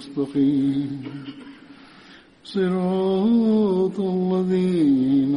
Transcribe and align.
المستقيم. 0.00 1.02
صراط 2.44 4.00
الذين 4.00 5.34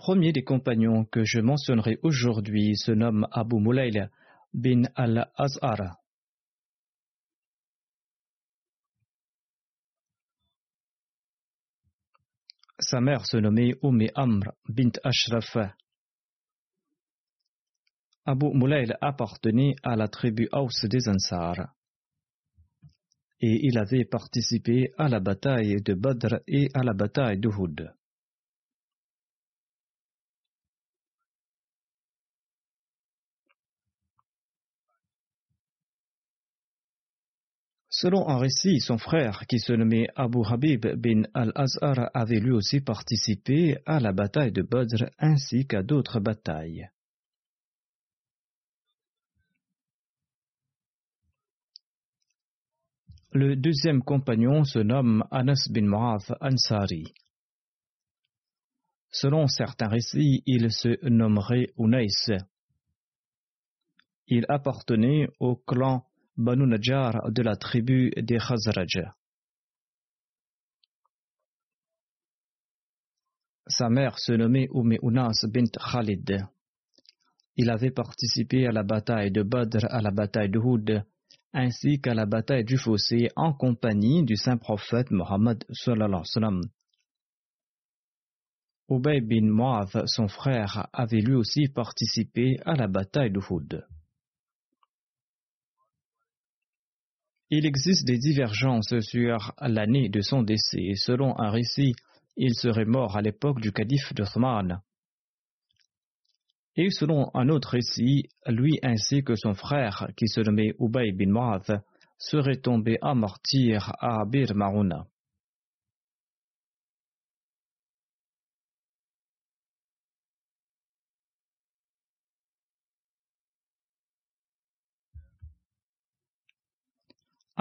premier 0.00 0.32
des 0.32 0.44
compagnons 0.44 1.04
que 1.04 1.24
je 1.24 1.40
mentionnerai 1.40 1.98
aujourd'hui 2.02 2.74
se 2.74 2.90
nomme 2.90 3.28
Abu 3.32 3.56
Mulayl 3.56 4.10
bin 4.54 4.84
al-Azhar. 4.94 5.98
Sa 12.78 13.02
mère 13.02 13.26
se 13.26 13.36
nommait 13.36 13.74
Umm 13.82 14.06
Amr 14.14 14.54
bint 14.70 14.96
Ashraf. 15.04 15.58
Abu 18.24 18.46
Mulayl 18.54 18.96
appartenait 19.02 19.74
à 19.82 19.96
la 19.96 20.08
tribu 20.08 20.48
Aus 20.52 20.88
des 20.88 21.10
Ansar. 21.10 21.74
Et 23.42 23.66
il 23.66 23.76
avait 23.76 24.06
participé 24.06 24.94
à 24.96 25.10
la 25.10 25.20
bataille 25.20 25.82
de 25.82 25.92
Badr 25.92 26.40
et 26.46 26.68
à 26.72 26.82
la 26.82 26.94
bataille 26.94 27.38
d'Uhud. 27.38 27.99
Selon 38.00 38.30
un 38.30 38.38
récit, 38.38 38.80
son 38.80 38.96
frère, 38.96 39.46
qui 39.46 39.58
se 39.58 39.74
nommait 39.74 40.06
Abu 40.16 40.38
Habib 40.42 40.86
bin 40.96 41.24
al-Azhar, 41.34 42.08
avait 42.14 42.40
lui 42.40 42.52
aussi 42.52 42.80
participé 42.80 43.76
à 43.84 44.00
la 44.00 44.12
bataille 44.12 44.52
de 44.52 44.62
Badr 44.62 45.10
ainsi 45.18 45.66
qu'à 45.66 45.82
d'autres 45.82 46.18
batailles. 46.18 46.88
Le 53.32 53.54
deuxième 53.54 54.02
compagnon 54.02 54.64
se 54.64 54.78
nomme 54.78 55.22
Anas 55.30 55.68
bin 55.70 55.84
Mu'adh 55.84 56.34
Ansari. 56.40 57.12
Selon 59.10 59.46
certains 59.46 59.88
récits, 59.88 60.42
il 60.46 60.72
se 60.72 61.06
nommerait 61.06 61.66
Unais. 61.76 62.06
Il 64.26 64.46
appartenait 64.48 65.28
au 65.38 65.56
clan 65.56 66.06
Banu 66.40 66.66
Najjar 66.66 67.30
de 67.30 67.42
la 67.42 67.54
tribu 67.54 68.10
des 68.16 68.38
Khazraj. 68.38 69.12
Sa 73.68 73.90
mère 73.90 74.18
se 74.18 74.32
nommait 74.32 74.70
Umm 74.72 74.96
bint 75.52 75.70
Khalid. 75.92 76.46
Il 77.56 77.68
avait 77.68 77.90
participé 77.90 78.66
à 78.66 78.72
la 78.72 78.82
bataille 78.82 79.30
de 79.30 79.42
Badr, 79.42 79.84
à 79.90 80.00
la 80.00 80.10
bataille 80.10 80.48
de 80.48 80.58
Houd, 80.58 81.04
ainsi 81.52 82.00
qu'à 82.00 82.14
la 82.14 82.24
bataille 82.24 82.64
du 82.64 82.78
Fossé 82.78 83.28
en 83.36 83.52
compagnie 83.52 84.24
du 84.24 84.36
saint 84.36 84.56
prophète 84.56 85.10
Mohammed 85.10 85.62
sallallahu. 85.70 86.22
Ubay 88.88 89.20
bin 89.20 89.44
Mu'adh, 89.44 90.04
son 90.06 90.28
frère, 90.28 90.88
avait 90.94 91.20
lui 91.20 91.34
aussi 91.34 91.68
participé 91.68 92.56
à 92.64 92.76
la 92.76 92.88
bataille 92.88 93.30
de 93.30 93.40
Houd. 93.40 93.84
Il 97.52 97.66
existe 97.66 98.06
des 98.06 98.16
divergences 98.16 98.98
sur 99.00 99.52
l'année 99.60 100.08
de 100.08 100.20
son 100.20 100.42
décès. 100.42 100.94
Selon 100.94 101.36
un 101.40 101.50
récit, 101.50 101.94
il 102.36 102.54
serait 102.54 102.84
mort 102.84 103.16
à 103.16 103.22
l'époque 103.22 103.60
du 103.60 103.72
calife 103.72 104.14
d'Othman. 104.14 104.80
Et 106.76 106.90
selon 106.90 107.28
un 107.34 107.48
autre 107.48 107.70
récit, 107.70 108.28
lui 108.46 108.78
ainsi 108.84 109.24
que 109.24 109.34
son 109.34 109.54
frère, 109.54 110.08
qui 110.16 110.28
se 110.28 110.40
nommait 110.40 110.74
Ubay 110.78 111.10
bin 111.10 111.32
Mu'adh, 111.32 111.82
seraient 112.18 112.60
tombés 112.60 112.98
à 113.02 113.14
martyr 113.14 113.92
à 113.98 114.24
Bir 114.24 114.54
Marouna. 114.54 115.06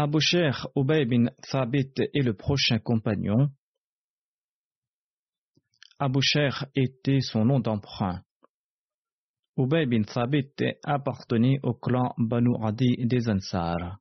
Abu 0.02 0.22
Sher 0.22 0.66
Ubay 0.78 1.04
bin 1.04 1.26
Thabit 1.52 1.92
est 1.98 2.22
le 2.22 2.34
prochain 2.34 2.80
compagnon. 2.80 3.50
Abu 6.00 6.22
Sher 6.22 6.68
était 6.74 7.20
son 7.20 7.44
nom 7.44 7.60
d'emprunt. 7.60 8.24
Ubay 9.58 9.88
bin 9.88 10.04
Thabit 10.04 10.54
appartenait 10.86 11.60
au 11.64 11.74
clan 11.74 12.14
Banu 12.18 12.56
Adi 12.64 12.96
des 13.08 13.28
Ansar. 13.28 14.00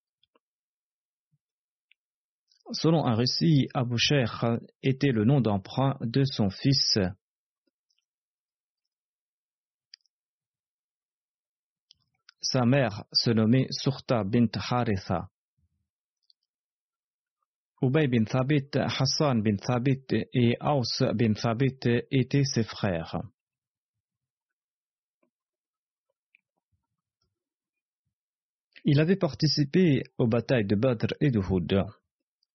Selon 2.70 3.04
un 3.04 3.16
récit, 3.16 3.66
Abu 3.74 3.98
Sher 3.98 4.60
était 4.84 5.10
le 5.10 5.24
nom 5.24 5.40
d'emprunt 5.40 5.96
de 6.00 6.22
son 6.22 6.48
fils. 6.48 6.96
Sa 12.40 12.64
mère 12.64 13.02
se 13.12 13.32
nommait 13.32 13.66
Surta 13.72 14.22
bint 14.22 14.46
Haritha. 14.54 15.28
Ubay 17.80 18.08
bin 18.08 18.24
Thabit, 18.24 18.76
Hassan 18.76 19.40
bin 19.40 19.56
Thabit 19.56 20.06
et 20.34 20.56
Aus 20.60 21.00
bin 21.14 21.34
Thabit 21.34 21.78
étaient 22.10 22.44
ses 22.44 22.64
frères. 22.64 23.22
Il 28.84 28.98
avait 29.00 29.16
participé 29.16 30.02
aux 30.18 30.26
batailles 30.26 30.66
de 30.66 30.74
Badr 30.74 31.14
et 31.20 31.30
de 31.30 31.38
Houd. 31.38 31.84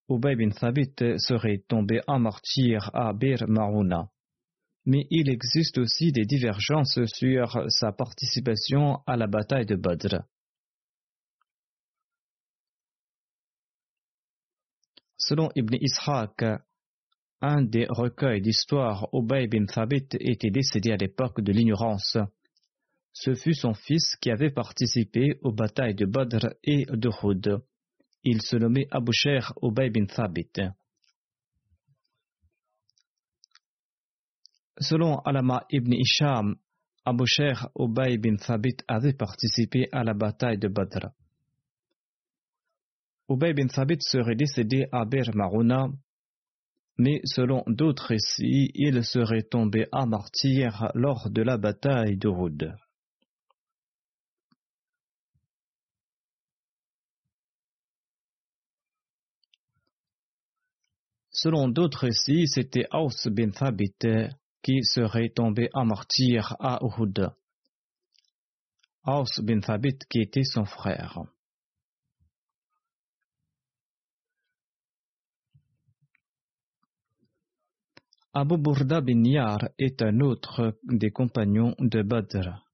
Ubay 0.09 0.35
bin 0.35 0.49
Thabit 0.49 0.95
serait 1.17 1.63
tombé 1.69 2.01
en 2.07 2.19
martyr 2.19 2.89
à 2.93 3.13
Bir 3.13 3.47
Marouna. 3.47 4.09
Mais 4.85 5.07
il 5.09 5.29
existe 5.29 5.77
aussi 5.77 6.11
des 6.11 6.25
divergences 6.25 6.99
sur 7.05 7.65
sa 7.69 7.93
participation 7.93 8.99
à 9.07 9.15
la 9.15 9.27
bataille 9.27 9.65
de 9.65 9.77
Badr. 9.77 10.25
Selon 15.25 15.49
Ibn 15.55 15.75
Ishaq, 15.79 16.43
un 17.39 17.61
des 17.61 17.85
recueils 17.87 18.41
d'histoire, 18.41 19.07
Ubay 19.13 19.47
bin 19.47 19.65
Thabit 19.65 20.07
était 20.19 20.49
décédé 20.49 20.91
à 20.91 20.97
l'époque 20.97 21.39
de 21.39 21.53
l'ignorance. 21.53 22.17
Ce 23.13 23.33
fut 23.33 23.53
son 23.53 23.73
fils 23.73 24.17
qui 24.17 24.31
avait 24.31 24.51
participé 24.51 25.39
aux 25.41 25.53
batailles 25.53 25.95
de 25.95 26.05
Badr 26.05 26.47
et 26.65 26.85
de 26.89 27.09
Houd. 27.21 27.63
Il 28.25 28.41
se 28.41 28.57
nommait 28.57 28.87
Abu 28.91 29.13
Ubay 29.61 29.89
bin 29.91 30.07
Thabit. 30.07 30.51
Selon 34.77 35.19
Alama 35.19 35.65
ibn 35.71 35.93
Isham, 35.93 36.57
Abu 37.05 37.23
Sher 37.25 37.69
Ubay 37.79 38.17
bin 38.17 38.35
Thabit 38.35 38.77
avait 38.89 39.13
participé 39.13 39.87
à 39.93 40.03
la 40.03 40.13
bataille 40.13 40.57
de 40.57 40.67
Badr. 40.67 41.13
Ubay 43.29 43.53
bin 43.53 43.67
Thabit 43.67 44.01
serait 44.01 44.35
décédé 44.35 44.87
à 44.91 45.05
Bir 45.05 45.33
Marouna, 45.33 45.87
mais 46.97 47.21
selon 47.23 47.63
d'autres 47.67 48.07
récits, 48.07 48.69
il 48.75 49.03
serait 49.03 49.43
tombé 49.43 49.87
à 49.91 50.05
martyr 50.05 50.91
lors 50.93 51.29
de 51.29 51.41
la 51.41 51.57
bataille 51.57 52.17
de 52.17 52.27
Houd. 52.27 52.75
Selon 61.31 61.67
d'autres 61.67 62.05
récits, 62.05 62.47
c'était 62.47 62.85
Aus 62.91 63.27
bin 63.29 63.49
Thabit 63.49 63.95
qui 64.61 64.83
serait 64.83 65.29
tombé 65.29 65.67
en 65.73 65.85
martyr 65.85 66.55
à 66.59 66.79
Uhud. 66.81 67.31
Aus 69.05 69.41
bin 69.41 69.59
Thabit 69.59 69.97
qui 70.09 70.19
était 70.21 70.43
son 70.43 70.65
frère. 70.65 71.19
Abu 78.35 78.57
Burda 78.57 78.99
bin 78.99 79.23
Yar 79.25 79.69
est 79.77 80.01
un 80.01 80.19
autre 80.19 80.75
des 80.85 81.11
compagnons 81.11 81.75
de 81.77 82.01
Badr. 82.01 82.65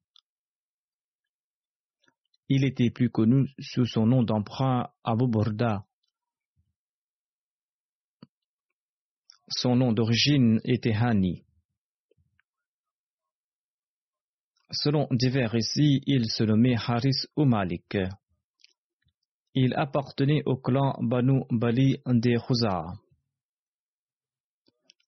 Il 2.47 2.63
était 2.63 2.89
plus 2.91 3.09
connu 3.09 3.45
sous 3.59 3.85
son 3.85 4.05
nom 4.05 4.23
d'emprunt 4.23 4.89
Abu 5.03 5.27
Burda. 5.27 5.85
Son 9.49 9.75
nom 9.75 9.91
d'origine 9.91 10.61
était 10.63 10.93
Hani. 10.93 11.43
Selon 14.71 15.09
divers 15.11 15.51
récits, 15.51 16.01
il 16.05 16.31
se 16.31 16.45
nommait 16.45 16.77
Haris 16.77 17.25
ou 17.35 17.43
Malik. 17.43 17.97
Il 19.55 19.73
appartenait 19.73 20.43
au 20.45 20.55
clan 20.55 20.95
Banu 21.01 21.41
Bali 21.51 21.97
des 22.05 22.37
Khuza. 22.37 22.93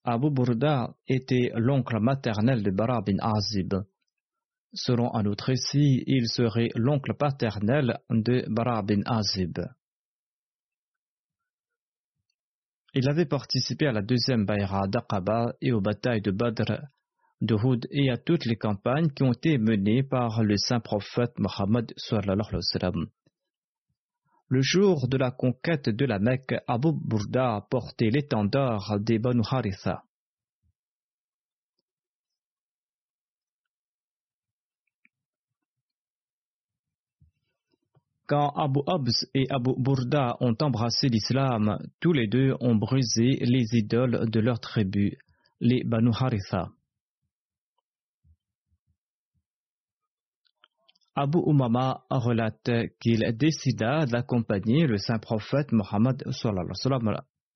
Abu 0.03 0.31
Burda 0.31 0.95
était 1.07 1.51
l'oncle 1.55 1.99
maternel 1.99 2.63
de 2.63 2.71
Bara 2.71 3.01
bin 3.01 3.17
Azib. 3.19 3.75
Selon 4.73 5.13
un 5.13 5.25
autre 5.25 5.45
récit, 5.45 6.03
il 6.07 6.27
serait 6.27 6.69
l'oncle 6.75 7.13
paternel 7.13 7.99
de 8.09 8.45
Bara 8.49 8.81
bin 8.81 9.01
Azib. 9.05 9.59
Il 12.93 13.07
avait 13.09 13.25
participé 13.25 13.87
à 13.87 13.91
la 13.91 14.01
deuxième 14.01 14.45
Bayra 14.45 14.87
d'Aqaba 14.87 15.53
et 15.61 15.71
aux 15.71 15.81
batailles 15.81 16.21
de 16.21 16.31
Badr, 16.31 16.81
de 17.41 17.55
Houd 17.55 17.87
et 17.91 18.09
à 18.09 18.17
toutes 18.17 18.45
les 18.45 18.57
campagnes 18.57 19.09
qui 19.11 19.23
ont 19.23 19.31
été 19.31 19.57
menées 19.57 20.03
par 20.03 20.43
le 20.43 20.57
saint 20.57 20.79
prophète 20.79 21.37
Mohammed 21.37 21.93
Le 24.51 24.61
jour 24.61 25.07
de 25.07 25.15
la 25.15 25.31
conquête 25.31 25.87
de 25.87 26.05
la 26.05 26.19
Mecque, 26.19 26.55
Abu 26.67 26.89
Burda 26.91 27.65
portait 27.69 28.09
l'étendard 28.09 28.99
des 28.99 29.17
Banu 29.17 29.43
Haritha. 29.49 30.03
Quand 38.27 38.49
Abu 38.57 38.81
Abs 38.87 39.25
et 39.33 39.45
Abu 39.49 39.71
Burda 39.77 40.35
ont 40.41 40.57
embrassé 40.59 41.07
l'islam, 41.07 41.77
tous 42.01 42.11
les 42.11 42.27
deux 42.27 42.53
ont 42.59 42.75
brisé 42.75 43.37
les 43.39 43.77
idoles 43.77 44.29
de 44.29 44.39
leur 44.41 44.59
tribu, 44.59 45.17
les 45.61 45.85
Banu 45.85 46.11
Haritha. 46.13 46.67
Abu 51.13 51.39
Umama 51.45 52.05
relate 52.09 52.95
qu'il 52.99 53.19
décida 53.35 54.05
d'accompagner 54.05 54.87
le 54.87 54.97
saint 54.97 55.19
prophète 55.19 55.73
Mohammed 55.73 56.23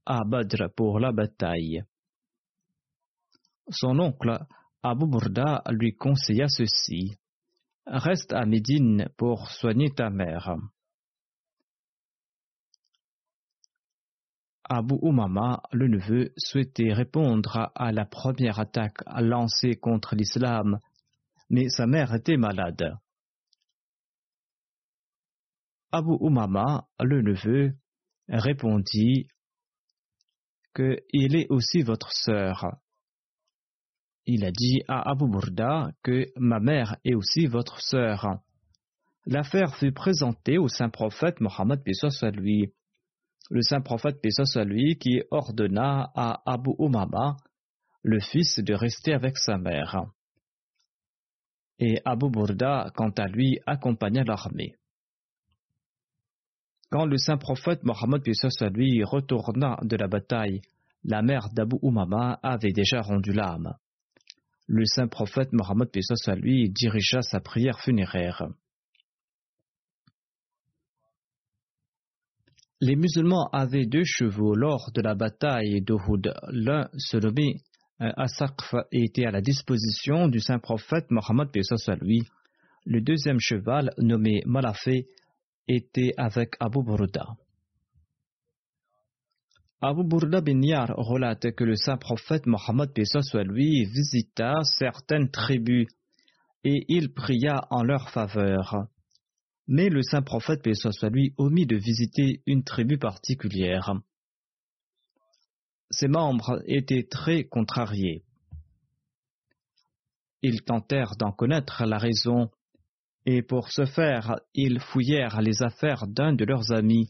à 0.05 0.23
Badr 0.25 0.69
pour 0.75 0.99
la 0.99 1.13
bataille. 1.13 1.83
Son 3.69 3.97
oncle 3.99 4.45
Abu 4.83 5.07
Burda 5.07 5.63
lui 5.71 5.95
conseilla 5.95 6.47
ceci 6.49 7.17
Reste 7.87 8.33
à 8.33 8.45
Médine 8.45 9.09
pour 9.15 9.49
soigner 9.51 9.89
ta 9.89 10.09
mère. 10.09 10.55
Abu 14.63 14.95
Umama, 15.01 15.61
le 15.71 15.87
neveu, 15.87 16.33
souhaitait 16.35 16.91
répondre 16.91 17.71
à 17.75 17.91
la 17.91 18.05
première 18.05 18.59
attaque 18.59 18.97
lancée 19.21 19.75
contre 19.75 20.15
l'islam, 20.15 20.79
mais 21.49 21.69
sa 21.69 21.85
mère 21.85 22.13
était 22.15 22.37
malade. 22.37 22.97
Abu 25.95 26.17
Umama, 26.19 26.87
le 26.99 27.21
neveu, 27.21 27.73
répondit 28.27 29.27
que 30.73 30.97
il 31.11 31.35
est 31.35 31.47
aussi 31.49 31.81
votre 31.81 32.11
sœur 32.11 32.77
il 34.25 34.43
a 34.43 34.51
dit 34.51 34.81
à 34.87 35.09
Abu 35.09 35.27
Burda 35.27 35.91
que 36.03 36.25
ma 36.35 36.59
mère 36.59 36.97
est 37.05 37.13
aussi 37.13 37.45
votre 37.45 37.79
sœur. 37.79 38.39
L'affaire 39.27 39.75
fut 39.75 39.91
présentée 39.91 40.57
au 40.57 40.67
saint 40.67 40.89
prophète 40.89 41.39
Mohammed 41.41 41.81
à 42.21 42.29
lui. 42.31 42.73
Le 43.51 43.61
saint 43.61 43.81
prophète 43.81 44.19
à 44.55 44.63
lui 44.63 44.97
qui 44.97 45.21
ordonna 45.29 46.11
à 46.15 46.41
Abu 46.51 46.71
Umama, 46.79 47.37
le 48.01 48.19
fils, 48.19 48.59
de 48.59 48.73
rester 48.73 49.13
avec 49.13 49.37
sa 49.37 49.57
mère. 49.57 50.05
Et 51.77 52.01
Abu 52.05 52.29
Burda, 52.29 52.89
quant 52.95 53.11
à 53.11 53.27
lui, 53.27 53.59
accompagna 53.67 54.23
l'armée. 54.23 54.75
Quand 56.89 57.05
le 57.05 57.17
saint 57.17 57.37
prophète 57.37 57.83
Mohammed 57.83 58.21
lui 58.73 59.03
retourna 59.03 59.77
de 59.81 59.97
la 59.97 60.07
bataille, 60.07 60.61
la 61.03 61.21
mère 61.21 61.49
d'Abu 61.49 61.77
Umama 61.81 62.39
avait 62.41 62.73
déjà 62.73 63.01
rendu 63.01 63.31
l'âme 63.31 63.75
le 64.67 64.85
saint 64.85 65.07
prophète 65.07 65.53
Mohammed 65.53 65.89
lui 66.37 66.69
dirigea 66.69 67.21
sa 67.21 67.39
prière 67.39 67.79
funéraire. 67.79 68.43
Les 72.81 72.95
musulmans 72.95 73.47
avaient 73.53 73.85
deux 73.85 74.03
chevaux 74.03 74.53
lors 74.53 74.91
de 74.93 75.01
la 75.01 75.15
bataille 75.15 75.81
d'Uhud. 75.81 76.33
L'un 76.49 76.89
se 76.97 77.17
nommait 77.17 77.55
euh, 78.01 78.11
Asaqf 78.17 78.75
et 78.91 79.05
était 79.05 79.25
à 79.25 79.31
la 79.31 79.41
disposition 79.41 80.27
du 80.27 80.39
saint 80.39 80.59
prophète 80.59 81.09
Mohammed 81.09 81.49
lui. 82.01 82.23
Le 82.85 83.01
deuxième 83.01 83.39
cheval, 83.39 83.91
nommé 83.97 84.41
Malafé, 84.45 85.07
était 85.67 86.13
avec 86.17 86.55
Abu 86.59 86.83
Burda. 86.83 87.35
Abu 89.81 90.03
Burda 90.03 90.41
bin 90.41 90.61
Yar 90.61 90.93
relate 90.97 91.51
que 91.51 91.63
le 91.63 91.75
saint 91.75 91.97
prophète 91.97 92.45
Mohammed 92.45 92.91
soit 93.21 93.43
visita 93.43 94.63
certaines 94.63 95.29
tribus 95.29 95.87
et 96.63 96.85
il 96.87 97.13
pria 97.13 97.67
en 97.69 97.83
leur 97.83 98.09
faveur. 98.09 98.87
Mais 99.67 99.89
le 99.89 100.01
saint 100.01 100.21
prophète 100.21 100.61
omit 101.37 101.65
de 101.65 101.75
visiter 101.75 102.41
une 102.45 102.63
tribu 102.63 102.97
particulière. 102.97 103.93
Ses 105.91 106.07
membres 106.07 106.61
étaient 106.65 107.07
très 107.09 107.43
contrariés. 107.43 108.23
Ils 110.41 110.63
tentèrent 110.63 111.15
d'en 111.17 111.31
connaître 111.31 111.85
la 111.85 111.97
raison, 111.97 112.49
et 113.25 113.41
pour 113.41 113.69
ce 113.69 113.85
faire, 113.85 114.35
ils 114.53 114.79
fouillèrent 114.79 115.41
les 115.41 115.63
affaires 115.63 116.07
d'un 116.07 116.33
de 116.33 116.45
leurs 116.45 116.71
amis 116.71 117.09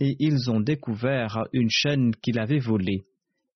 et 0.00 0.16
ils 0.18 0.50
ont 0.50 0.60
découvert 0.60 1.44
une 1.52 1.70
chaîne 1.70 2.14
qu'il 2.16 2.38
avait 2.38 2.58
volée, 2.58 3.06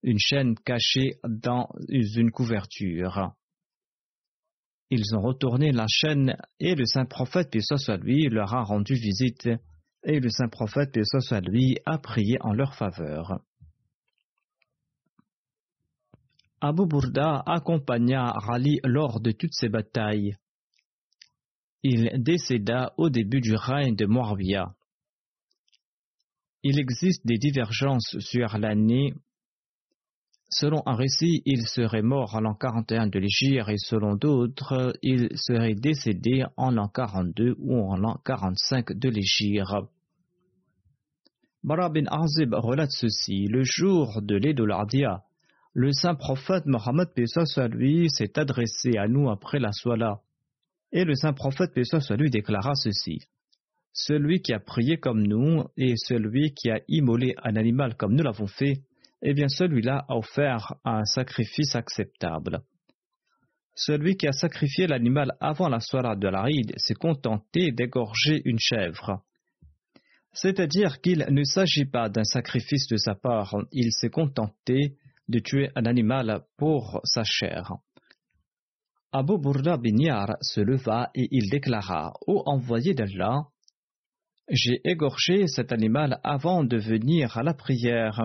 une 0.02 0.18
chaîne 0.18 0.54
cachée 0.54 1.18
dans 1.24 1.68
une 1.88 2.30
couverture. 2.30 3.32
Ils 4.90 5.14
ont 5.16 5.20
retourné 5.20 5.72
la 5.72 5.86
chaîne 5.88 6.36
et 6.60 6.74
le 6.74 6.86
saint 6.86 7.04
prophète, 7.04 7.50
puis 7.50 7.60
soit 7.62 7.96
lui, 7.98 8.28
leur 8.28 8.54
a 8.54 8.62
rendu 8.62 8.94
visite 8.94 9.48
Et 10.04 10.20
le 10.20 10.30
saint 10.30 10.48
prophète, 10.48 10.92
paix 10.92 11.02
soit 11.04 11.40
lui, 11.40 11.76
a 11.84 11.98
prié 11.98 12.38
en 12.40 12.52
leur 12.54 12.74
faveur. 12.74 13.40
Abu 16.60 16.86
Burda 16.86 17.42
accompagna 17.46 18.32
Rali 18.32 18.80
lors 18.84 19.20
de 19.20 19.32
toutes 19.32 19.54
ces 19.54 19.68
batailles. 19.68 20.36
Il 21.82 22.10
décéda 22.22 22.92
au 22.96 23.08
début 23.08 23.40
du 23.40 23.54
règne 23.54 23.94
de 23.94 24.06
Muawiyah. 24.06 24.74
Il 26.64 26.80
existe 26.80 27.24
des 27.24 27.38
divergences 27.38 28.18
sur 28.18 28.58
l'année. 28.58 29.14
Selon 30.50 30.82
un 30.86 30.96
récit, 30.96 31.42
il 31.44 31.66
serait 31.66 32.02
mort 32.02 32.34
en 32.34 32.40
l'an 32.40 32.54
41 32.54 33.06
de 33.06 33.18
l'Égypte 33.20 33.68
et 33.68 33.76
selon 33.76 34.16
d'autres, 34.16 34.92
il 35.02 35.28
serait 35.36 35.74
décédé 35.74 36.44
en 36.56 36.70
l'an 36.70 36.88
42 36.88 37.54
ou 37.58 37.78
en 37.78 37.96
l'an 37.96 38.16
45 38.24 38.92
de 38.98 39.08
l'Égypte. 39.08 39.88
Bara 41.62 41.90
bin 41.90 42.06
Azib 42.06 42.54
relate 42.54 42.90
ceci. 42.90 43.46
Le 43.46 43.62
jour 43.62 44.20
de 44.22 44.36
l'Edolardia, 44.36 45.22
le 45.74 45.92
saint 45.92 46.14
prophète 46.14 46.66
Mohammed 46.66 47.08
Pessa 47.14 47.68
lui 47.68 48.10
s'est 48.10 48.38
adressé 48.38 48.96
à 48.96 49.06
nous 49.06 49.28
après 49.30 49.60
la 49.60 49.70
Swala. 49.72 50.22
Et 50.92 51.04
le 51.04 51.14
saint 51.14 51.32
prophète 51.32 51.74
Pessa 51.74 51.98
lui 52.16 52.30
déclara 52.30 52.74
ceci. 52.74 53.20
Celui 53.92 54.40
qui 54.40 54.52
a 54.52 54.60
prié 54.60 54.98
comme 54.98 55.26
nous 55.26 55.64
et 55.76 55.94
celui 55.96 56.54
qui 56.54 56.70
a 56.70 56.80
immolé 56.88 57.34
un 57.42 57.56
animal 57.56 57.96
comme 57.96 58.14
nous 58.14 58.22
l'avons 58.22 58.46
fait, 58.46 58.82
eh 59.22 59.34
bien 59.34 59.48
celui-là 59.48 60.04
a 60.08 60.16
offert 60.16 60.74
un 60.84 61.04
sacrifice 61.04 61.74
acceptable. 61.74 62.60
Celui 63.74 64.16
qui 64.16 64.26
a 64.26 64.32
sacrifié 64.32 64.86
l'animal 64.86 65.36
avant 65.40 65.68
la 65.68 65.80
soirée 65.80 66.16
de 66.16 66.28
l'Aïd 66.28 66.72
s'est 66.78 66.94
contenté 66.94 67.70
d'égorger 67.70 68.42
une 68.44 68.58
chèvre. 68.58 69.22
C'est-à-dire 70.32 71.00
qu'il 71.00 71.26
ne 71.30 71.44
s'agit 71.44 71.84
pas 71.84 72.08
d'un 72.08 72.24
sacrifice 72.24 72.86
de 72.88 72.96
sa 72.96 73.14
part, 73.14 73.56
il 73.72 73.92
s'est 73.92 74.10
contenté 74.10 74.96
de 75.28 75.38
tuer 75.40 75.70
un 75.74 75.84
animal 75.84 76.42
pour 76.56 77.00
sa 77.04 77.22
chair. 77.24 77.72
Abu 79.10 79.38
Burda 79.38 79.78
bin 79.78 79.96
Yar 79.96 80.36
se 80.42 80.60
leva 80.60 81.10
et 81.14 81.28
il 81.30 81.48
déclara 81.48 82.12
Ô 82.26 82.42
envoyé 82.44 82.92
d'Allah, 82.92 83.46
j'ai 84.50 84.80
égorgé 84.84 85.46
cet 85.46 85.72
animal 85.72 86.20
avant 86.22 86.62
de 86.62 86.76
venir 86.76 87.38
à 87.38 87.42
la 87.42 87.54
prière. 87.54 88.20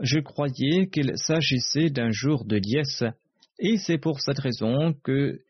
Je 0.00 0.20
croyais 0.20 0.88
qu'il 0.88 1.12
s'agissait 1.16 1.90
d'un 1.90 2.10
jour 2.10 2.46
de 2.46 2.56
liesse, 2.56 3.04
et 3.58 3.76
c'est 3.76 3.98
pour 3.98 4.20
cette 4.20 4.38
raison 4.38 4.94
que 5.04 5.40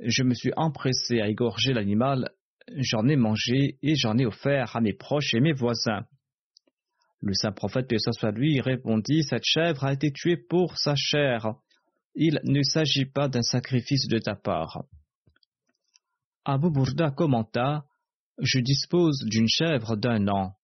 je 0.00 0.22
me 0.22 0.32
suis 0.32 0.52
empressé 0.56 1.20
à 1.20 1.28
égorger 1.28 1.74
l'animal, 1.74 2.30
j'en 2.76 3.06
ai 3.08 3.16
mangé 3.16 3.76
et 3.82 3.94
j'en 3.94 4.16
ai 4.16 4.24
offert 4.24 4.74
à 4.74 4.80
mes 4.80 4.94
proches 4.94 5.34
et 5.34 5.40
mes 5.40 5.52
voisins. 5.52 6.06
Le 7.20 7.34
saint 7.34 7.52
prophète, 7.52 7.88
paix 7.88 7.96
soit 7.98 8.30
lui, 8.30 8.60
répondit 8.60 9.22
Cette 9.22 9.44
chèvre 9.44 9.84
a 9.84 9.92
été 9.92 10.12
tuée 10.12 10.36
pour 10.36 10.78
sa 10.78 10.94
chair. 10.94 11.56
Il 12.16 12.40
ne 12.44 12.62
s'agit 12.62 13.04
pas 13.04 13.28
d'un 13.28 13.42
sacrifice 13.42 14.08
de 14.08 14.18
ta 14.18 14.34
part. 14.34 14.84
Abu 16.46 16.70
Burda 16.70 17.10
commenta 17.10 17.84
je 18.38 18.58
dispose 18.58 19.24
d'une 19.26 19.48
chèvre 19.48 19.96
d'un 19.96 20.28
an, 20.28 20.56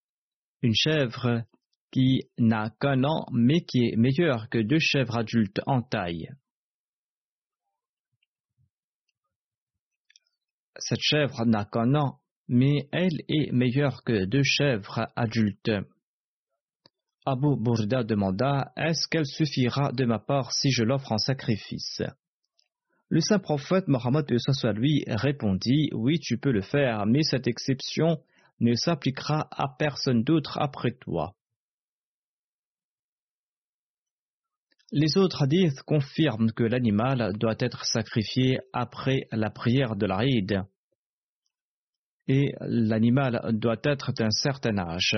une 0.61 0.75
chèvre 0.75 1.43
qui 1.91 2.23
n'a 2.37 2.71
qu'un 2.79 3.03
an 3.03 3.25
mais 3.31 3.61
qui 3.61 3.85
est 3.85 3.95
meilleure 3.95 4.49
que 4.49 4.59
deux 4.59 4.79
chèvres 4.79 5.17
adultes 5.17 5.61
en 5.65 5.81
taille. 5.81 6.29
Cette 10.77 11.01
chèvre 11.01 11.45
n'a 11.45 11.65
qu'un 11.65 11.93
an, 11.93 12.19
mais 12.47 12.89
elle 12.91 13.21
est 13.27 13.51
meilleure 13.51 14.03
que 14.03 14.25
deux 14.25 14.43
chèvres 14.43 15.07
adultes. 15.15 15.71
Abu 17.25 17.55
Burda 17.57 18.03
demanda 18.03 18.73
Est-ce 18.75 19.07
qu'elle 19.07 19.25
suffira 19.25 19.91
de 19.93 20.05
ma 20.05 20.19
part 20.19 20.51
si 20.51 20.71
je 20.71 20.83
l'offre 20.83 21.13
en 21.13 21.17
sacrifice? 21.17 22.01
Le 23.07 23.21
saint 23.21 23.39
prophète 23.39 23.87
Mohammed 23.87 24.25
lui 24.75 25.03
répondit 25.07 25.89
Oui, 25.93 26.19
tu 26.19 26.37
peux 26.37 26.51
le 26.51 26.61
faire, 26.61 27.05
mais 27.05 27.23
cette 27.23 27.47
exception 27.47 28.21
ne 28.59 28.73
s'appliquera 28.73 29.47
à 29.51 29.67
personne 29.77 30.23
d'autre 30.23 30.57
après 30.59 30.91
toi. 30.91 31.33
Les 34.91 35.17
autres 35.17 35.43
hadiths 35.43 35.81
confirment 35.83 36.51
que 36.51 36.63
l'animal 36.63 37.33
doit 37.37 37.55
être 37.59 37.85
sacrifié 37.85 38.59
après 38.73 39.27
la 39.31 39.49
prière 39.49 39.95
de 39.95 40.05
l'Aïd 40.05 40.63
et 42.27 42.53
l'animal 42.61 43.41
doit 43.53 43.81
être 43.83 44.11
d'un 44.13 44.29
certain 44.29 44.77
âge. 44.77 45.17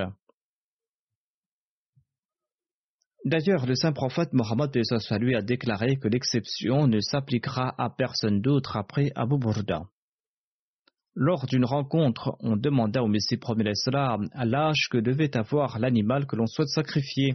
D'ailleurs, 3.25 3.65
le 3.65 3.73
saint 3.73 3.91
prophète 3.91 4.33
Mohammed 4.33 4.69
a 4.77 5.41
déclaré 5.41 5.97
que 5.97 6.07
l'exception 6.07 6.85
ne 6.85 6.99
s'appliquera 6.99 7.73
à 7.75 7.89
personne 7.89 8.39
d'autre 8.39 8.77
après 8.77 9.11
Abu 9.15 9.39
Burda. 9.39 9.81
Lors 11.15 11.47
d'une 11.47 11.65
rencontre, 11.65 12.35
on 12.41 12.55
demanda 12.55 13.01
au 13.01 13.07
Messie 13.07 13.37
premier 13.37 13.63
l'Islam 13.63 14.29
à 14.31 14.45
l'âge 14.45 14.89
que 14.91 14.99
devait 14.99 15.35
avoir 15.35 15.79
l'animal 15.79 16.27
que 16.27 16.35
l'on 16.35 16.45
souhaite 16.45 16.67
sacrifier. 16.67 17.33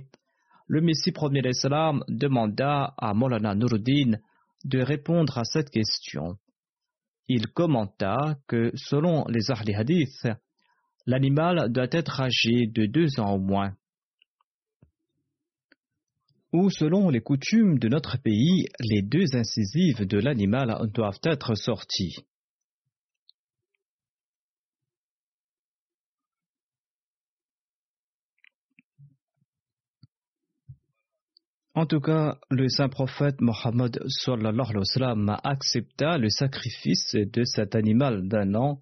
Le 0.68 0.80
Messie 0.80 1.10
premier 1.10 1.42
l'Islam 1.42 2.04
demanda 2.06 2.94
à 2.96 3.12
Molana 3.12 3.56
Nuruddin 3.56 4.18
de 4.64 4.80
répondre 4.80 5.38
à 5.38 5.44
cette 5.44 5.70
question. 5.70 6.36
Il 7.26 7.48
commenta 7.48 8.36
que 8.46 8.70
selon 8.76 9.24
les 9.26 9.50
Ahli 9.50 9.74
Hadith, 9.74 10.28
l'animal 11.06 11.72
doit 11.72 11.88
être 11.90 12.20
âgé 12.20 12.68
de 12.68 12.86
deux 12.86 13.18
ans 13.18 13.34
au 13.34 13.40
moins 13.40 13.74
ou 16.52 16.70
selon 16.70 17.10
les 17.10 17.20
coutumes 17.20 17.78
de 17.78 17.88
notre 17.88 18.18
pays, 18.18 18.66
les 18.80 19.02
deux 19.02 19.34
incisives 19.34 20.06
de 20.06 20.18
l'animal 20.18 20.90
doivent 20.92 21.20
être 21.24 21.54
sorties. 21.54 22.16
En 31.74 31.86
tout 31.86 32.00
cas, 32.00 32.36
le 32.50 32.68
saint 32.68 32.88
prophète 32.88 33.40
Mohammed 33.40 34.02
accepta 35.44 36.18
le 36.18 36.28
sacrifice 36.28 37.14
de 37.14 37.44
cet 37.44 37.74
animal 37.76 38.28
d'un 38.28 38.54
an, 38.54 38.80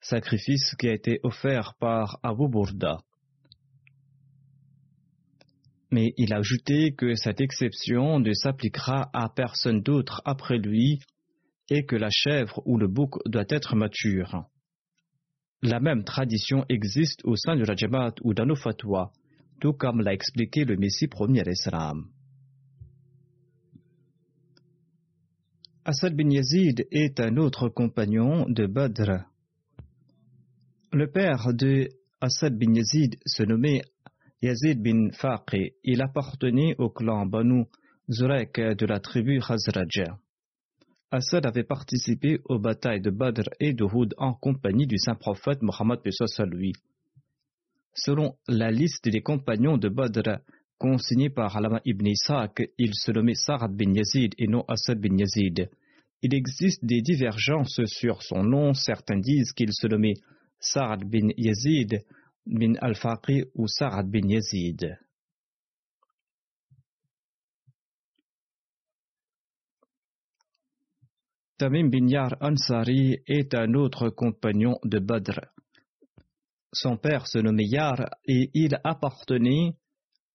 sacrifice 0.00 0.74
qui 0.76 0.88
a 0.88 0.94
été 0.94 1.20
offert 1.22 1.74
par 1.78 2.18
Abu 2.22 2.48
Burda 2.48 3.02
mais 5.90 6.12
il 6.16 6.32
a 6.32 6.38
ajouté 6.38 6.92
que 6.92 7.14
cette 7.14 7.40
exception 7.40 8.20
ne 8.20 8.32
s'appliquera 8.32 9.10
à 9.12 9.28
personne 9.28 9.80
d'autre 9.80 10.22
après 10.24 10.58
lui 10.58 11.00
et 11.68 11.84
que 11.84 11.96
la 11.96 12.10
chèvre 12.10 12.62
ou 12.64 12.78
le 12.78 12.88
bouc 12.88 13.18
doit 13.26 13.44
être 13.48 13.76
mature. 13.76 14.44
La 15.62 15.80
même 15.80 16.04
tradition 16.04 16.64
existe 16.68 17.20
au 17.24 17.36
sein 17.36 17.56
de 17.56 17.64
la 17.64 17.74
ou 18.22 18.34
dans 18.34 18.46
tout 19.60 19.72
comme 19.72 20.00
l'a 20.00 20.14
expliqué 20.14 20.64
le 20.64 20.76
Messie 20.76 21.06
premier 21.06 21.40
à 21.40 21.44
l'Islam. 21.44 22.06
Asad 25.84 26.14
bin 26.14 26.30
Yazid 26.30 26.86
est 26.90 27.20
un 27.20 27.36
autre 27.36 27.68
compagnon 27.68 28.46
de 28.48 28.66
Badr. 28.66 29.24
Le 30.92 31.10
père 31.10 31.52
de 31.52 31.88
Asad 32.20 32.56
bin 32.58 32.74
Yazid 32.74 33.16
se 33.26 33.42
nommait 33.42 33.82
Yazid 34.42 34.80
bin 34.80 35.10
Faqi, 35.10 35.74
il 35.84 36.00
appartenait 36.00 36.74
au 36.78 36.88
clan 36.88 37.26
Banu 37.26 37.66
Zurek 38.08 38.58
de 38.58 38.86
la 38.86 38.98
tribu 38.98 39.38
Khazraj. 39.38 40.06
Assad 41.10 41.44
avait 41.44 41.64
participé 41.64 42.40
aux 42.46 42.58
batailles 42.58 43.02
de 43.02 43.10
Badr 43.10 43.50
et 43.60 43.74
de 43.74 43.84
Houd 43.84 44.14
en 44.16 44.32
compagnie 44.32 44.86
du 44.86 44.96
saint 44.96 45.14
prophète 45.14 45.60
Mohammed 45.60 46.00
lui. 46.46 46.72
Selon 47.92 48.34
la 48.48 48.70
liste 48.70 49.10
des 49.10 49.20
compagnons 49.20 49.76
de 49.76 49.90
Badr 49.90 50.38
consignée 50.78 51.28
par 51.28 51.54
Alama 51.54 51.82
ibn 51.84 52.06
Ishaq, 52.06 52.62
il 52.78 52.94
se 52.94 53.12
nommait 53.12 53.34
Sa'ad 53.34 53.76
bin 53.76 53.92
Yazid 53.92 54.32
et 54.38 54.46
non 54.46 54.64
Assad 54.68 54.98
bin 54.98 55.18
Yazid. 55.18 55.68
Il 56.22 56.34
existe 56.34 56.82
des 56.82 57.02
divergences 57.02 57.84
sur 57.84 58.22
son 58.22 58.42
nom. 58.42 58.72
Certains 58.72 59.18
disent 59.18 59.52
qu'il 59.52 59.74
se 59.74 59.86
nommait 59.86 60.14
Sa'ad 60.60 61.04
bin 61.04 61.28
Yazid, 61.36 62.04
bin 62.46 62.74
al-Faqi 62.80 63.44
ou 63.54 63.66
Sa'ad 63.66 64.10
bin 64.10 64.28
Yazid. 64.28 64.98
Tamim 71.58 71.90
bin 71.90 72.08
Yar 72.08 72.36
Ansari 72.40 73.22
est 73.26 73.54
un 73.54 73.74
autre 73.74 74.08
compagnon 74.08 74.78
de 74.82 74.98
Badr. 74.98 75.40
Son 76.72 76.96
père 76.96 77.26
se 77.26 77.38
nommait 77.38 77.66
Yar 77.66 78.08
et 78.24 78.50
il 78.54 78.80
appartenait 78.82 79.74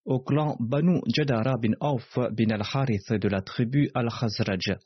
au 0.05 0.19
clan 0.19 0.55
Banu 0.59 1.01
Jadara 1.07 1.57
bin 1.57 1.74
Auf 1.79 2.19
bin 2.31 2.51
al-Harith 2.51 3.12
de 3.13 3.27
la 3.27 3.41
tribu 3.41 3.89
al-Khazraj. 3.95 4.77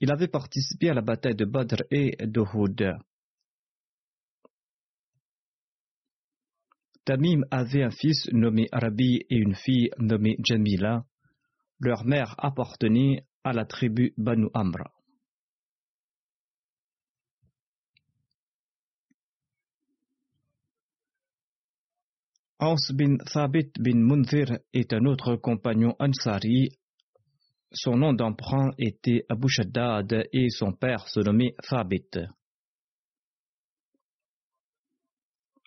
Il 0.00 0.12
avait 0.12 0.28
participé 0.28 0.90
à 0.90 0.94
la 0.94 1.00
bataille 1.00 1.36
de 1.36 1.46
Badr 1.46 1.84
et 1.90 2.16
de 2.20 2.40
Tamim 7.04 7.44
avait 7.50 7.82
un 7.82 7.90
fils 7.90 8.28
nommé 8.32 8.66
Rabi 8.72 9.20
et 9.28 9.36
une 9.36 9.54
fille 9.54 9.90
nommée 9.98 10.36
Jamila. 10.42 11.04
Leur 11.78 12.04
mère 12.06 12.34
appartenait 12.38 13.26
à 13.44 13.52
la 13.52 13.66
tribu 13.66 14.14
Banu 14.16 14.48
Amra. 14.54 14.90
Aus 22.58 22.90
bin 22.94 23.18
Thabit 23.18 23.72
bin 23.78 23.98
Munzir 23.98 24.58
est 24.72 24.94
un 24.94 25.04
autre 25.04 25.36
compagnon 25.36 25.94
Ansari. 25.98 26.70
Son 27.70 27.98
nom 27.98 28.14
d'emprunt 28.14 28.70
était 28.78 29.26
Abu 29.28 29.48
Shaddad 29.48 30.28
et 30.32 30.48
son 30.48 30.72
père 30.72 31.06
se 31.08 31.20
nommait 31.20 31.54
Thabit. 31.68 32.08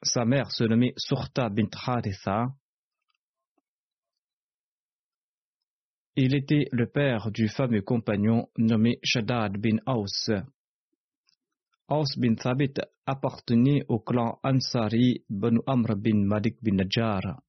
Sa 0.03 0.25
mère 0.25 0.51
se 0.51 0.63
nommait 0.63 0.93
Surta 0.95 1.49
bint 1.49 1.69
Haritha. 1.85 2.49
Il 6.15 6.35
était 6.35 6.67
le 6.71 6.87
père 6.87 7.31
du 7.31 7.47
fameux 7.47 7.81
compagnon 7.81 8.47
nommé 8.57 8.99
Shaddad 9.03 9.57
bin 9.57 9.77
Aus. 9.85 10.31
Aus 11.87 12.17
bin 12.17 12.35
Thabit 12.35 12.73
appartenait 13.05 13.85
au 13.87 13.99
clan 13.99 14.39
Ansari 14.43 15.23
Banu 15.29 15.59
Amr 15.65 15.95
bin 15.95 16.25
Malik 16.25 16.57
bin 16.61 16.75
Najjar. 16.75 17.41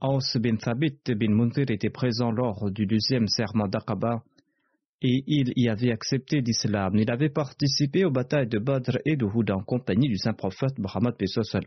Aus 0.00 0.36
bin 0.38 0.56
Thabit 0.56 1.00
bin 1.14 1.30
Munzir 1.30 1.70
était 1.70 1.90
présent 1.90 2.30
lors 2.30 2.70
du 2.70 2.86
deuxième 2.86 3.28
serment 3.28 3.68
d'Aqaba 3.68 4.22
et 5.02 5.22
il 5.26 5.52
y 5.56 5.68
avait 5.68 5.92
accepté 5.92 6.40
l'islam. 6.40 6.96
Il 6.96 7.10
avait 7.10 7.28
participé 7.28 8.04
aux 8.04 8.10
batailles 8.10 8.48
de 8.48 8.58
Badr 8.58 8.98
et 9.04 9.16
de 9.16 9.24
Houd 9.24 9.50
en 9.50 9.62
compagnie 9.62 10.08
du 10.08 10.16
saint 10.16 10.32
prophète 10.32 10.78
Muhammad 10.78 11.16
Pesos 11.16 11.54
à. 11.54 11.60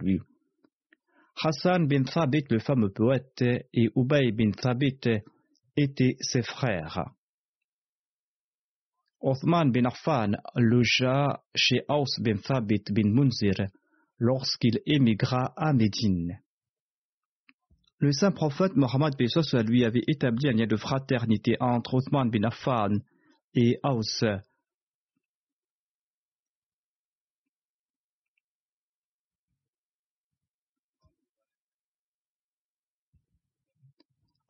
Hassan 1.41 1.87
bin 1.87 2.03
Thabit, 2.03 2.45
le 2.49 2.59
fameux 2.59 2.89
poète, 2.89 3.41
et 3.41 3.89
Ubay 3.95 4.31
bin 4.31 4.51
Thabit 4.51 4.99
étaient 5.77 6.17
ses 6.19 6.41
frères. 6.41 7.05
Othman 9.21 9.71
bin 9.71 9.85
Affan 9.85 10.31
logea 10.55 11.41
chez 11.53 11.83
Aus 11.87 12.19
bin 12.19 12.37
Thabit 12.37 12.83
bin 12.91 13.09
Munzir 13.11 13.67
lorsqu'il 14.17 14.79
émigra 14.85 15.53
à 15.55 15.73
Médine. 15.73 16.39
Le 17.99 18.11
saint 18.13 18.31
prophète 18.31 18.75
Mohammed 18.75 19.15
Pesos 19.17 19.53
lui 19.67 19.83
avait 19.83 20.03
établi 20.07 20.47
un 20.47 20.53
lien 20.53 20.67
de 20.67 20.77
fraternité 20.77 21.57
entre 21.59 21.95
Othman 21.95 22.29
bin 22.29 22.43
Affan 22.43 22.99
et 23.53 23.79
Aus. 23.83 24.23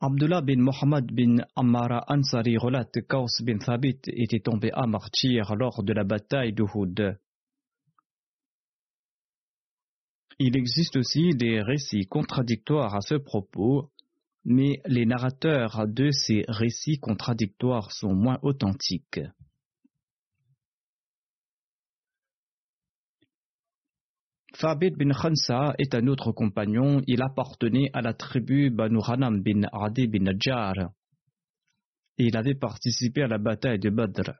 Abdullah 0.02 0.40
bin 0.40 0.62
Mohammed 0.62 1.12
bin 1.12 1.44
Ammara 1.54 2.04
Ansari 2.08 2.56
relate 2.56 3.02
qu'Aus 3.06 3.42
bin 3.42 3.58
Thabit 3.58 4.00
était 4.06 4.40
tombé 4.40 4.70
à 4.72 4.86
martyr 4.86 5.54
lors 5.56 5.82
de 5.82 5.92
la 5.92 6.04
bataille 6.04 6.54
d'Uhud. 6.54 7.18
Il 10.38 10.56
existe 10.56 10.96
aussi 10.96 11.34
des 11.34 11.60
récits 11.60 12.06
contradictoires 12.06 12.94
à 12.94 13.02
ce 13.02 13.16
propos, 13.16 13.90
mais 14.44 14.80
les 14.86 15.06
narrateurs 15.06 15.86
de 15.86 16.10
ces 16.10 16.44
récits 16.48 16.98
contradictoires 16.98 17.92
sont 17.92 18.14
moins 18.14 18.38
authentiques. 18.42 19.20
Fabit 24.60 24.90
bin 24.90 25.12
Khansa 25.12 25.74
est 25.78 25.94
un 25.94 26.06
autre 26.06 26.32
compagnon. 26.32 27.00
Il 27.06 27.22
appartenait 27.22 27.90
à 27.94 28.02
la 28.02 28.12
tribu 28.12 28.68
Banu 28.70 28.98
Hanam 29.06 29.42
bin 29.42 29.62
Adi 29.72 30.06
bin 30.06 30.24
Najjar. 30.24 30.90
Il 32.18 32.36
avait 32.36 32.54
participé 32.54 33.22
à 33.22 33.26
la 33.26 33.38
bataille 33.38 33.78
de 33.78 33.88
Badr. 33.88 34.32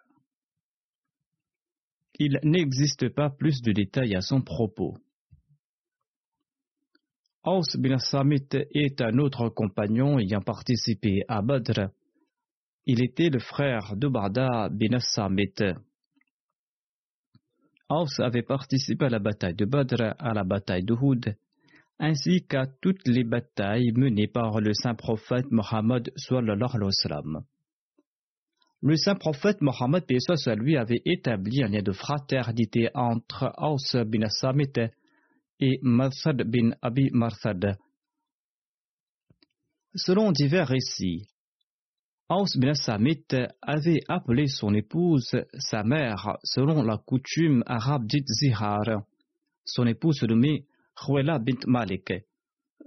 Il 2.19 2.39
n'existe 2.43 3.09
pas 3.09 3.31
plus 3.31 3.63
de 3.63 3.73
détails 3.73 4.15
à 4.15 4.21
son 4.21 4.43
propos. 4.43 4.99
Aus 7.42 7.74
bin 7.79 7.96
Samit 7.96 8.48
est 8.53 9.00
un 9.00 9.16
autre 9.16 9.48
compagnon 9.48 10.18
ayant 10.18 10.42
participé 10.42 11.22
à 11.26 11.40
Badr. 11.40 11.88
Il 12.85 13.03
était 13.03 13.31
le 13.31 13.38
frère 13.38 13.96
de 13.96 14.09
Barda 14.09 14.68
bin 14.68 14.98
Samit. 14.98 15.55
Aus 17.88 18.20
avait 18.20 18.42
participé 18.42 19.07
à 19.07 19.09
la 19.09 19.20
bataille 19.20 19.55
de 19.55 19.64
Badr, 19.64 20.14
à 20.18 20.35
la 20.35 20.44
bataille 20.44 20.85
de 20.85 20.92
Houd, 20.92 21.35
ainsi 21.98 22.46
qu'à 22.46 22.66
toutes 22.83 23.09
les 23.09 23.24
batailles 23.24 23.92
menées 23.92 24.29
par 24.29 24.61
le 24.61 24.74
saint 24.74 24.94
prophète 24.94 25.50
Mohammed 25.50 26.12
Le 28.83 28.96
saint 28.96 29.14
prophète 29.14 29.62
Mohammed 29.62 30.05
lui 30.59 30.76
avait 30.76 31.03
établi 31.07 31.62
un 31.62 31.68
lien 31.68 31.83
de 31.83 31.92
fraternité 31.92 32.90
entre 32.92 33.50
Aus 33.57 33.96
bin 34.05 34.29
Samit 34.29 34.90
et 35.61 35.79
Marsad 35.83 36.42
bin 36.42 36.70
Abi 36.83 37.11
Marsad. 37.12 37.77
Selon 39.94 40.33
divers 40.33 40.68
récits, 40.68 41.27
Aus 42.29 42.57
bin 42.57 42.75
Samit 42.75 43.27
avait 43.61 44.01
appelé 44.09 44.46
son 44.46 44.73
épouse 44.73 45.37
sa 45.59 45.83
mère 45.83 46.38
selon 46.44 46.83
la 46.83 46.96
coutume 46.96 47.64
arabe 47.66 48.07
dite 48.07 48.29
Zihar. 48.29 49.03
Son 49.64 49.87
épouse 49.87 50.20
se 50.20 50.27
nommait 50.27 50.64
Khwela 50.94 51.40
bint 51.40 51.66
Malik. 51.66 52.12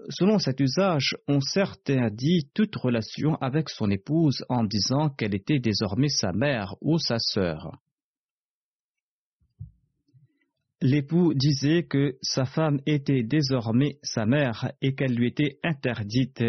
Selon 0.09 0.39
cet 0.39 0.59
usage, 0.59 1.15
on 1.27 1.41
certains 1.41 2.09
dit 2.09 2.49
toute 2.53 2.75
relation 2.75 3.35
avec 3.35 3.69
son 3.69 3.91
épouse 3.91 4.43
en 4.49 4.63
disant 4.63 5.09
qu'elle 5.09 5.35
était 5.35 5.59
désormais 5.59 6.09
sa 6.09 6.31
mère 6.31 6.75
ou 6.81 6.97
sa 6.97 7.19
sœur. 7.19 7.77
L'époux 10.85 11.33
disait 11.33 11.83
que 11.83 12.17
sa 12.21 12.43
femme 12.43 12.81
était 12.85 13.23
désormais 13.23 13.99
sa 14.03 14.25
mère 14.25 14.73
et 14.81 14.95
qu'elle 14.95 15.15
lui 15.15 15.27
était 15.27 15.57
interdite 15.63 16.43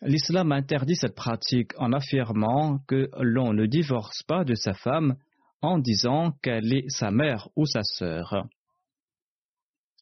L'islam 0.00 0.52
interdit 0.52 0.94
cette 0.94 1.16
pratique 1.16 1.72
en 1.76 1.92
affirmant 1.92 2.78
que 2.86 3.10
l'on 3.18 3.52
ne 3.52 3.66
divorce 3.66 4.22
pas 4.22 4.44
de 4.44 4.54
sa 4.54 4.74
femme 4.74 5.16
en 5.60 5.80
disant 5.80 6.38
qu'elle 6.40 6.72
est 6.72 6.88
sa 6.88 7.10
mère 7.10 7.48
ou 7.56 7.66
sa 7.66 7.82
sœur. 7.82 8.46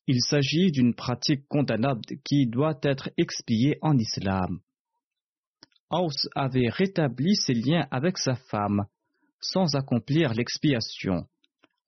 Il 0.07 0.21
s'agit 0.21 0.71
d'une 0.71 0.95
pratique 0.95 1.49
condamnable 1.49 2.03
qui 2.27 2.47
doit 2.47 2.79
être 2.83 3.09
expiée 3.17 3.79
en 3.81 3.97
islam. 3.97 4.61
Aus 5.89 6.29
avait 6.35 6.69
rétabli 6.69 7.37
ses 7.37 7.55
liens 7.55 7.87
avec 7.91 8.19
sa 8.19 8.35
femme 8.35 8.85
sans 9.41 9.77
accomplir 9.77 10.35
l'expiation. 10.35 11.27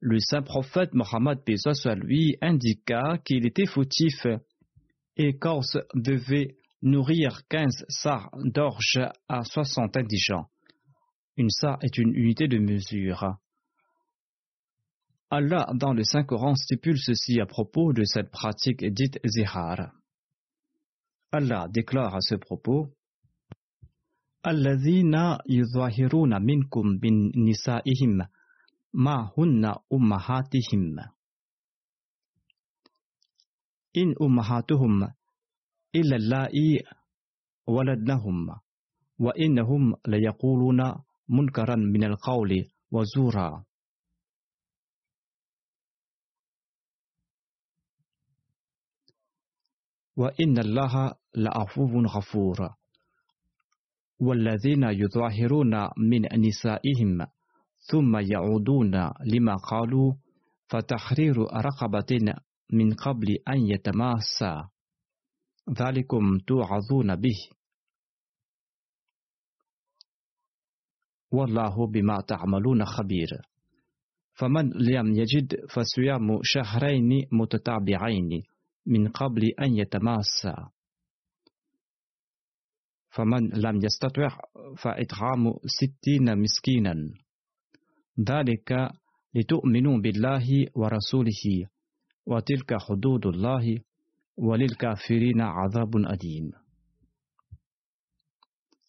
Le 0.00 0.18
saint 0.18 0.42
prophète 0.42 0.94
Mohammed 0.94 1.40
à 1.84 1.94
lui 1.94 2.36
indiqua 2.40 3.18
qu'il 3.18 3.46
était 3.46 3.66
fautif 3.66 4.26
et 5.16 5.38
qu'Ors 5.38 5.76
devait 5.94 6.56
nourrir 6.80 7.46
15 7.48 7.84
sars 7.88 8.30
d'orge 8.42 8.98
à 9.28 9.44
60 9.44 9.98
indigents. 9.98 10.48
Une 11.36 11.50
sar 11.50 11.78
est 11.82 11.98
une 11.98 12.14
unité 12.14 12.48
de 12.48 12.58
mesure. 12.58 13.36
Allah 15.30 15.68
dans 15.74 15.92
le 15.92 16.02
Saint-Coran 16.02 16.54
stipule 16.54 16.98
ceci 16.98 17.38
à 17.38 17.46
propos 17.46 17.92
de 17.92 18.04
cette 18.04 18.30
pratique 18.30 18.84
dite 18.84 19.20
zihar. 19.24 19.92
Allah 21.30 21.68
déclare 21.70 22.16
à 22.16 22.20
ce 22.20 22.34
propos 22.34 22.88
minkum 26.40 26.98
bin 26.98 27.30
nisa'ihim 27.34 28.26
ما 28.94 29.32
هن 29.38 29.74
أمهاتهم 29.92 30.98
إن 33.96 34.14
أمهاتهم 34.22 35.02
إلا 35.94 36.16
اللائي 36.16 36.82
ولدنهم 37.66 38.60
وإنهم 39.18 39.94
ليقولون 40.06 40.94
منكرا 41.28 41.76
من 41.76 42.04
القول 42.04 42.68
وزورا. 42.90 43.64
وإن 50.16 50.58
الله 50.58 51.14
لعفو 51.36 52.02
غفور. 52.06 52.80
والذين 54.20 54.82
يظاهرون 54.82 55.88
من 55.96 56.46
نسائهم 56.46 57.26
ثم 57.80 58.16
يعودون 58.16 58.94
لما 59.24 59.56
قالوا 59.56 60.14
فتحرير 60.68 61.36
رقبة 61.38 62.34
من 62.72 62.94
قبل 62.94 63.36
أن 63.48 63.66
يتماسا. 63.66 64.68
ذلكم 65.70 66.38
توعظون 66.38 67.16
به. 67.16 67.38
والله 71.32 71.86
بما 71.86 72.20
تعملون 72.28 72.84
خبير. 72.84 73.28
فمن 74.32 74.70
لم 74.70 75.14
يجد 75.14 75.66
فصيام 75.66 76.40
شهرين 76.42 77.28
متتابعين 77.32 78.42
من 78.86 79.08
قبل 79.08 79.42
أن 79.60 79.76
يتماسا. 79.76 80.70
فمن 83.10 83.48
لم 83.48 83.80
يستطع 83.84 84.38
فإطعام 84.76 85.54
ستين 85.66 86.38
مسكينا. 86.38 86.94
ذلك 88.19 88.89
لتؤمنوا 89.35 89.97
بالله 89.97 90.67
ورسوله 90.75 91.67
وتلك 92.25 92.73
حدود 92.79 93.25
الله 93.25 93.79
وللكافرين 94.37 95.41
عذاب 95.41 95.95
أليم 95.97 96.51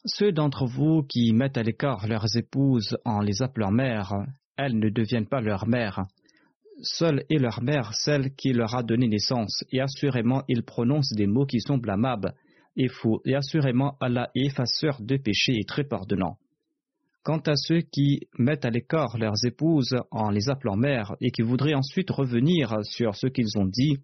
Ceux 0.08 0.30
d'entre 0.30 0.66
vous 0.66 1.02
qui 1.02 1.32
mettent 1.32 1.58
à 1.58 1.64
l'écart 1.64 2.06
leurs 2.06 2.36
épouses 2.36 2.96
en 3.04 3.20
les 3.20 3.42
appelant 3.42 3.72
mères, 3.72 4.14
elles 4.56 4.78
ne 4.78 4.88
deviennent 4.88 5.26
pas 5.26 5.40
leurs 5.40 5.66
mères. 5.66 6.04
Seule 6.82 7.24
est 7.28 7.38
leur 7.38 7.60
mère 7.60 7.92
celle 7.92 8.32
qui 8.36 8.52
leur 8.52 8.76
a 8.76 8.84
donné 8.84 9.08
naissance, 9.08 9.64
et 9.72 9.80
assurément 9.80 10.44
ils 10.46 10.62
prononcent 10.62 11.12
des 11.12 11.26
mots 11.26 11.44
qui 11.44 11.60
sont 11.60 11.78
blâmables 11.78 12.34
et 12.76 12.88
faux, 12.88 13.20
et 13.24 13.34
assurément 13.34 13.96
Allah 14.00 14.30
est 14.36 14.46
effaceur 14.46 15.00
de 15.00 15.16
péchés 15.16 15.58
et 15.58 15.64
très 15.64 15.82
pardonnant. 15.82 16.38
Quant 17.23 17.41
à 17.45 17.55
ceux 17.55 17.81
qui 17.81 18.27
mettent 18.39 18.65
à 18.65 18.71
l'écart 18.71 19.17
leurs 19.17 19.45
épouses 19.45 19.95
en 20.09 20.31
les 20.31 20.49
appelant 20.49 20.75
mères 20.75 21.15
et 21.21 21.29
qui 21.31 21.43
voudraient 21.43 21.75
ensuite 21.75 22.09
revenir 22.09 22.83
sur 22.83 23.15
ce 23.15 23.27
qu'ils 23.27 23.57
ont 23.57 23.65
dit, 23.65 23.99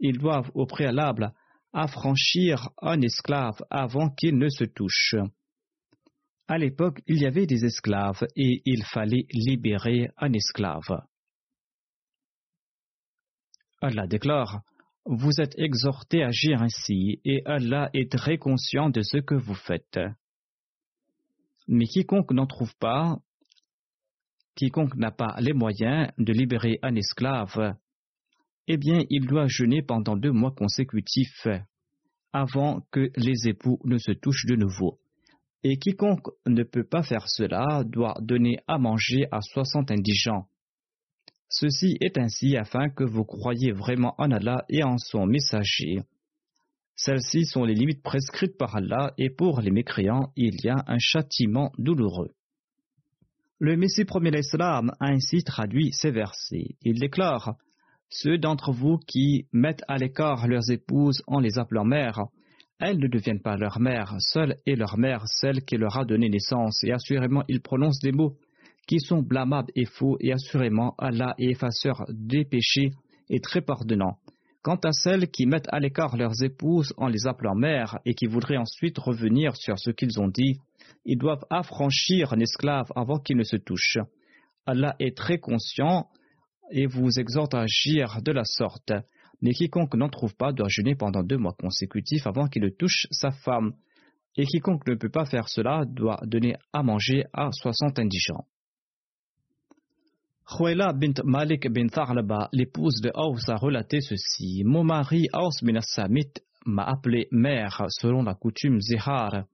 ils 0.00 0.18
doivent 0.18 0.50
au 0.54 0.64
préalable 0.64 1.32
affranchir 1.74 2.70
un 2.80 3.00
esclave 3.02 3.62
avant 3.68 4.08
qu'il 4.08 4.38
ne 4.38 4.48
se 4.48 4.64
touche. 4.64 5.16
À 6.48 6.56
l'époque, 6.56 7.00
il 7.06 7.20
y 7.20 7.26
avait 7.26 7.46
des 7.46 7.64
esclaves 7.64 8.26
et 8.36 8.62
il 8.64 8.84
fallait 8.84 9.26
libérer 9.32 10.10
un 10.16 10.32
esclave. 10.32 11.02
Allah 13.82 14.06
déclare 14.06 14.62
Vous 15.04 15.40
êtes 15.40 15.58
exhortés 15.58 16.22
à 16.22 16.28
agir 16.28 16.62
ainsi 16.62 17.20
et 17.24 17.42
Allah 17.44 17.90
est 17.92 18.10
très 18.10 18.38
conscient 18.38 18.88
de 18.88 19.02
ce 19.02 19.18
que 19.18 19.34
vous 19.34 19.54
faites. 19.54 19.98
Mais 21.66 21.86
quiconque 21.86 22.32
n'en 22.32 22.46
trouve 22.46 22.74
pas, 22.76 23.18
quiconque 24.54 24.96
n'a 24.96 25.10
pas 25.10 25.36
les 25.40 25.52
moyens 25.52 26.10
de 26.18 26.32
libérer 26.32 26.78
un 26.82 26.94
esclave, 26.94 27.76
eh 28.66 28.76
bien 28.76 29.04
il 29.10 29.26
doit 29.26 29.46
jeûner 29.46 29.82
pendant 29.82 30.16
deux 30.16 30.32
mois 30.32 30.52
consécutifs 30.52 31.48
avant 32.32 32.80
que 32.90 33.10
les 33.16 33.48
époux 33.48 33.78
ne 33.84 33.98
se 33.98 34.12
touchent 34.12 34.46
de 34.46 34.56
nouveau. 34.56 34.98
Et 35.62 35.78
quiconque 35.78 36.28
ne 36.46 36.62
peut 36.62 36.84
pas 36.84 37.02
faire 37.02 37.28
cela 37.28 37.84
doit 37.84 38.16
donner 38.20 38.58
à 38.66 38.78
manger 38.78 39.26
à 39.30 39.40
soixante 39.40 39.90
indigents. 39.90 40.46
Ceci 41.48 41.96
est 42.00 42.18
ainsi 42.18 42.56
afin 42.56 42.90
que 42.90 43.04
vous 43.04 43.24
croyiez 43.24 43.72
vraiment 43.72 44.14
en 44.18 44.30
Allah 44.30 44.64
et 44.68 44.82
en 44.82 44.98
son 44.98 45.26
messager. 45.26 46.00
Celles-ci 46.96 47.44
sont 47.44 47.64
les 47.64 47.74
limites 47.74 48.02
prescrites 48.02 48.56
par 48.56 48.76
Allah 48.76 49.12
et 49.18 49.30
pour 49.30 49.60
les 49.60 49.70
mécréants, 49.70 50.32
il 50.36 50.54
y 50.64 50.68
a 50.68 50.84
un 50.86 50.98
châtiment 50.98 51.72
douloureux. 51.78 52.30
Le 53.58 53.76
Messie 53.76 54.04
premier 54.04 54.30
l'Islam 54.30 54.92
a 55.00 55.06
ainsi 55.06 55.42
traduit 55.42 55.92
ces 55.92 56.10
versets. 56.10 56.76
Il 56.82 57.00
déclare 57.00 57.56
Ceux 58.08 58.38
d'entre 58.38 58.72
vous 58.72 58.98
qui 58.98 59.46
mettent 59.52 59.84
à 59.88 59.96
l'écart 59.96 60.46
leurs 60.46 60.70
épouses 60.70 61.22
en 61.26 61.40
les 61.40 61.58
appelant 61.58 61.84
mères, 61.84 62.20
elles 62.80 62.98
ne 62.98 63.08
deviennent 63.08 63.40
pas 63.40 63.56
leur 63.56 63.80
mère, 63.80 64.16
seule 64.18 64.56
est 64.66 64.74
leur 64.74 64.98
mère 64.98 65.22
celle 65.26 65.64
qui 65.64 65.76
leur 65.76 65.96
a 65.96 66.04
donné 66.04 66.28
naissance, 66.28 66.82
et 66.84 66.92
assurément 66.92 67.44
ils 67.48 67.62
prononcent 67.62 68.00
des 68.00 68.12
mots 68.12 68.36
qui 68.86 69.00
sont 69.00 69.22
blâmables 69.22 69.72
et 69.74 69.86
faux, 69.86 70.16
et 70.20 70.32
assurément 70.32 70.94
Allah 70.98 71.34
est 71.38 71.50
effaceur 71.50 72.04
des 72.08 72.44
péchés 72.44 72.90
et 73.30 73.40
très 73.40 73.62
pardonnant. 73.62 74.18
Quant 74.64 74.80
à 74.82 74.92
celles 74.92 75.28
qui 75.28 75.44
mettent 75.44 75.68
à 75.72 75.78
l'écart 75.78 76.16
leurs 76.16 76.42
épouses 76.42 76.94
en 76.96 77.08
les 77.08 77.26
appelant 77.26 77.54
mères 77.54 77.98
et 78.06 78.14
qui 78.14 78.24
voudraient 78.24 78.56
ensuite 78.56 78.96
revenir 78.96 79.54
sur 79.56 79.78
ce 79.78 79.90
qu'ils 79.90 80.18
ont 80.18 80.28
dit, 80.28 80.58
ils 81.04 81.18
doivent 81.18 81.44
affranchir 81.50 82.32
un 82.32 82.40
esclave 82.40 82.90
avant 82.96 83.18
qu'il 83.18 83.36
ne 83.36 83.42
se 83.42 83.56
touche. 83.56 83.98
Allah 84.64 84.96
est 85.00 85.14
très 85.14 85.36
conscient 85.36 86.08
et 86.70 86.86
vous 86.86 87.10
exhorte 87.18 87.52
à 87.52 87.60
agir 87.60 88.22
de 88.22 88.32
la 88.32 88.44
sorte. 88.44 88.90
Mais 89.42 89.52
quiconque 89.52 89.96
n'en 89.96 90.08
trouve 90.08 90.34
pas 90.34 90.54
doit 90.54 90.70
jeûner 90.70 90.94
pendant 90.94 91.22
deux 91.22 91.36
mois 91.36 91.54
consécutifs 91.60 92.26
avant 92.26 92.48
qu'il 92.48 92.62
ne 92.62 92.70
touche 92.70 93.06
sa 93.10 93.32
femme. 93.32 93.74
Et 94.38 94.46
quiconque 94.46 94.88
ne 94.88 94.94
peut 94.94 95.10
pas 95.10 95.26
faire 95.26 95.50
cela 95.50 95.84
doit 95.86 96.20
donner 96.24 96.56
à 96.72 96.82
manger 96.82 97.24
à 97.34 97.50
soixante 97.52 97.98
indigents. 97.98 98.46
Khouela 100.46 100.92
bint 100.92 101.14
Malik 101.24 101.68
bin 101.72 101.88
Tharlaba, 101.88 102.50
l'épouse 102.52 103.00
de 103.00 103.10
Aus, 103.14 103.48
a 103.48 103.56
relaté 103.56 104.02
ceci. 104.02 104.62
Mon 104.62 104.84
mari 104.84 105.26
Aus 105.32 105.62
bin 105.62 105.80
Samit 105.80 106.32
m'a 106.66 106.84
appelé 106.84 107.28
mère 107.30 107.86
selon 107.88 108.22
la 108.22 108.34
coutume 108.34 108.78
Zihar. 108.78 109.44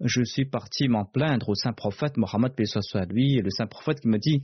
Je 0.00 0.24
suis 0.24 0.46
parti 0.46 0.88
m'en 0.88 1.04
plaindre 1.04 1.50
au 1.50 1.54
saint 1.54 1.74
prophète 1.74 2.16
Mohammed 2.16 2.54
soit 2.64 3.04
lui, 3.04 3.36
et 3.36 3.42
le 3.42 3.50
saint 3.50 3.66
prophète 3.66 4.00
qui 4.00 4.08
me 4.08 4.18
dit 4.18 4.42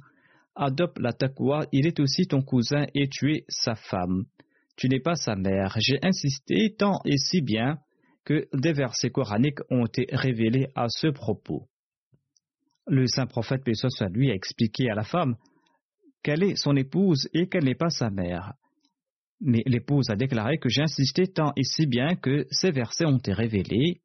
Adopte 0.55 0.99
la 0.99 1.15
taqwa, 1.15 1.67
il 1.73 1.87
est 1.87 1.99
aussi 1.99 2.27
ton 2.27 2.43
cousin 2.43 2.85
et 2.95 3.09
tu 3.09 3.35
es 3.35 3.45
sa 3.49 3.75
femme. 3.75 4.25
Tu 4.77 4.91
n'es 4.91 5.01
pas 5.01 5.15
sa 5.15 5.35
mère. 5.35 5.77
J'ai 5.79 5.99
insisté 6.03 6.75
tant 6.77 7.01
et 7.07 7.17
si 7.17 7.41
bien 7.41 7.79
que 8.25 8.47
des 8.53 8.75
versets 8.75 9.11
coraniques 9.11 9.61
ont 9.71 9.87
été 9.87 10.07
révélés 10.13 10.69
à 10.75 10.89
ce 10.89 11.09
propos. 11.09 11.69
Le 12.87 13.07
saint 13.07 13.27
prophète 13.27 13.63
soit 13.75 14.09
lui 14.11 14.31
a 14.31 14.35
expliqué 14.35 14.91
à 14.91 14.95
la 14.95 15.03
femme 15.03 15.37
qu'elle 16.27 16.43
est 16.43 16.57
son 16.57 16.75
épouse 16.75 17.29
et 17.35 17.47
qu'elle 17.47 17.63
n'est 17.63 17.77
pas 17.77 17.89
sa 17.89 18.11
mère. 18.11 18.55
Mais 19.41 19.63
l'épouse 19.65 20.11
a 20.11 20.17
déclaré 20.17 20.59
que 20.59 20.69
j'ai 20.69 20.83
insisté 20.83 21.29
tant 21.29 21.53
et 21.57 21.63
si 21.63 21.87
bien 21.87 22.17
que 22.17 22.49
ces 22.51 22.73
versets 22.73 23.07
ont 23.07 23.19
été 23.19 23.33
révélés. 23.33 24.01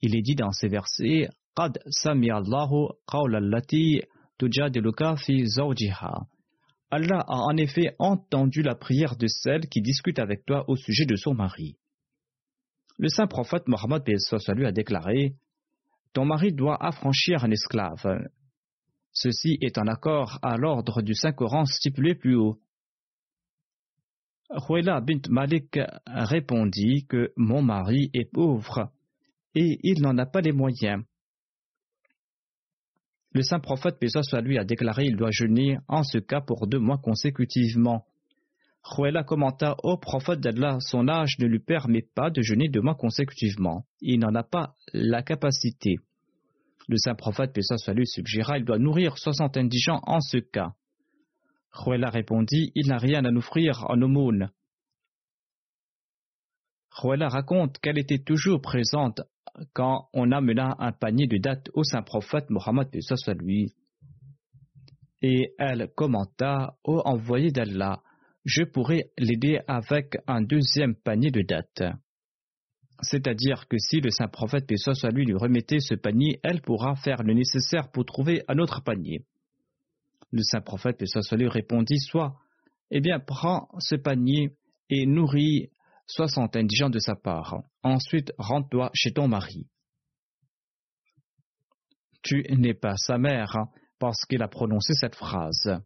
Il 0.00 0.14
est 0.14 0.22
dit 0.22 0.36
dans 0.36 0.52
ces 0.52 0.68
versets 0.68 1.28
Qad 1.56 1.76
Allahu. 2.06 2.90
Allah 6.88 7.24
a 7.26 7.36
en 7.36 7.56
effet 7.56 7.96
entendu 7.98 8.62
la 8.62 8.76
prière 8.76 9.16
de 9.16 9.26
celle 9.26 9.62
qui 9.62 9.82
discute 9.82 10.20
avec 10.20 10.46
toi 10.46 10.64
au 10.68 10.76
sujet 10.76 11.04
de 11.04 11.16
son 11.16 11.34
mari. 11.34 11.74
Le 12.96 13.08
saint 13.08 13.26
prophète 13.26 13.66
Mohammed 13.66 14.04
a 14.06 14.72
déclaré 14.72 15.34
Ton 16.12 16.26
mari 16.26 16.52
doit 16.52 16.76
affranchir 16.80 17.42
un 17.42 17.50
esclave. 17.50 18.06
Ceci 19.18 19.56
est 19.62 19.78
en 19.78 19.86
accord 19.86 20.38
à 20.42 20.58
l'ordre 20.58 21.00
du 21.00 21.14
Saint-Coran 21.14 21.64
stipulé 21.64 22.14
plus 22.14 22.36
haut. 22.36 22.60
Huela 24.50 25.00
bint 25.00 25.22
Malik 25.30 25.78
répondit 26.06 27.06
que 27.08 27.32
mon 27.34 27.62
mari 27.62 28.10
est 28.12 28.30
pauvre 28.30 28.92
et 29.54 29.78
il 29.82 30.02
n'en 30.02 30.18
a 30.18 30.26
pas 30.26 30.42
les 30.42 30.52
moyens. 30.52 31.02
Le 33.32 33.40
saint 33.40 33.58
prophète, 33.58 33.96
soit 34.06 34.42
lui, 34.42 34.58
a 34.58 34.64
déclaré 34.64 35.04
qu'il 35.04 35.16
doit 35.16 35.30
jeûner 35.30 35.78
en 35.88 36.02
ce 36.02 36.18
cas 36.18 36.42
pour 36.42 36.66
deux 36.66 36.78
mois 36.78 36.98
consécutivement. 36.98 38.04
Huela 38.98 39.24
commenta 39.24 39.76
au 39.82 39.96
prophète 39.96 40.40
d'Allah, 40.40 40.76
son 40.80 41.08
âge 41.08 41.38
ne 41.38 41.46
lui 41.46 41.58
permet 41.58 42.02
pas 42.02 42.28
de 42.28 42.42
jeûner 42.42 42.68
deux 42.68 42.82
mois 42.82 42.94
consécutivement. 42.94 43.86
Il 44.02 44.20
n'en 44.20 44.34
a 44.34 44.42
pas 44.42 44.74
la 44.92 45.22
capacité. 45.22 46.00
Le 46.88 46.96
saint 46.98 47.14
prophète, 47.14 47.52
paix 47.52 47.62
soit 47.62 47.94
lui, 47.94 48.06
suggéra 48.06 48.58
il 48.58 48.64
doit 48.64 48.78
nourrir 48.78 49.18
soixante 49.18 49.56
indigents 49.56 50.00
en 50.06 50.20
ce 50.20 50.38
cas. 50.38 50.74
Ruella 51.72 52.10
répondit 52.10 52.72
Il 52.74 52.88
n'a 52.88 52.98
rien 52.98 53.24
à 53.24 53.30
nous 53.30 53.38
offrir 53.38 53.84
en 53.88 54.00
aumône. 54.00 54.50
Ruella 56.90 57.28
raconte 57.28 57.78
qu'elle 57.78 57.98
était 57.98 58.20
toujours 58.20 58.60
présente 58.60 59.20
quand 59.72 60.08
on 60.12 60.32
amena 60.32 60.76
un 60.78 60.92
panier 60.92 61.26
de 61.26 61.38
dattes 61.38 61.68
au 61.74 61.82
saint 61.82 62.02
prophète 62.02 62.50
Mohammed 62.50 62.88
soit 63.00 63.34
lui. 63.34 63.74
Et 65.22 65.54
elle 65.58 65.90
commenta 65.94 66.76
Ô 66.84 67.02
envoyé 67.04 67.50
d'Allah, 67.50 68.02
je 68.44 68.62
pourrais 68.62 69.10
l'aider 69.18 69.60
avec 69.66 70.16
un 70.26 70.42
deuxième 70.42 70.94
panier 70.94 71.30
de 71.30 71.42
dattes. 71.42 71.82
C'est-à-dire 73.02 73.68
que 73.68 73.78
si 73.78 74.00
le 74.00 74.10
saint 74.10 74.28
prophète, 74.28 74.66
paix 74.66 74.76
soit 74.76 75.10
lui, 75.10 75.32
remettait 75.34 75.80
ce 75.80 75.94
panier, 75.94 76.40
elle 76.42 76.62
pourra 76.62 76.96
faire 76.96 77.22
le 77.22 77.34
nécessaire 77.34 77.90
pour 77.90 78.04
trouver 78.04 78.42
un 78.48 78.58
autre 78.58 78.82
panier. 78.82 79.24
Le 80.32 80.42
saint 80.42 80.60
prophète, 80.60 80.98
paix 80.98 81.06
soit 81.06 81.22
répondit 81.30 81.98
Soit, 81.98 82.36
eh 82.90 83.00
bien, 83.00 83.18
prends 83.20 83.68
ce 83.78 83.96
panier 83.96 84.56
et 84.88 85.06
nourris 85.06 85.70
soixante 86.06 86.56
indigents 86.56 86.90
de 86.90 86.98
sa 86.98 87.16
part. 87.16 87.62
Ensuite, 87.82 88.32
rentre-toi 88.38 88.90
chez 88.94 89.12
ton 89.12 89.28
mari. 89.28 89.66
Tu 92.22 92.44
n'es 92.50 92.74
pas 92.74 92.96
sa 92.96 93.18
mère, 93.18 93.66
parce 93.98 94.24
qu'il 94.24 94.42
a 94.42 94.48
prononcé 94.48 94.94
cette 94.94 95.14
phrase. 95.14 95.80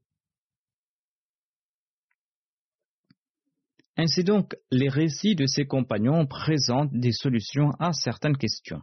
Ainsi 4.03 4.25
donc, 4.25 4.57
les 4.71 4.89
récits 4.89 5.35
de 5.35 5.45
ses 5.45 5.67
compagnons 5.67 6.25
présentent 6.25 6.95
des 6.95 7.13
solutions 7.13 7.73
à 7.79 7.93
certaines 7.93 8.39
questions. 8.39 8.81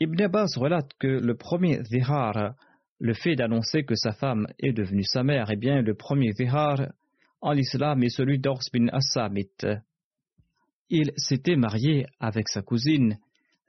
Ibn 0.00 0.22
Abbas 0.22 0.54
relate 0.56 0.94
que 0.98 1.06
le 1.06 1.36
premier 1.36 1.84
zihar, 1.84 2.54
le 3.00 3.12
fait 3.12 3.36
d'annoncer 3.36 3.84
que 3.84 3.96
sa 3.96 4.12
femme 4.12 4.46
est 4.58 4.72
devenue 4.72 5.04
sa 5.04 5.22
mère, 5.24 5.50
eh 5.50 5.56
bien, 5.56 5.82
le 5.82 5.94
premier 5.94 6.32
zihar 6.32 6.90
en 7.42 7.52
islam 7.52 8.02
est 8.02 8.16
celui 8.16 8.38
d'Ors 8.38 8.62
bin 8.72 8.88
Assamit. 8.88 9.50
Il 10.88 11.12
s'était 11.18 11.56
marié 11.56 12.06
avec 12.18 12.48
sa 12.48 12.62
cousine 12.62 13.18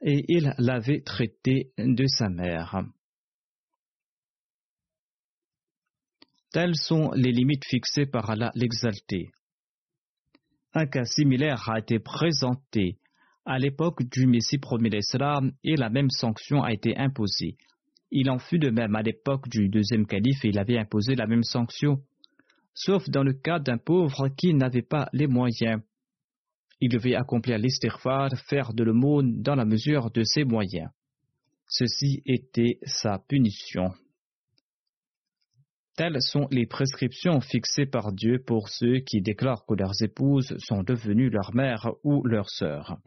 et 0.00 0.24
il 0.28 0.54
l'avait 0.56 1.02
traité 1.02 1.70
de 1.76 2.06
sa 2.06 2.30
mère. 2.30 2.82
Telles 6.52 6.76
sont 6.76 7.10
les 7.12 7.32
limites 7.32 7.66
fixées 7.66 8.06
par 8.06 8.30
Allah 8.30 8.50
l'exalté. 8.54 9.30
Un 10.74 10.86
cas 10.86 11.04
similaire 11.04 11.68
a 11.68 11.78
été 11.78 11.98
présenté 11.98 12.98
à 13.44 13.58
l'époque 13.58 14.02
du 14.02 14.26
Messie 14.26 14.58
premier 14.58 14.90
et 15.64 15.76
la 15.76 15.88
même 15.88 16.10
sanction 16.10 16.62
a 16.62 16.72
été 16.72 16.96
imposée. 16.96 17.56
Il 18.10 18.30
en 18.30 18.38
fut 18.38 18.58
de 18.58 18.70
même 18.70 18.94
à 18.94 19.02
l'époque 19.02 19.48
du 19.48 19.68
deuxième 19.68 20.06
calife 20.06 20.44
et 20.44 20.48
il 20.48 20.58
avait 20.58 20.78
imposé 20.78 21.14
la 21.14 21.26
même 21.26 21.42
sanction, 21.42 22.02
sauf 22.74 23.08
dans 23.08 23.22
le 23.22 23.32
cas 23.32 23.58
d'un 23.58 23.78
pauvre 23.78 24.28
qui 24.28 24.54
n'avait 24.54 24.82
pas 24.82 25.08
les 25.12 25.26
moyens. 25.26 25.80
Il 26.80 26.90
devait 26.90 27.14
accomplir 27.14 27.58
l'istighfar, 27.58 28.30
faire 28.48 28.74
de 28.74 28.84
l'aumône 28.84 29.42
dans 29.42 29.54
la 29.54 29.64
mesure 29.64 30.10
de 30.10 30.22
ses 30.24 30.44
moyens. 30.44 30.90
Ceci 31.68 32.22
était 32.26 32.78
sa 32.84 33.18
punition. 33.18 33.92
Telles 35.96 36.20
sont 36.20 36.46
les 36.50 36.66
prescriptions 36.66 37.40
fixées 37.40 37.86
par 37.86 38.12
Dieu 38.12 38.38
pour 38.38 38.68
ceux 38.68 39.00
qui 39.00 39.22
déclarent 39.22 39.64
que 39.64 39.74
leurs 39.74 40.02
épouses 40.02 40.54
sont 40.58 40.82
devenues 40.82 41.30
leur 41.30 41.54
mère 41.54 41.90
ou 42.04 42.22
leur 42.24 42.50
sœur. 42.50 42.98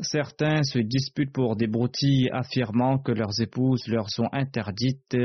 Certains 0.00 0.62
se 0.62 0.78
disputent 0.78 1.32
pour 1.32 1.56
des 1.56 1.66
broutilles 1.66 2.30
affirmant 2.30 2.98
que 2.98 3.10
leurs 3.10 3.40
épouses 3.40 3.88
leur 3.88 4.08
sont 4.10 4.28
interdites 4.30 5.16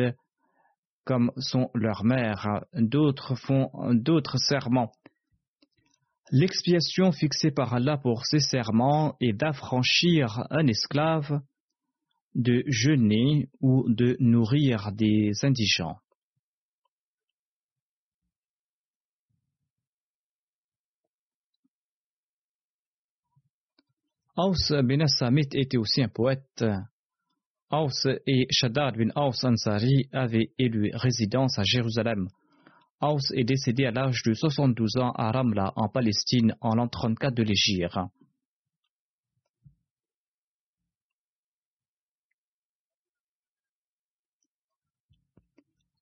comme 1.06 1.32
sont 1.38 1.69
leurs 1.76 2.04
mères. 2.04 2.65
D'autres 2.74 3.36
font 3.36 3.69
d'autres 3.91 4.38
serments. 4.38 4.91
L'expiation 6.32 7.12
fixée 7.12 7.52
par 7.52 7.76
Allah 7.76 7.98
pour 7.98 8.26
ces 8.26 8.39
serments 8.39 9.15
est 9.22 9.34
d'affranchir 9.34 10.48
un 10.50 10.65
esclave, 10.65 11.41
de 12.36 12.63
jeûner 12.67 13.50
ou 13.62 13.86
de 13.88 14.15
nourrir 14.19 14.91
des 14.91 15.32
indigents. 15.43 15.98
Aus 24.36 24.72
bin 24.72 25.06
était 25.54 25.78
aussi 25.78 26.02
un 26.02 26.08
poète. 26.08 26.65
Aus 27.69 28.08
et 28.26 28.48
Shaddad 28.50 28.98
bin 28.98 29.12
Aus 29.15 29.46
Ansari 29.46 30.08
avaient 30.12 30.52
élu 30.58 30.89
résidence 30.93 31.60
à 31.60 31.63
Jérusalem. 31.63 32.28
Aus 33.00 33.32
est 33.36 33.43
décédé 33.43 33.86
à 33.86 33.91
l'âge 33.91 34.24
de 34.26 34.34
72 34.34 34.98
ans 34.98 35.12
à 35.12 35.32
Ramla, 35.32 35.74
en 35.76 35.88
Palestine, 35.88 36.56
en 36.62 36.76
l'an 36.76 36.88
34 36.88 37.36
de 37.36 37.43
l'Égypte. 37.43 37.98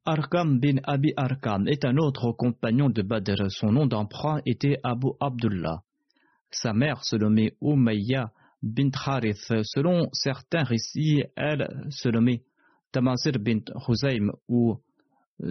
Arkam 0.04 0.60
bin 0.60 0.78
Abi 0.84 1.14
Arkam 1.16 1.68
est 1.68 1.86
un 1.86 1.98
autre 1.98 2.32
compagnon 2.32 2.90
de 2.90 3.04
Badr. 3.04 3.52
Son 3.52 3.72
nom 3.72 3.86
d'emprunt 3.86 4.42
était 4.48 4.80
Abu 4.84 5.10
Abdullah. 5.20 5.84
Sa 6.50 6.74
mère 6.74 7.04
se 7.04 7.18
nommait 7.18 7.56
Umayya 7.62 8.32
bint 8.64 8.90
Harith. 9.06 9.54
Selon 9.62 10.10
certains 10.12 10.64
récits, 10.64 11.24
elle 11.36 11.68
se 11.92 12.10
nommait 12.10 12.42
Tamazir 12.92 13.34
Huzaym 13.88 14.32
ou 14.48 14.78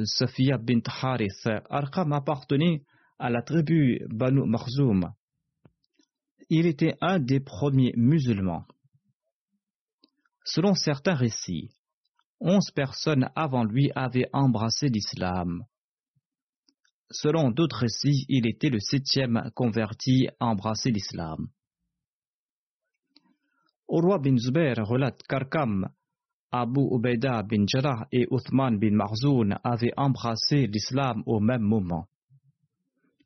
Safiya 0.02 0.58
bint 0.58 0.82
Harith. 1.00 1.48
Arqam 1.68 2.12
appartenait 2.12 2.82
à 3.20 3.30
la 3.30 3.42
tribu 3.42 4.04
Banu 4.08 4.46
Makhzoum. 4.46 5.12
Il 6.48 6.66
était 6.66 6.96
un 7.00 7.20
des 7.20 7.38
premiers 7.38 7.92
musulmans. 7.96 8.64
Selon 10.44 10.74
certains 10.74 11.14
récits, 11.14 11.70
onze 12.40 12.70
personnes 12.70 13.30
avant 13.34 13.64
lui 13.64 13.90
avaient 13.94 14.28
embrassé 14.32 14.88
l'islam. 14.88 15.64
Selon 17.10 17.50
d'autres 17.50 17.80
récits, 17.80 18.24
il 18.28 18.46
était 18.46 18.70
le 18.70 18.80
septième 18.80 19.50
converti 19.54 20.28
à 20.38 20.46
embrasser 20.46 20.90
l'islam. 20.90 21.48
Urwa 23.88 24.18
bin 24.18 24.36
Zubair 24.38 24.76
relate 24.86 25.22
qu'Arkam, 25.28 25.88
Abu 26.52 26.80
Ubaida 26.80 27.42
bin 27.42 27.64
Jarrah 27.66 28.06
et 28.10 28.26
Uthman 28.30 28.78
bin 28.78 28.96
Marzoun 28.96 29.58
avaient 29.62 29.92
embrassé 29.96 30.66
l'islam 30.66 31.22
au 31.26 31.38
même 31.38 31.62
moment. 31.62 32.06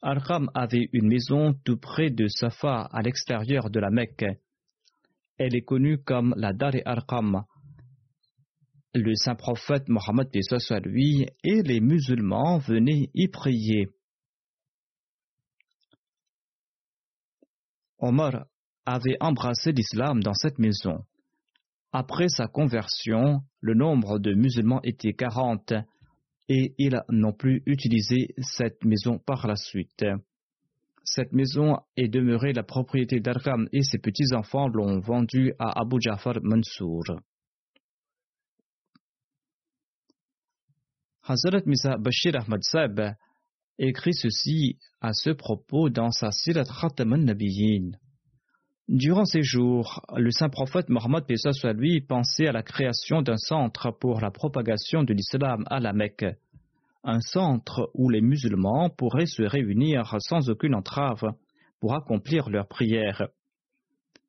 Arkham 0.03 0.51
avait 0.55 0.91
une 0.93 1.09
maison 1.09 1.55
tout 1.65 1.79
près 1.79 2.11
de 2.11 2.29
Safa 2.29 2.83
à 2.93 3.01
l'extérieur 3.01 3.71
de 3.71 3.81
la 3.81 3.89
Mecque. 3.89 4.27
Elle 5.39 5.57
est 5.57 5.65
connue 5.65 6.03
comme 6.03 6.35
la 6.37 6.53
Dar 6.53 6.75
Arkham, 6.85 7.45
le 8.95 9.15
saint 9.17 9.35
prophète 9.35 9.89
Mohammed 9.89 10.29
soit 10.59 10.81
lui 10.81 11.27
et 11.43 11.63
les 11.63 11.81
musulmans 11.81 12.59
venaient 12.59 13.11
y 13.13 13.29
prier. 13.29 13.89
Omar 17.99 18.47
avait 18.87 19.17
embrassé 19.21 19.73
l'islam 19.73 20.23
dans 20.23 20.35
cette 20.35 20.59
maison. 20.59 21.05
Après 21.93 22.29
sa 22.29 22.47
conversion, 22.47 23.41
le 23.61 23.75
nombre 23.75 24.19
de 24.19 24.35
musulmans 24.35 24.81
était 24.83 25.15
40 25.15 25.73
et 26.49 26.75
ils 26.79 27.01
n'ont 27.09 27.33
plus 27.33 27.63
utilisé 27.67 28.35
cette 28.39 28.85
maison 28.85 29.19
par 29.19 29.47
la 29.47 29.57
suite. 29.57 30.05
Cette 31.03 31.33
maison 31.33 31.79
est 31.97 32.09
demeurée 32.09 32.53
la 32.53 32.63
propriété 32.63 33.21
d'Arkham 33.21 33.69
et 33.73 33.83
ses 33.83 33.99
petits-enfants 33.99 34.69
l'ont 34.69 35.01
vendue 35.01 35.53
à 35.59 35.81
Abu 35.81 35.97
Jafar 36.01 36.37
Mansour. 36.43 37.05
Hazrat 41.27 41.63
Misa 41.65 41.97
Bashir 41.97 42.37
Ahmad 42.37 42.63
Sab 42.63 43.15
écrit 43.79 44.13
ceci 44.13 44.77
à 45.01 45.15
ce 45.15 45.31
propos 45.31 45.89
dans 45.89 46.11
sa 46.11 46.31
Sirat 46.31 46.65
Khatam 46.65 47.15
al-Nabiyyin. 47.15 47.93
Durant 48.89 49.25
ces 49.25 49.43
jours, 49.43 50.05
le 50.15 50.31
saint 50.31 50.51
prophète 50.51 50.91
Mohammed 50.91 51.25
soit 51.53 51.73
lui 51.73 52.03
pensait 52.03 52.49
à 52.49 52.53
la 52.53 52.63
création 52.63 53.23
d'un 53.23 53.39
centre 53.39 53.91
pour 53.91 54.21
la 54.21 54.31
propagation 54.31 55.03
de 55.03 55.15
l'islam 55.15 55.65
à 55.71 55.81
la 55.81 55.95
Mecque, 55.95 56.27
un 57.05 57.21
centre 57.21 57.91
où 57.95 58.11
les 58.11 58.21
musulmans 58.21 58.91
pourraient 58.91 59.25
se 59.25 59.45
réunir 59.45 60.17
sans 60.19 60.51
aucune 60.51 60.75
entrave 60.75 61.33
pour 61.81 61.95
accomplir 61.95 62.51
leurs 62.51 62.69
prières, 62.69 63.29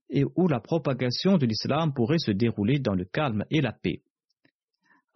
et 0.09 0.23
où 0.37 0.47
la 0.47 0.61
propagation 0.61 1.37
de 1.37 1.45
l'islam 1.45 1.93
pourrait 1.93 2.19
se 2.19 2.31
dérouler 2.31 2.79
dans 2.79 2.95
le 2.95 3.03
calme 3.03 3.43
et 3.51 3.59
la 3.59 3.73
paix. 3.73 4.01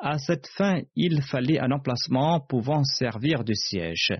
À 0.02 0.18
cette 0.18 0.48
fin, 0.48 0.82
il 0.96 1.22
fallait 1.22 1.60
un 1.60 1.72
emplacement 1.72 2.40
pouvant 2.40 2.86
servir 2.86 3.44
de 3.44 3.54
siège. 3.54 4.14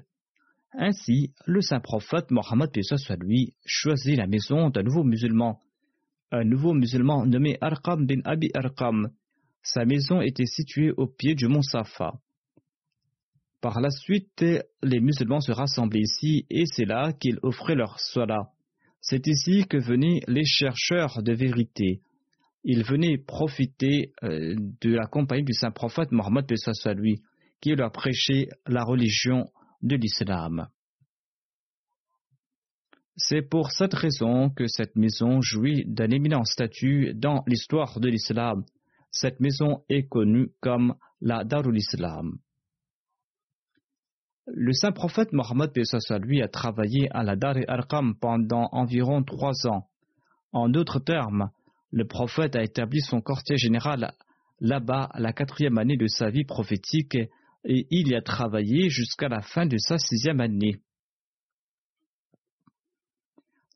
Ainsi, 0.74 1.34
le 1.46 1.62
saint 1.62 1.80
prophète 1.80 2.32
Mohammed 2.32 2.70
soit 2.84 3.16
lui 3.16 3.54
choisit 3.66 4.18
la 4.18 4.28
maison 4.28 4.70
d'un 4.70 4.84
nouveau 4.84 5.06
musulman, 5.06 5.58
un 6.32 6.44
nouveau 6.44 6.74
musulman 6.74 7.26
nommé 7.26 7.58
Arqam 7.62 8.06
bin 8.06 8.20
Abi 8.26 8.52
Arqam. 8.54 9.10
Sa 9.64 9.86
maison 9.86 10.20
était 10.20 10.46
située 10.46 10.92
au 10.92 11.08
pied 11.08 11.34
du 11.34 11.48
mont 11.48 11.62
Safa. 11.62 12.14
Par 13.62 13.80
la 13.80 13.90
suite, 13.90 14.46
les 14.84 15.00
musulmans 15.00 15.42
se 15.42 15.54
rassemblaient 15.54 16.02
ici 16.02 16.46
et 16.50 16.66
c'est 16.66 16.86
là 16.86 17.14
qu'ils 17.14 17.40
offraient 17.42 17.76
leur 17.76 18.00
salat. 18.00 18.50
C'est 19.00 19.28
ici 19.28 19.66
que 19.66 19.78
venaient 19.78 20.20
les 20.28 20.46
chercheurs 20.46 21.24
de 21.24 21.34
vérité, 21.34 22.02
il 22.64 22.84
venait 22.84 23.18
profiter 23.18 24.14
euh, 24.24 24.56
de 24.82 24.94
la 24.94 25.08
compagnie 25.08 25.44
du 25.44 25.54
saint 25.54 25.72
prophète 25.72 26.12
Mohammed 26.12 26.46
soit 26.56 26.94
lui, 26.94 27.22
qui 27.62 27.76
leur 27.76 27.92
prêchait 27.92 28.48
la 28.68 28.84
religion 28.84 29.46
de 29.82 29.96
l'islam. 29.96 30.68
C'est 33.16 33.42
pour 33.42 33.72
cette 33.72 33.94
raison 33.94 34.50
que 34.50 34.68
cette 34.68 34.96
maison 34.96 35.42
jouit 35.42 35.84
d'un 35.86 36.10
éminent 36.10 36.46
statut 36.46 37.14
dans 37.16 37.44
l'histoire 37.48 38.00
de 38.00 38.08
l'islam. 38.08 38.64
Cette 39.12 39.42
maison 39.42 39.84
est 39.90 40.08
connue 40.08 40.52
comme 40.62 40.96
la 41.20 41.44
Darul 41.44 41.78
Islam. 41.78 42.38
Le 44.48 44.72
saint 44.72 44.94
prophète 44.94 45.34
Mohammed 45.34 45.72
lui 46.22 46.42
a 46.42 46.48
travaillé 46.48 47.10
à 47.12 47.24
la 47.24 47.36
Dar 47.36 47.56
Arqam 47.68 48.16
pendant 48.20 48.70
environ 48.72 49.22
trois 49.24 49.68
ans. 49.68 49.88
En 50.52 50.70
d'autres 50.70 51.00
termes, 51.00 51.52
le 51.92 52.06
prophète 52.06 52.56
a 52.56 52.64
établi 52.64 53.02
son 53.02 53.22
quartier 53.22 53.58
général 53.58 54.14
là-bas 54.60 55.10
la 55.16 55.34
quatrième 55.34 55.78
année 55.78 55.98
de 55.98 56.08
sa 56.08 56.30
vie 56.30 56.44
prophétique 56.44 57.16
et 57.16 57.88
il 57.90 58.10
y 58.10 58.16
a 58.16 58.22
travaillé 58.22 58.90
jusqu'à 58.90 59.28
la 59.28 59.42
fin 59.42 59.66
de 59.66 59.78
sa 59.78 59.98
sixième 59.98 60.40
année. 60.40 60.80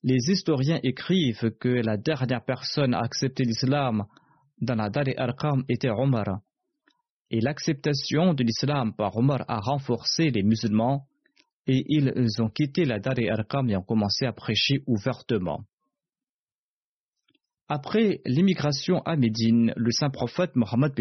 Les 0.04 0.30
historiens 0.30 0.80
écrivent 0.84 1.52
que 1.60 1.69
la 1.69 1.97
dernière 1.97 2.43
personne 2.43 2.93
à 2.93 2.99
accepter 2.99 3.43
l'islam 3.43 4.06
dans 4.62 4.76
la 4.76 4.89
Dar 4.89 5.06
Arqam 5.17 5.63
était 5.69 5.89
Omar. 5.89 6.41
et 7.32 7.39
l'acceptation 7.39 8.34
de 8.34 8.43
l'islam 8.43 8.93
par 8.95 9.15
Omar 9.17 9.43
a 9.47 9.60
renforcé 9.60 10.30
les 10.30 10.43
musulmans 10.43 11.08
et 11.65 11.84
ils 11.88 12.41
ont 12.41 12.49
quitté 12.49 12.86
la 12.86 12.99
Dar 12.99 13.17
et 13.17 13.30
Arqam 13.30 13.69
et 13.69 13.78
ont 13.78 13.82
commencé 13.82 14.26
à 14.26 14.34
prêcher 14.34 14.84
ouvertement. 14.86 15.63
Après 17.76 18.22
l'immigration 18.28 19.02
à 19.02 19.16
Médine, 19.16 19.74
le 19.76 19.90
saint 19.90 20.12
prophète 20.12 20.56
Mohammed 20.56 20.94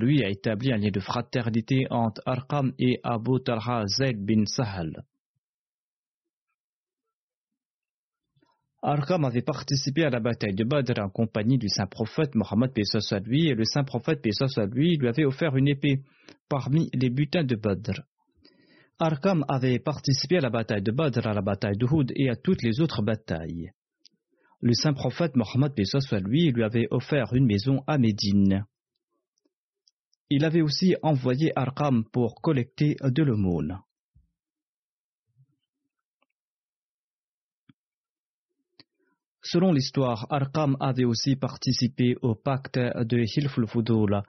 lui 0.00 0.24
a 0.24 0.28
établi 0.28 0.72
un 0.72 0.76
lien 0.76 0.90
de 0.90 0.98
fraternité 0.98 1.86
entre 1.88 2.20
Arqam 2.26 2.72
et 2.80 2.98
Abu 3.04 3.40
Talha 3.44 3.84
Zayd 3.86 4.18
bin 4.26 4.44
Sahal. 4.44 5.04
Arqam 8.82 9.24
avait 9.24 9.42
participé 9.42 10.02
à 10.02 10.10
la 10.10 10.18
bataille 10.18 10.56
de 10.56 10.64
Badr 10.64 11.00
en 11.00 11.10
compagnie 11.10 11.58
du 11.58 11.68
saint 11.68 11.86
prophète 11.86 12.34
Mohammed 12.34 12.72
lui 13.24 13.46
et 13.46 13.54
le 13.54 13.64
saint 13.64 13.84
prophète 13.84 14.26
lui 14.72 14.96
lui 14.96 15.08
avait 15.08 15.26
offert 15.26 15.54
une 15.54 15.68
épée 15.68 16.00
parmi 16.48 16.90
les 16.92 17.10
butins 17.10 17.44
de 17.44 17.54
Badr. 17.54 18.00
Arqam 18.98 19.44
avait 19.46 19.78
participé 19.78 20.38
à 20.38 20.40
la 20.40 20.50
bataille 20.50 20.82
de 20.82 20.90
Badr, 20.90 21.24
à 21.24 21.34
la 21.34 21.42
bataille 21.42 21.78
de 21.78 21.86
Houd 21.86 22.10
et 22.16 22.30
à 22.30 22.34
toutes 22.34 22.64
les 22.64 22.80
autres 22.80 23.02
batailles. 23.02 23.70
Le 24.60 24.72
saint 24.72 24.94
prophète 24.94 25.36
Mohammed 25.36 25.72
lui 26.24 26.50
lui 26.50 26.62
avait 26.62 26.88
offert 26.90 27.34
une 27.34 27.46
maison 27.46 27.82
à 27.86 27.98
Médine. 27.98 28.64
Il 30.30 30.44
avait 30.44 30.62
aussi 30.62 30.96
envoyé 31.02 31.52
Arqam 31.56 32.04
pour 32.12 32.40
collecter 32.40 32.96
de 33.02 33.22
l'aumône. 33.22 33.78
Selon 39.42 39.72
l'histoire, 39.72 40.26
Arqam 40.30 40.76
avait 40.80 41.04
aussi 41.04 41.36
participé 41.36 42.16
au 42.22 42.34
pacte 42.34 42.78
de 42.78 43.18
Hilful 43.18 43.68
Fudul, 43.68 44.22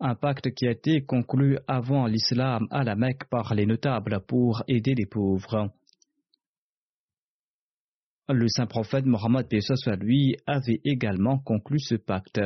un 0.00 0.14
pacte 0.14 0.52
qui 0.52 0.66
a 0.66 0.72
été 0.72 1.02
conclu 1.02 1.58
avant 1.66 2.06
l'islam 2.06 2.66
à 2.70 2.84
la 2.84 2.94
Mecque 2.96 3.24
par 3.30 3.54
les 3.54 3.64
notables 3.64 4.20
pour 4.26 4.62
aider 4.68 4.94
les 4.94 5.06
pauvres. 5.06 5.70
Le 8.32 8.46
saint 8.48 8.66
prophète 8.66 9.06
Mohammed 9.06 9.46
soit 9.60 9.96
lui 9.96 10.36
avait 10.46 10.80
également 10.84 11.38
conclu 11.38 11.80
ce 11.80 11.96
pacte. 11.96 12.40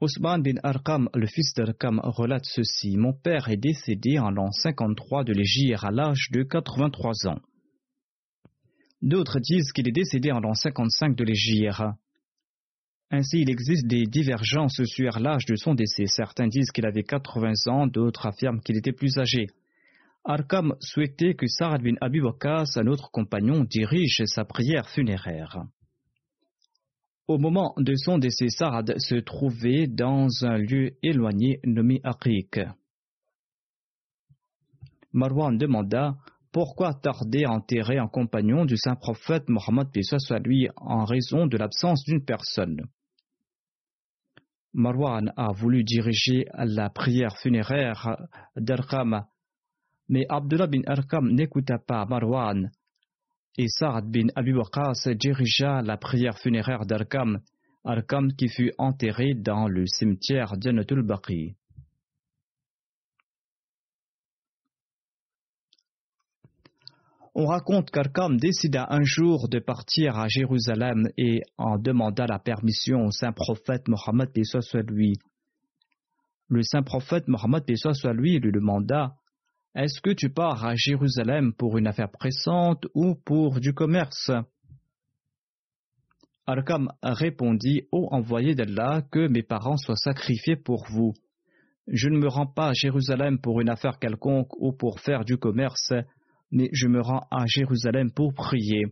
Osman 0.00 0.42
bin 0.42 0.56
Arqam, 0.64 1.08
le 1.14 1.26
fils 1.26 1.54
d'Arqam, 1.54 2.00
relate 2.02 2.46
ceci. 2.46 2.96
Mon 2.96 3.12
père 3.12 3.48
est 3.48 3.56
décédé 3.56 4.18
en 4.18 4.30
l'an 4.30 4.50
53 4.50 5.22
de 5.22 5.32
l'Égypte 5.32 5.84
à 5.84 5.92
l'âge 5.92 6.30
de 6.32 6.42
83 6.42 7.28
ans. 7.28 7.38
D'autres 9.02 9.38
disent 9.38 9.70
qu'il 9.70 9.88
est 9.88 9.92
décédé 9.92 10.32
en 10.32 10.40
l'an 10.40 10.54
55 10.54 11.14
de 11.14 11.24
l'Égypte. 11.24 11.80
Ainsi, 13.12 13.42
il 13.42 13.50
existe 13.50 13.86
des 13.86 14.06
divergences 14.06 14.82
sur 14.84 15.20
l'âge 15.20 15.44
de 15.46 15.54
son 15.54 15.74
décès. 15.74 16.06
Certains 16.06 16.48
disent 16.48 16.72
qu'il 16.72 16.86
avait 16.86 17.04
80 17.04 17.52
ans, 17.68 17.86
d'autres 17.86 18.26
affirment 18.26 18.60
qu'il 18.60 18.76
était 18.76 18.92
plus 18.92 19.16
âgé. 19.18 19.46
Arkam 20.24 20.74
souhaitait 20.80 21.34
que 21.34 21.46
Saad 21.46 21.82
bin 21.82 21.96
Abi 22.00 22.20
un 22.20 22.86
autre 22.86 23.10
compagnon, 23.10 23.64
dirige 23.64 24.22
sa 24.24 24.46
prière 24.46 24.88
funéraire. 24.88 25.64
Au 27.28 27.36
moment 27.36 27.74
de 27.76 27.94
son 27.94 28.16
décès, 28.16 28.48
Saad 28.48 28.94
se 28.98 29.16
trouvait 29.16 29.86
dans 29.86 30.28
un 30.44 30.56
lieu 30.56 30.96
éloigné 31.02 31.60
nommé 31.64 32.00
Aqiq. 32.04 32.60
Marwan 35.12 35.58
demanda 35.58 36.16
pourquoi 36.52 36.94
tarder 36.94 37.44
à 37.44 37.50
enterrer 37.50 37.98
un 37.98 38.08
compagnon 38.08 38.64
du 38.64 38.76
saint 38.76 38.96
prophète 38.96 39.48
Mohammed 39.48 39.88
soit 40.18 40.38
lui 40.38 40.68
en 40.76 41.04
raison 41.04 41.46
de 41.46 41.56
l'absence 41.58 42.02
d'une 42.04 42.24
personne? 42.24 42.86
Marwan 44.72 45.32
a 45.36 45.52
voulu 45.52 45.84
diriger 45.84 46.46
la 46.54 46.90
prière 46.90 47.36
funéraire 47.38 48.16
d'Arkam, 48.56 49.24
mais 50.08 50.26
Abdullah 50.28 50.66
bin 50.66 50.82
Arkam 50.86 51.30
n'écouta 51.30 51.78
pas 51.78 52.04
Marwan, 52.06 52.70
et 53.56 53.68
Saad 53.68 54.10
bin 54.10 54.28
Abi 54.34 54.52
dirigea 55.16 55.82
la 55.82 55.96
prière 55.96 56.38
funéraire 56.38 56.86
d'Arkam, 56.86 57.40
Arkam 57.84 58.32
qui 58.32 58.48
fut 58.48 58.72
enterré 58.78 59.34
dans 59.34 59.68
le 59.68 59.86
cimetière 59.86 60.56
de 60.56 61.02
Baqi. 61.02 61.54
On 67.36 67.46
raconte 67.46 67.90
qu'Arkam 67.90 68.36
décida 68.36 68.86
un 68.90 69.02
jour 69.02 69.48
de 69.48 69.58
partir 69.58 70.16
à 70.16 70.28
Jérusalem 70.28 71.08
et 71.18 71.40
en 71.58 71.78
demanda 71.78 72.26
la 72.26 72.38
permission 72.38 73.06
au 73.06 73.10
saint 73.10 73.32
prophète 73.32 73.88
Mohammed 73.88 74.30
lui. 74.88 75.18
Le 76.48 76.62
saint 76.62 76.84
prophète 76.84 77.26
Mohammed 77.26 77.64
lui 78.14 78.38
lui 78.38 78.52
demanda 78.52 79.16
Est-ce 79.74 80.00
que 80.00 80.10
tu 80.10 80.30
pars 80.30 80.64
à 80.64 80.74
Jérusalem 80.76 81.52
pour 81.52 81.78
une 81.78 81.86
affaire 81.86 82.10
pressante 82.10 82.86
ou 82.94 83.14
pour 83.14 83.60
du 83.60 83.74
commerce? 83.74 84.30
Arkam 86.46 86.92
répondit 87.02 87.82
Ô 87.90 88.08
envoyé 88.12 88.54
d'Allah, 88.54 89.02
que 89.10 89.26
mes 89.28 89.42
parents 89.42 89.76
soient 89.76 89.96
sacrifiés 89.96 90.56
pour 90.56 90.84
vous. 90.90 91.12
Je 91.88 92.08
ne 92.08 92.18
me 92.18 92.28
rends 92.28 92.46
pas 92.46 92.68
à 92.68 92.72
Jérusalem 92.72 93.38
pour 93.40 93.60
une 93.60 93.68
affaire 93.68 93.98
quelconque 93.98 94.54
ou 94.58 94.72
pour 94.72 95.00
faire 95.00 95.24
du 95.24 95.38
commerce 95.38 95.92
mais 96.54 96.68
je 96.72 96.86
me 96.86 97.00
rends 97.00 97.26
à 97.30 97.44
Jérusalem 97.46 98.10
pour 98.12 98.32
prier. 98.32 98.84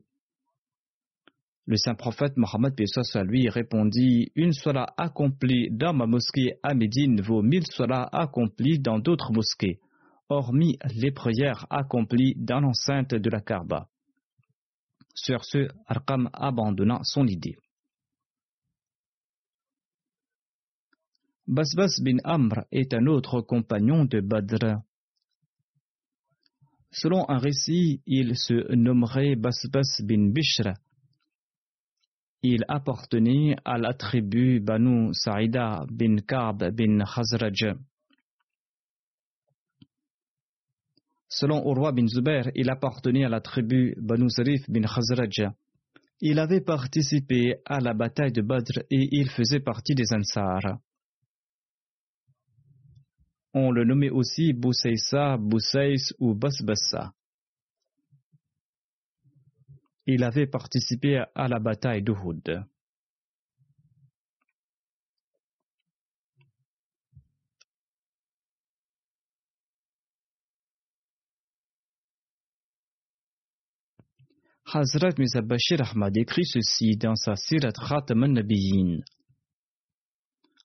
Le 1.65 1.77
saint 1.77 1.95
prophète 1.95 2.37
Mohammed 2.37 2.75
à 3.15 3.23
lui 3.23 3.49
répondit 3.49 4.33
Une 4.35 4.53
sola 4.53 4.87
accomplie 4.97 5.71
dans 5.71 5.95
ma 5.95 6.07
mosquée 6.07 6.55
à 6.65 6.75
Médine 6.75 7.21
vaut 7.21 7.41
mille 7.41 7.67
solas 7.67 8.09
accomplis 8.13 8.81
dans 8.81 8.99
d'autres 8.99 9.33
mosquées, 9.33 9.79
hormis 10.33 10.79
les 10.95 11.13
prières 11.13 11.67
accomplies 11.71 12.35
dans 12.37 12.61
l'enceinte 12.61 13.15
de 13.15 13.31
la 13.31 13.41
Kaaba. 13.41 13.89
Sur 15.15 15.45
ce, 15.45 15.69
Arqam 15.87 16.31
abandonna 16.33 17.01
son 17.03 17.27
idée. 17.27 17.57
Basbas 21.47 22.01
bin 22.01 22.19
Amr 22.25 22.65
est 22.71 22.95
un 22.95 23.07
autre 23.07 23.41
compagnon 23.43 24.05
de 24.05 24.21
Badr. 24.21 24.81
Selon 26.91 27.29
un 27.29 27.39
récit, 27.39 28.01
il 28.07 28.37
se 28.37 28.75
nommerait 28.75 29.37
Basbas 29.37 30.01
bin 30.03 30.31
Bishr. 30.31 30.73
Il 32.43 32.65
appartenait 32.69 33.57
à 33.65 33.79
la 33.79 33.93
tribu 33.93 34.61
Banu 34.61 35.13
Saïda 35.13 35.85
bin 35.91 36.17
Ka'b 36.17 36.71
bin 36.73 37.05
Khazraj. 37.05 37.77
Selon 41.35 41.65
Urwa 41.65 41.93
bin 41.93 42.07
Zubair, 42.09 42.51
il 42.55 42.69
appartenait 42.69 43.25
à 43.25 43.31
la 43.31 43.41
tribu 43.41 43.95
Banu 43.97 44.29
Zarif 44.29 44.69
bin 44.69 44.83
Khazraj. 44.83 45.51
Il 46.21 46.39
avait 46.39 46.61
participé 46.61 47.57
à 47.65 47.81
la 47.81 47.95
bataille 47.95 48.33
de 48.33 48.43
Badr 48.43 48.81
et 48.91 49.09
il 49.13 49.31
faisait 49.31 49.61
partie 49.61 49.95
des 49.95 50.13
Ansar. 50.13 50.79
On 53.55 53.71
le 53.71 53.85
nommait 53.85 54.11
aussi 54.11 54.53
Boussaïsa, 54.53 55.39
Boussaïs 55.39 56.13
ou 56.19 56.35
Basbassa. 56.35 57.15
Il 60.07 60.25
avait 60.25 60.47
participé 60.47 61.25
à 61.35 61.49
la 61.49 61.59
bataille 61.59 62.03
d'Uhud. 62.03 62.63
Hazrat 74.75 75.19
Mizabashir 75.19 75.83
Ahmad 75.83 76.17
écrit 76.17 76.47
ceci 76.47 76.97
dans 76.97 77.15
sa 77.15 77.37
Sirat 77.37 77.73
Khatam 77.73 78.23
al-Nabiyin. 78.23 79.01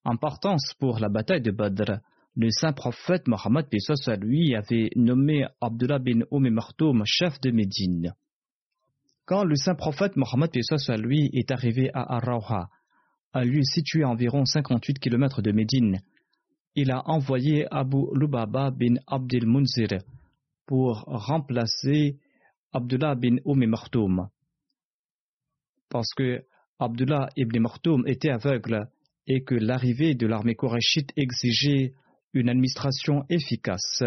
En 0.06 0.16
partance 0.16 0.74
pour 0.80 1.00
la 1.00 1.10
bataille 1.10 1.42
de 1.42 1.52
Badr, 1.52 2.00
le 2.38 2.50
saint 2.50 2.72
prophète 2.72 3.28
Mohammed 3.28 3.66
lui 4.22 4.56
avait 4.56 4.92
nommé 4.96 5.46
Abdullah 5.60 6.00
bin 6.00 6.22
Oum 6.32 6.50
Martoum 6.50 7.04
chef 7.06 7.42
de 7.42 7.52
Médine. 7.52 8.14
Quand 9.26 9.44
le 9.44 9.58
saint 9.58 9.76
prophète 9.76 10.16
Mohammed 10.16 10.52
lui 11.00 11.30
est 11.34 11.52
arrivé 11.52 11.90
à 11.94 12.16
Arrauha, 12.16 12.70
un 13.34 13.44
lieu 13.44 13.64
situé 13.64 14.04
à 14.04 14.10
environ 14.10 14.46
58 14.46 15.00
km 15.00 15.42
de 15.42 15.52
Médine, 15.52 16.00
il 16.76 16.92
a 16.92 17.02
envoyé 17.10 17.68
Abu 17.72 18.06
Lubaba 18.14 18.72
bin 18.72 18.96
Abdel 19.06 19.46
Munzir 19.46 19.90
pour 20.66 21.02
remplacer 21.08 22.20
Abdullah 22.78 23.16
bin 23.16 23.38
Martoum. 23.46 24.30
Parce 25.90 26.14
que 26.16 26.44
Abdullah 26.78 27.28
ibn 27.36 27.60
Martoum 27.60 28.08
était 28.08 28.30
aveugle 28.30 28.88
et 29.26 29.44
que 29.44 29.56
l'arrivée 29.56 30.14
de 30.14 30.28
l'armée 30.28 30.54
korachiite 30.54 31.12
exigeait 31.18 31.96
une 32.36 32.50
administration 32.50 33.24
efficace. 33.30 34.04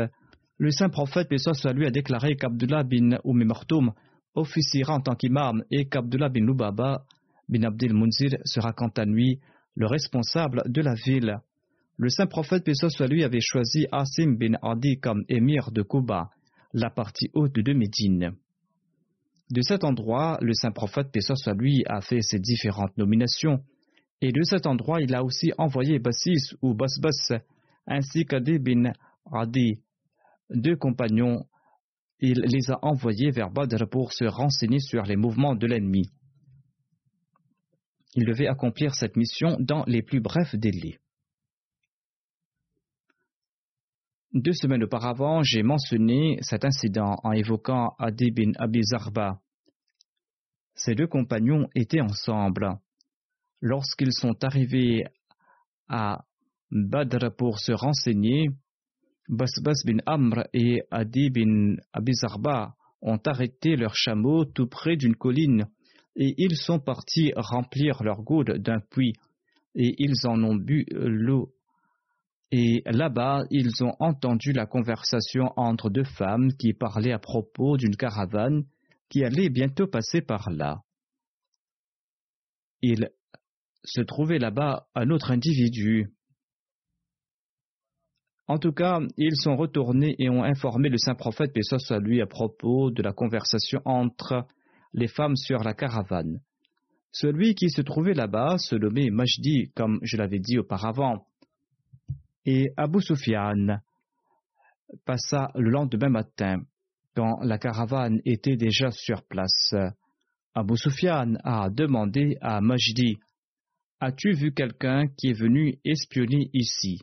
Le 0.58 0.70
saint 0.70 0.88
prophète, 0.88 1.26
soit 1.36 1.72
lui, 1.72 1.84
a 1.84 1.90
déclaré 1.90 2.36
qu'Abdullah 2.36 2.84
bin 2.84 3.18
Martoum 3.24 3.92
officiera 4.36 4.94
en 4.94 5.00
tant 5.00 5.16
qu'imam 5.16 5.64
et 5.72 5.88
qu'Abdullah 5.88 6.28
bin 6.28 6.46
Lubaba 6.46 7.04
bin 7.48 7.64
Abdel 7.64 7.92
Munzir 7.92 8.38
sera 8.44 8.72
quant 8.72 8.92
à 8.96 9.04
lui 9.04 9.40
le 9.74 9.86
responsable 9.86 10.62
de 10.66 10.80
la 10.80 10.94
ville. 10.94 11.40
le 11.96 12.08
saint 12.08 12.28
prophète 12.28 12.64
Pesos 12.64 12.90
soit 12.90 13.08
lui 13.08 13.24
avait 13.24 13.40
choisi 13.40 13.88
Asim 13.90 14.36
bin 14.38 14.52
Adi 14.62 15.00
comme 15.00 15.24
émir 15.28 15.72
de 15.72 15.82
Kuba, 15.82 16.30
la 16.72 16.90
partie 16.90 17.30
haute 17.34 17.56
de 17.56 17.72
Médine. 17.72 18.36
De 19.50 19.62
cet 19.62 19.82
endroit, 19.82 20.38
le 20.40 20.54
saint 20.54 20.70
prophète 20.70 21.10
Pesos 21.10 21.34
soit 21.36 21.54
lui 21.54 21.82
a 21.86 22.00
fait 22.00 22.22
ses 22.22 22.38
différentes 22.38 22.96
nominations, 22.96 23.64
et 24.20 24.32
de 24.32 24.42
cet 24.42 24.66
endroit, 24.66 25.00
il 25.00 25.14
a 25.14 25.24
aussi 25.24 25.52
envoyé 25.58 25.98
Bassis 25.98 26.54
ou 26.62 26.74
Basbas, 26.74 27.40
ainsi 27.86 28.26
qu'Adi 28.26 28.58
bin 28.58 28.92
Adi, 29.32 29.80
deux 30.50 30.76
compagnons. 30.76 31.46
Il 32.20 32.40
les 32.40 32.70
a 32.70 32.78
envoyés 32.82 33.30
vers 33.30 33.50
Badr 33.50 33.88
pour 33.88 34.12
se 34.12 34.24
renseigner 34.24 34.78
sur 34.78 35.02
les 35.04 35.16
mouvements 35.16 35.54
de 35.54 35.66
l'ennemi. 35.66 36.10
Il 38.14 38.26
devait 38.26 38.48
accomplir 38.48 38.94
cette 38.94 39.16
mission 39.16 39.56
dans 39.58 39.84
les 39.86 40.02
plus 40.02 40.20
brefs 40.20 40.54
délais. 40.54 40.98
Deux 44.32 44.52
semaines 44.52 44.84
auparavant, 44.84 45.42
j'ai 45.42 45.64
mentionné 45.64 46.38
cet 46.42 46.64
incident 46.64 47.16
en 47.24 47.32
évoquant 47.32 47.96
Adi 47.98 48.30
bin 48.30 48.52
Abi 48.60 48.80
Zarba. 48.84 49.40
Ces 50.76 50.94
deux 50.94 51.08
compagnons 51.08 51.66
étaient 51.74 52.00
ensemble. 52.00 52.78
Lorsqu'ils 53.60 54.12
sont 54.12 54.36
arrivés 54.44 55.04
à 55.88 56.24
Badr 56.70 57.34
pour 57.36 57.58
se 57.58 57.72
renseigner, 57.72 58.50
Basbas 59.28 59.82
bin 59.84 59.98
Amr 60.06 60.44
et 60.54 60.84
Adi 60.92 61.30
bin 61.30 61.74
Abi 61.92 62.14
Zarba 62.14 62.76
ont 63.02 63.18
arrêté 63.26 63.74
leurs 63.74 63.96
chameaux 63.96 64.44
tout 64.44 64.68
près 64.68 64.94
d'une 64.94 65.16
colline 65.16 65.66
et 66.14 66.34
ils 66.38 66.56
sont 66.56 66.78
partis 66.78 67.32
remplir 67.34 68.04
leur 68.04 68.22
goude 68.22 68.58
d'un 68.58 68.78
puits 68.78 69.14
et 69.74 69.92
ils 69.98 70.24
en 70.28 70.40
ont 70.44 70.54
bu 70.54 70.86
l'eau 70.92 71.52
et 72.52 72.82
là-bas, 72.86 73.44
ils 73.50 73.84
ont 73.84 73.94
entendu 74.00 74.52
la 74.52 74.66
conversation 74.66 75.52
entre 75.56 75.88
deux 75.88 76.04
femmes 76.04 76.52
qui 76.54 76.72
parlaient 76.72 77.12
à 77.12 77.20
propos 77.20 77.76
d'une 77.76 77.96
caravane 77.96 78.64
qui 79.08 79.24
allait 79.24 79.50
bientôt 79.50 79.86
passer 79.86 80.20
par 80.20 80.50
là. 80.50 80.82
Il 82.82 83.10
se 83.84 84.00
trouvait 84.00 84.38
là-bas 84.38 84.88
un 84.94 85.10
autre 85.10 85.30
individu. 85.30 86.12
En 88.48 88.58
tout 88.58 88.72
cas, 88.72 88.98
ils 89.16 89.36
sont 89.36 89.56
retournés 89.56 90.16
et 90.18 90.28
ont 90.28 90.42
informé 90.42 90.88
le 90.88 90.98
saint 90.98 91.14
prophète 91.14 91.52
Pessos 91.52 91.92
à 91.92 92.00
lui 92.00 92.20
à 92.20 92.26
propos 92.26 92.90
de 92.90 93.00
la 93.00 93.12
conversation 93.12 93.80
entre 93.84 94.44
les 94.92 95.06
femmes 95.06 95.36
sur 95.36 95.62
la 95.62 95.72
caravane. 95.72 96.40
Celui 97.12 97.54
qui 97.54 97.70
se 97.70 97.80
trouvait 97.80 98.14
là-bas 98.14 98.58
se 98.58 98.74
nommait 98.74 99.10
Majdi, 99.10 99.70
comme 99.76 100.00
je 100.02 100.16
l'avais 100.16 100.40
dit 100.40 100.58
auparavant 100.58 101.26
et 102.44 102.72
Abu 102.76 103.00
Sufyan 103.00 103.80
passa 105.04 105.50
le 105.54 105.70
lendemain 105.70 106.08
matin, 106.08 106.62
quand 107.14 107.40
la 107.42 107.58
caravane 107.58 108.20
était 108.24 108.56
déjà 108.56 108.90
sur 108.90 109.22
place. 109.24 109.74
Abu 110.54 110.76
Sufyan 110.76 111.34
a 111.44 111.70
demandé 111.70 112.36
à 112.40 112.60
Majdi 112.60 113.18
As-tu 114.00 114.32
vu 114.32 114.52
quelqu'un 114.52 115.08
qui 115.08 115.28
est 115.28 115.38
venu 115.38 115.78
espionner 115.84 116.48
ici? 116.54 117.00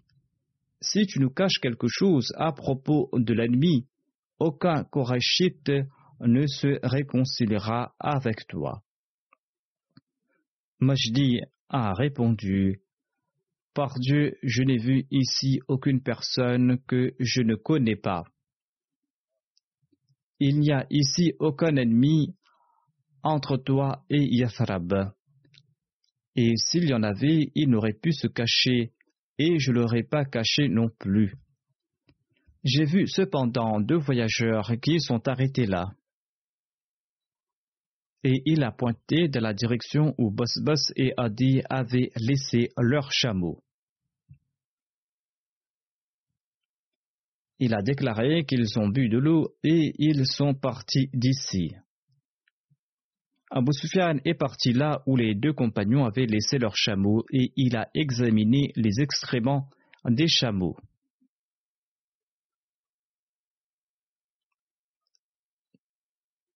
Si 0.82 1.06
tu 1.06 1.20
nous 1.20 1.30
caches 1.30 1.60
quelque 1.62 1.88
chose 1.88 2.34
à 2.38 2.52
propos 2.52 3.10
de 3.14 3.34
l'ennemi, 3.34 3.86
aucun 4.40 4.84
Korachite 4.84 5.72
ne 6.20 6.48
se 6.48 6.80
réconciliera 6.84 7.94
avec 8.00 8.48
toi. 8.48 8.82
Majdi 10.80 11.40
a 11.70 11.94
répondu 11.94 12.82
par 13.78 14.00
Dieu, 14.00 14.40
je 14.42 14.64
n'ai 14.64 14.80
vu 14.80 15.06
ici 15.12 15.60
aucune 15.68 16.02
personne 16.02 16.80
que 16.88 17.14
je 17.20 17.44
ne 17.44 17.54
connais 17.54 17.96
pas. 17.96 18.24
Il 20.40 20.60
n'y 20.60 20.72
a 20.72 20.88
ici 20.90 21.34
aucun 21.38 21.76
ennemi 21.76 22.36
entre 23.22 23.56
toi 23.56 24.04
et 24.10 24.36
Yathrab. 24.36 25.14
Et 26.36 26.58
s'il 26.58 26.90
y 26.90 26.94
en 26.96 27.04
avait, 27.04 27.52
il 27.54 27.70
n'aurait 27.70 27.94
pu 27.94 28.14
se 28.14 28.26
cacher, 28.26 28.94
et 29.38 29.60
je 29.60 29.72
ne 29.72 29.76
l'aurais 29.76 30.02
pas 30.02 30.26
caché 30.26 30.70
non 30.70 30.90
plus. 30.98 31.36
J'ai 32.64 32.86
vu 32.86 33.08
cependant 33.08 33.80
deux 33.80 34.00
voyageurs 34.00 34.72
qui 34.82 35.00
sont 35.00 35.28
arrêtés 35.28 35.68
là. 35.68 35.92
Et 38.24 38.42
il 38.46 38.64
a 38.64 38.72
pointé 38.72 39.28
dans 39.28 39.42
la 39.42 39.54
direction 39.54 40.16
où 40.18 40.32
Bosbos 40.32 40.92
et 40.96 41.14
Adi 41.16 41.62
avaient 41.70 42.10
laissé 42.16 42.70
leurs 42.80 43.12
chameaux. 43.12 43.62
Il 47.60 47.74
a 47.74 47.82
déclaré 47.82 48.46
qu'ils 48.46 48.78
ont 48.78 48.88
bu 48.88 49.10
de 49.10 49.18
l'eau 49.18 49.56
et 49.64 49.94
ils 49.98 50.26
sont 50.28 50.54
partis 50.54 51.10
d'ici. 51.14 51.74
Abu 53.50 53.72
Sufyan 53.74 54.18
est 54.26 54.34
parti 54.34 54.74
là 54.74 55.02
où 55.08 55.16
les 55.16 55.34
deux 55.34 55.54
compagnons 55.54 56.06
avaient 56.06 56.26
laissé 56.26 56.58
leurs 56.58 56.76
chameaux 56.76 57.26
et 57.32 57.52
il 57.56 57.78
a 57.78 57.90
examiné 57.96 58.74
les 58.76 59.02
excréments 59.02 59.70
des 60.06 60.28
chameaux. 60.28 60.76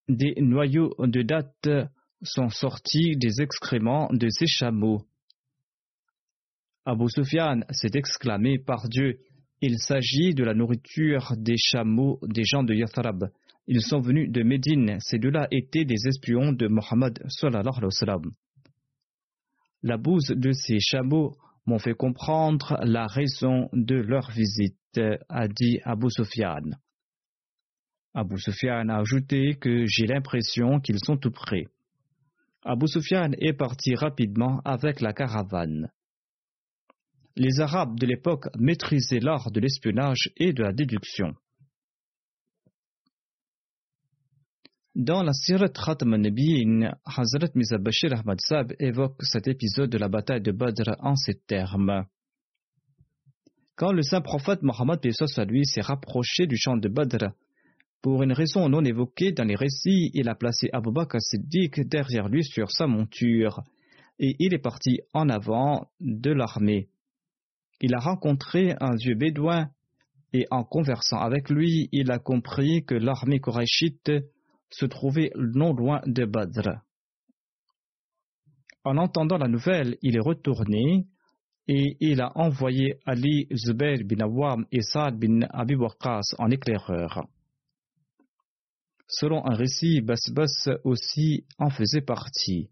Des 0.10 0.36
noyaux 0.42 0.94
de 1.00 1.22
date 1.22 1.70
sont 2.22 2.50
sortis 2.50 3.16
des 3.16 3.42
excréments 3.42 4.10
de 4.12 4.28
ces 4.30 4.48
chameaux. 4.48 5.06
Abu 6.86 7.10
Sufyan 7.10 7.62
s'est 7.70 7.92
exclamé 7.94 8.60
par 8.60 8.90
Dieu 8.90 9.20
il 9.62 9.78
s'agit 9.78 10.34
de 10.34 10.44
la 10.44 10.56
nourriture 10.56 11.34
des 11.38 11.56
chameaux 11.56 12.20
des 12.24 12.44
gens 12.44 12.64
de 12.64 12.74
Yathrab. 12.74 13.30
Ils 13.68 13.82
sont 13.82 14.00
venus 14.00 14.32
de 14.32 14.42
Médine. 14.42 14.98
Ces 15.00 15.20
deux-là 15.20 15.48
étaient 15.52 15.86
des 15.86 16.08
espions 16.08 16.52
de 16.52 16.68
Mohammed 16.68 17.24
La 19.84 19.98
bouse 19.98 20.34
de 20.36 20.52
ces 20.52 20.80
chameaux 20.80 21.38
m'ont 21.68 21.78
fait 21.78 21.94
comprendre 21.94 22.80
la 22.84 23.06
raison 23.06 23.70
de 23.72 23.96
leur 23.96 24.32
visite, 24.32 25.00
a 25.30 25.48
dit 25.48 25.80
Abu 25.84 26.10
Sufyan. 26.10 26.72
Abu 28.16 28.40
Sufyan 28.40 28.90
a 28.90 28.98
ajouté 28.98 29.56
que 29.56 29.86
j'ai 29.86 30.08
l'impression 30.08 30.80
qu'ils 30.80 31.00
sont 31.06 31.18
tout 31.18 31.32
près. 31.32 31.68
Abu 32.64 32.88
Sufyan 32.88 33.32
est 33.38 33.54
parti 33.54 33.94
rapidement 33.94 34.60
avec 34.66 35.02
la 35.02 35.14
caravane 35.14 35.92
les 37.36 37.60
Arabes 37.60 38.00
de 38.00 38.06
l'époque 38.06 38.48
maîtrisaient 38.58 39.20
l'art 39.20 39.52
de 39.52 39.60
l'espionnage 39.60 40.30
et 40.38 40.54
de 40.54 40.64
la 40.64 40.74
déduction. 40.74 41.34
Dans 44.94 45.24
la 45.24 45.32
Sirat 45.32 45.70
Khatam 45.70 46.16
Nabiyin, 46.18 46.94
Hazrat 47.06 47.52
Bashir 47.80 48.14
Ahmad 48.14 48.42
Sab 48.42 48.74
évoque 48.80 49.24
cet 49.24 49.48
épisode 49.48 49.90
de 49.90 49.98
la 49.98 50.10
bataille 50.10 50.42
de 50.42 50.52
Badr 50.52 50.96
en 51.00 51.16
ces 51.16 51.36
termes. 51.48 52.06
Quand 53.76 53.94
le 53.94 54.02
saint 54.02 54.22
prophète 54.22 54.62
Mohammed 54.64 55.00
lui 55.48 55.66
s'est 55.66 55.82
rapproché 55.82 56.46
du 56.46 56.58
champ 56.58 56.76
de 56.76 56.90
Badr, 56.90 57.30
pour 58.02 58.24
une 58.24 58.34
raison 58.34 58.68
non 58.68 58.84
évoquée 58.84 59.32
dans 59.32 59.46
les 59.46 59.56
récits, 59.56 60.12
il 60.14 60.28
a 60.28 60.36
placé 60.36 60.70
Abu 60.74 60.92
Bakr 60.92 61.22
Siddiq 61.22 61.88
derrière 61.88 62.28
lui 62.28 62.44
sur 62.44 62.70
sa 62.70 62.86
monture 62.86 63.62
et 64.20 64.36
il 64.40 64.54
est 64.54 64.60
parti 64.60 65.00
en 65.14 65.30
avant 65.30 65.88
de 66.00 66.32
l'armée 66.32 66.90
il 67.82 67.94
a 67.96 68.00
rencontré 68.00 68.76
un 68.80 68.96
vieux 68.96 69.16
bédouin 69.16 69.70
et 70.34 70.48
en 70.52 70.64
conversant 70.64 71.20
avec 71.20 71.50
lui, 71.50 71.90
il 71.92 72.12
a 72.12 72.20
compris 72.20 72.86
que 72.86 72.96
l'armée 72.96 73.40
koraïchite 73.40 74.12
se 74.70 74.86
trouvait 74.86 75.32
non 75.36 75.74
loin 75.74 76.02
de 76.06 76.26
Badr. 76.26 76.80
En 78.84 78.98
entendant 78.98 79.38
la 79.38 79.48
nouvelle, 79.48 79.98
il 80.02 80.16
est 80.16 80.22
retourné 80.22 81.06
et 81.68 81.98
il 82.00 82.22
a 82.22 82.32
envoyé 82.36 83.00
Ali 83.06 83.48
Zubair 83.54 84.00
bin 84.06 84.24
Awam 84.24 84.66
et 84.72 84.82
Saad 84.82 85.18
bin 85.20 85.42
Abi 85.50 85.76
Waqqas 85.76 86.36
en 86.40 86.50
éclaireur. 86.50 87.28
Selon 89.08 89.46
un 89.46 89.56
récit, 89.56 90.02
Basbas 90.02 90.70
aussi 90.86 91.46
en 91.58 91.70
faisait 91.70 92.02
partie. 92.02 92.70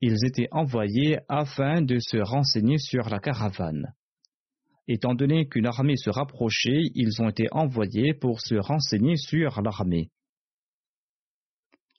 Ils 0.00 0.24
étaient 0.26 0.48
envoyés 0.50 1.18
afin 1.28 1.80
de 1.80 1.98
se 2.00 2.16
renseigner 2.16 2.78
sur 2.78 3.08
la 3.08 3.20
caravane. 3.20 3.94
Étant 4.86 5.14
donné 5.14 5.48
qu'une 5.48 5.66
armée 5.66 5.96
se 5.96 6.10
rapprochait, 6.10 6.90
ils 6.94 7.22
ont 7.22 7.28
été 7.28 7.46
envoyés 7.52 8.12
pour 8.12 8.40
se 8.40 8.54
renseigner 8.54 9.16
sur 9.16 9.62
l'armée. 9.62 10.10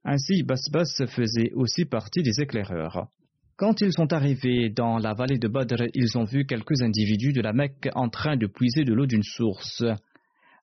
Ainsi, 0.03 0.43
Basbas 0.43 1.07
faisait 1.07 1.51
aussi 1.53 1.86
partie 1.86 2.21
des 2.21 2.41
éclaireurs. 2.41 3.07
Quand 3.57 3.81
ils 3.81 3.93
sont 3.93 4.13
arrivés 4.13 4.69
dans 4.69 4.99
la 4.99 5.13
vallée 5.13 5.39
de 5.39 5.47
Badr, 5.47 5.86
ils 5.95 6.17
ont 6.17 6.25
vu 6.25 6.45
quelques 6.45 6.81
individus 6.81 7.33
de 7.33 7.41
la 7.41 7.53
Mecque 7.53 7.89
en 7.95 8.09
train 8.09 8.38
de 8.38 8.45
puiser 8.45 8.83
de 8.83 8.93
l'eau 8.93 9.07
d'une 9.07 9.23
source. 9.23 9.83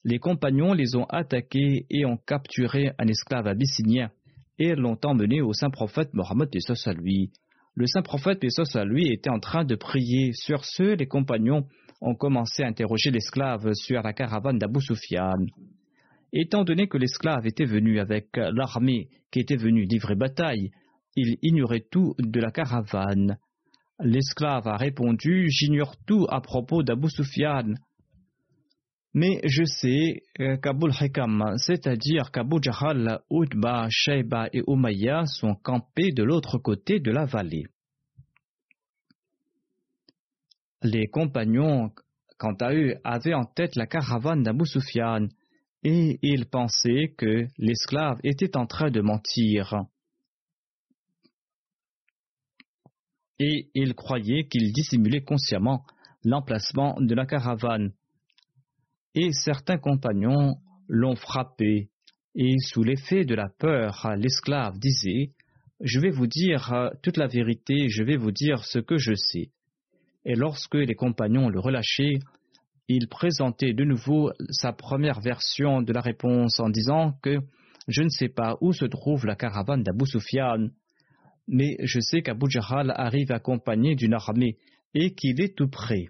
Les 0.05 0.19
compagnons 0.19 0.75
les 0.75 0.95
ont 0.95 1.07
attaqués 1.07 1.87
et 1.91 2.05
ont 2.05 2.19
capturé 2.19 2.93
un 2.99 3.07
esclave 3.09 3.47
abyssinien 3.47 4.11
et 4.59 4.75
l'ont 4.75 4.99
emmené 5.05 5.41
au 5.41 5.53
saint 5.53 5.71
prophète 5.71 6.13
Mohammed 6.13 6.51
lui. 6.99 7.33
Le 7.75 7.87
saint 7.87 8.03
prophète 8.03 8.45
lui 8.85 9.13
était 9.13 9.31
en 9.31 9.41
train 9.41 9.65
de 9.65 9.75
prier. 9.75 10.33
Sur 10.35 10.65
ce, 10.65 10.95
les 10.95 11.07
compagnons 11.07 11.67
ont 12.03 12.15
commencé 12.15 12.63
à 12.63 12.67
interroger 12.67 13.11
l'esclave 13.11 13.73
sur 13.75 14.03
la 14.03 14.13
caravane 14.13 14.59
d'Abu. 14.59 14.81
Étant 16.33 16.65
donné 16.65 16.89
que 16.89 16.99
l'esclave 16.99 17.47
était 17.47 17.65
venu 17.65 18.01
avec 18.01 18.37
l'armée 18.37 19.09
qui 19.31 19.41
était 19.41 19.57
venue 19.57 19.85
livrer 19.85 20.17
bataille, 20.17 20.71
il 21.15 21.37
ignorait 21.43 21.87
tout 21.91 22.15
de 22.19 22.41
la 22.41 22.51
caravane. 22.51 23.39
L'esclave 24.01 24.67
a 24.67 24.77
répondu 24.77 25.49
J'ignore 25.49 25.97
tout 26.07 26.27
à 26.29 26.41
propos 26.41 26.83
d'Abu. 26.83 27.09
Mais 29.15 29.41
je 29.45 29.65
sais 29.65 30.23
euh, 30.41 30.57
qu'Abul 30.57 30.91
Hikam, 30.99 31.55
c'est-à-dire 31.59 32.31
qu'Abu 32.33 32.57
Jahal, 32.63 33.21
Utba, 33.31 33.87
Shaiba 33.91 34.49
et 34.55 34.63
Umayya 34.67 35.27
sont 35.27 35.55
campés 35.55 36.13
de 36.13 36.23
l'autre 36.23 36.57
côté 36.57 36.99
de 36.99 37.11
la 37.11 37.27
vallée. 37.27 37.67
Les 40.85 41.07
compagnons, 41.07 41.93
quant 42.39 42.55
à 42.55 42.75
eux, 42.75 42.97
avaient 43.05 43.35
en 43.35 43.45
tête 43.45 43.77
la 43.77 43.87
caravane 43.87 44.43
d'Abu 44.43 44.67
Sufyan 44.67 45.29
et 45.85 46.19
ils 46.23 46.47
pensaient 46.47 47.15
que 47.17 47.47
l'esclave 47.59 48.19
était 48.25 48.57
en 48.57 48.67
train 48.67 48.91
de 48.91 49.01
mentir. 49.01 49.85
Et 53.39 53.71
ils 53.75 53.95
croyaient 53.95 54.49
qu'il 54.49 54.73
dissimulait 54.73 55.23
consciemment 55.23 55.85
l'emplacement 56.25 56.97
de 57.01 57.15
la 57.15 57.27
caravane. 57.27 57.93
Et 59.15 59.33
certains 59.33 59.79
compagnons 59.79 60.57
l'ont 60.89 61.17
frappé, 61.17 61.91
et 62.35 62.59
sous 62.59 62.83
l'effet 62.83 63.25
de 63.25 63.35
la 63.35 63.49
peur, 63.49 64.15
l'esclave 64.17 64.79
disait 64.79 65.33
Je 65.81 66.01
vais 66.01 66.11
vous 66.11 66.27
dire 66.27 66.91
toute 67.03 67.17
la 67.17 67.27
vérité, 67.27 67.89
je 67.89 68.03
vais 68.03 68.17
vous 68.17 68.33
dire 68.33 68.65
ce 68.65 68.79
que 68.79 68.97
je 68.97 69.15
sais. 69.15 69.51
Et 70.25 70.35
lorsque 70.35 70.75
les 70.75 70.95
compagnons 70.95 71.49
le 71.49 71.59
relâchaient, 71.61 72.19
il 72.89 73.09
présentait 73.09 73.73
de 73.73 73.85
nouveau 73.85 74.31
sa 74.51 74.73
première 74.73 75.21
version 75.21 75.83
de 75.83 75.93
la 75.93 76.01
réponse 76.01 76.61
en 76.61 76.69
disant 76.69 77.13
que 77.23 77.39
je 77.89 78.03
ne 78.03 78.09
sais 78.09 78.29
pas 78.29 78.57
où 78.61 78.73
se 78.73 78.85
trouve 78.85 79.27
la 79.27 79.35
caravane 79.35 79.83
d'Abu 79.83 80.07
Sufyan, 80.07 80.69
mais 81.49 81.77
je 81.83 82.01
sais 82.01 82.23
qu'Abu 82.23 82.49
Jahal 82.49 82.93
arrive 82.95 83.33
accompagné 83.33 83.97
d'une 83.97 84.15
armée 84.15 84.57
et 84.95 85.15
qu'il 85.15 85.41
est 85.41 85.57
tout 85.57 85.69
près. 85.69 86.07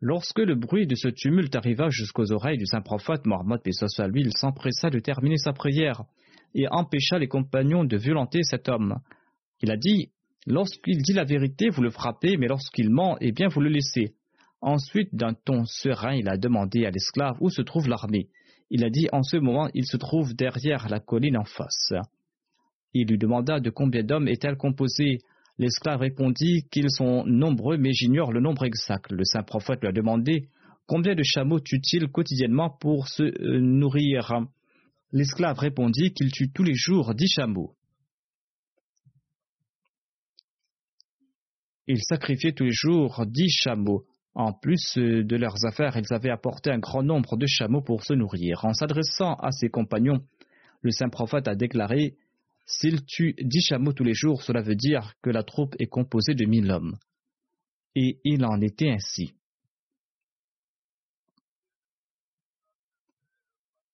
Lorsque 0.00 0.40
le 0.40 0.56
bruit 0.56 0.88
de 0.88 0.96
ce 0.96 1.08
tumulte 1.08 1.54
arriva 1.54 1.88
jusqu'aux 1.88 2.32
oreilles 2.32 2.58
du 2.58 2.66
saint 2.66 2.80
prophète 2.80 3.24
Mohammed 3.24 3.60
à 3.98 4.08
lui, 4.08 4.22
il 4.22 4.36
s'empressa 4.36 4.90
de 4.90 4.98
terminer 4.98 5.36
sa 5.36 5.52
prière 5.52 6.02
et 6.54 6.66
empêcha 6.68 7.18
les 7.18 7.28
compagnons 7.28 7.84
de 7.84 7.96
violenter 7.96 8.42
cet 8.42 8.68
homme. 8.68 8.96
Il 9.60 9.70
a 9.70 9.76
dit 9.76 10.10
Lorsqu'il 10.46 10.98
dit 11.02 11.12
la 11.12 11.24
vérité, 11.24 11.68
vous 11.70 11.82
le 11.82 11.90
frappez, 11.90 12.36
mais 12.36 12.48
lorsqu'il 12.48 12.90
ment, 12.90 13.16
eh 13.20 13.32
bien 13.32 13.48
vous 13.48 13.60
le 13.60 13.68
laissez. 13.68 14.14
Ensuite, 14.60 15.14
d'un 15.14 15.34
ton 15.34 15.64
serein, 15.64 16.14
il 16.14 16.28
a 16.28 16.36
demandé 16.36 16.84
à 16.84 16.90
l'esclave 16.90 17.36
où 17.40 17.50
se 17.50 17.62
trouve 17.62 17.88
l'armée. 17.88 18.28
Il 18.70 18.84
a 18.84 18.90
dit 18.90 19.08
En 19.12 19.22
ce 19.22 19.36
moment, 19.36 19.68
il 19.74 19.86
se 19.86 19.96
trouve 19.96 20.34
derrière 20.34 20.88
la 20.88 21.00
colline 21.00 21.36
en 21.36 21.44
face. 21.44 21.92
Il 22.94 23.08
lui 23.08 23.18
demanda 23.18 23.60
de 23.60 23.70
combien 23.70 24.02
d'hommes 24.02 24.28
est-elle 24.28 24.56
composée. 24.56 25.18
L'esclave 25.58 26.00
répondit 26.00 26.66
qu'ils 26.70 26.90
sont 26.90 27.24
nombreux, 27.26 27.76
mais 27.76 27.92
j'ignore 27.92 28.32
le 28.32 28.40
nombre 28.40 28.64
exact. 28.64 29.12
Le 29.12 29.24
saint 29.24 29.42
prophète 29.42 29.80
lui 29.80 29.88
a 29.88 29.92
demandé 29.92 30.48
Combien 30.86 31.14
de 31.14 31.22
chameaux 31.22 31.60
tue-t-il 31.60 32.08
quotidiennement 32.08 32.70
pour 32.70 33.08
se 33.08 33.22
euh, 33.22 33.60
nourrir? 33.60 34.46
L'esclave 35.12 35.58
répondit 35.58 36.12
qu'il 36.12 36.30
tue 36.32 36.50
tous 36.50 36.64
les 36.64 36.74
jours 36.74 37.14
dix 37.14 37.28
chameaux. 37.28 37.74
Ils 41.92 42.02
sacrifiaient 42.02 42.54
tous 42.54 42.64
les 42.64 42.72
jours 42.72 43.26
dix 43.26 43.50
chameaux. 43.50 44.06
En 44.34 44.54
plus 44.54 44.96
euh, 44.96 45.22
de 45.24 45.36
leurs 45.36 45.66
affaires, 45.66 45.94
ils 45.98 46.14
avaient 46.14 46.30
apporté 46.30 46.70
un 46.70 46.78
grand 46.78 47.02
nombre 47.02 47.36
de 47.36 47.46
chameaux 47.46 47.82
pour 47.82 48.02
se 48.02 48.14
nourrir. 48.14 48.64
En 48.64 48.72
s'adressant 48.72 49.34
à 49.34 49.52
ses 49.52 49.68
compagnons, 49.68 50.22
le 50.80 50.90
saint 50.90 51.10
prophète 51.10 51.48
a 51.48 51.54
déclaré 51.54 52.14
S'il 52.64 53.04
tue 53.04 53.34
dix 53.38 53.60
chameaux 53.60 53.92
tous 53.92 54.04
les 54.04 54.14
jours, 54.14 54.40
cela 54.40 54.62
veut 54.62 54.74
dire 54.74 55.12
que 55.22 55.28
la 55.28 55.42
troupe 55.42 55.74
est 55.78 55.86
composée 55.86 56.32
de 56.32 56.46
mille 56.46 56.70
hommes. 56.70 56.96
Et 57.94 58.20
il 58.24 58.42
en 58.46 58.58
était 58.62 58.88
ainsi. 58.88 59.34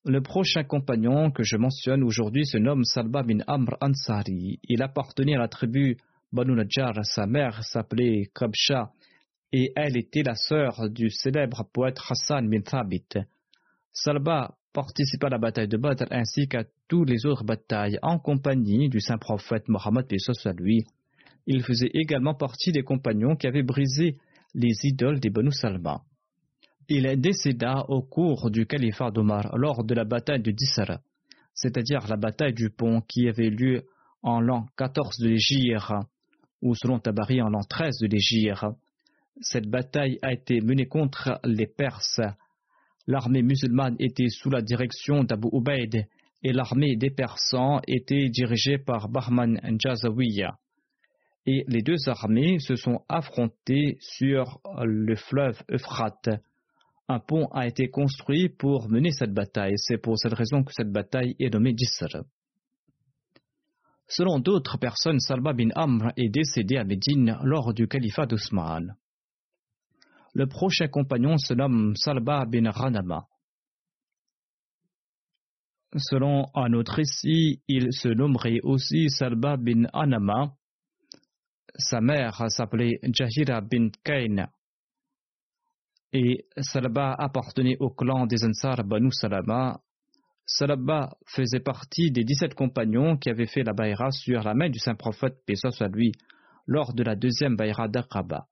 Le 0.05 0.23
prochain 0.23 0.63
compagnon 0.63 1.33
que 1.33 1.43
je 1.43 1.57
mentionne 1.57 2.05
aujourd'hui 2.05 2.47
se 2.47 2.59
nomme 2.59 2.85
Salba 2.85 3.25
bin 3.25 3.41
Amr 3.49 3.77
Ansari. 3.81 4.61
Il 4.63 4.83
appartenait 4.83 5.35
à 5.35 5.41
la 5.41 5.49
tribu 5.49 5.97
Banu 6.33 6.55
Najjar. 6.55 7.05
Sa 7.05 7.27
mère 7.27 7.63
s'appelait 7.65 8.31
Kabsha 8.35 8.93
et 9.53 9.73
elle 9.75 9.97
était 9.97 10.23
la 10.23 10.35
sœur 10.35 10.91
du 10.91 11.11
célèbre 11.11 11.65
poète 11.73 11.99
Hassan 12.09 12.49
bin 12.49 12.61
Thabit. 12.61 13.09
Salba 13.93 14.55
participa 14.73 15.29
à 15.29 15.31
la 15.31 15.39
bataille 15.39 15.69
de 15.69 15.79
Badr 15.79 16.05
ainsi 16.11 16.47
qu'à 16.47 16.65
toutes 16.87 17.09
les 17.09 17.25
autres 17.25 17.45
batailles 17.45 17.99
en 18.03 18.19
compagnie 18.19 18.89
du 18.89 19.01
saint 19.01 19.17
prophète 19.19 19.69
Mohammed 19.69 20.07
à. 20.07 20.85
Il 21.47 21.63
faisait 21.63 21.91
également 21.95 22.35
partie 22.35 22.73
des 22.73 22.83
compagnons 22.83 23.35
qui 23.35 23.47
avaient 23.47 23.63
brisé 23.63 24.19
les 24.55 24.75
idoles 24.85 25.21
des 25.21 25.31
Banu 25.31 25.51
Salma. 25.51 26.03
Il 26.91 27.07
décéda 27.21 27.85
au 27.89 28.03
cours 28.03 28.51
du 28.51 28.67
califat 28.67 29.11
d'Omar 29.11 29.57
lors 29.57 29.83
de 29.85 29.95
la 29.95 30.05
bataille 30.05 30.43
de 30.43 30.51
Dissara, 30.51 31.01
c'est-à-dire 31.55 32.07
la 32.07 32.17
bataille 32.17 32.55
du 32.55 32.71
pont 32.71 33.01
qui 33.01 33.29
avait 33.29 33.51
lieu 33.51 33.85
en 34.23 34.41
l'an 34.41 34.67
14 34.77 35.19
de 35.21 35.29
l'Égypte, 35.29 35.93
ou 36.63 36.75
selon 36.75 36.99
Tabari 36.99 37.41
en 37.43 37.49
l'an 37.49 37.63
13 37.63 37.99
de 38.01 38.07
l'Égypte. 38.07 38.65
Cette 39.41 39.69
bataille 39.69 40.19
a 40.23 40.33
été 40.33 40.61
menée 40.61 40.87
contre 40.87 41.39
les 41.45 41.67
Perses. 41.67 42.21
L'armée 43.07 43.43
musulmane 43.43 43.97
était 43.99 44.29
sous 44.29 44.51
la 44.51 44.63
direction 44.63 45.25
d'Abu 45.25 45.49
Ubaid 45.53 46.07
et 46.43 46.53
l'armée 46.53 46.97
des 46.97 47.11
Persans 47.11 47.81
était 47.87 48.29
dirigée 48.29 48.79
par 48.79 49.09
Bahman 49.09 49.61
Jazawiya. 49.79 50.59
Et 51.47 51.65
les 51.67 51.83
deux 51.83 52.09
armées 52.09 52.59
se 52.59 52.75
sont 52.77 53.01
affrontées 53.09 53.97
sur 54.01 54.61
le 54.83 55.15
fleuve 55.17 55.63
Euphrate. 55.71 56.31
Un 57.09 57.21
pont 57.21 57.47
a 57.53 57.67
été 57.67 57.89
construit 57.89 58.51
pour 58.51 58.89
mener 58.91 59.11
cette 59.13 59.33
bataille. 59.33 59.75
C'est 59.77 59.97
pour 59.97 60.19
cette 60.19 60.35
raison 60.35 60.63
que 60.63 60.73
cette 60.75 60.93
bataille 60.93 61.35
est 61.39 61.53
nommée 61.53 61.75
Jisr. 61.75 62.25
Selon 64.09 64.39
d'autres 64.39 64.79
personnes, 64.79 65.21
Salba 65.21 65.53
bin 65.53 65.69
Amr 65.75 66.13
est 66.17 66.31
décédé 66.31 66.79
à 66.79 66.85
Médine 66.85 67.39
lors 67.43 67.75
du 67.75 67.87
califat 67.87 68.27
d'Ousmane. 68.27 68.97
Le 70.35 70.47
prochain 70.47 70.89
compagnon 70.89 71.37
se 71.37 71.53
nomme 71.53 71.95
Salba 71.95 72.47
bin 72.47 72.71
Ranama. 72.71 73.27
Selon 75.97 76.47
un 76.55 76.73
autre 76.75 76.95
récit, 76.95 77.63
il 77.67 77.93
se 77.93 78.09
nommerait 78.09 78.61
aussi 78.63 79.09
Salba 79.09 79.57
bin 79.57 79.85
Anama. 79.93 80.55
Sa 81.75 82.01
mère 82.01 82.51
s'appelait 82.51 83.01
Jahira 83.03 83.61
bin 83.61 83.89
Kain. 84.05 84.49
Et 86.13 86.47
Salba 86.59 87.15
appartenait 87.15 87.77
au 87.81 87.91
clan 87.91 88.27
des 88.27 88.45
Ansar 88.45 88.85
Banu 88.85 89.11
Salama. 89.13 89.81
Salaba 90.51 91.11
faisait 91.27 91.61
partie 91.61 92.11
des 92.11 92.25
dix-sept 92.25 92.55
compagnons 92.55 93.19
qui 93.19 93.29
avaient 93.29 93.47
fait 93.47 93.63
la 93.63 93.75
baïra 93.75 94.11
sur 94.11 94.43
la 94.43 94.55
main 94.55 94.71
du 94.71 94.79
saint 94.79 94.95
prophète, 94.95 95.37
paix 95.45 95.57
soit 95.57 95.89
lui, 95.89 96.13
lors 96.67 96.95
de 96.95 97.03
la 97.03 97.17
deuxième 97.17 97.55
baïra 97.55 97.87
d'Aqaba. 97.87 98.47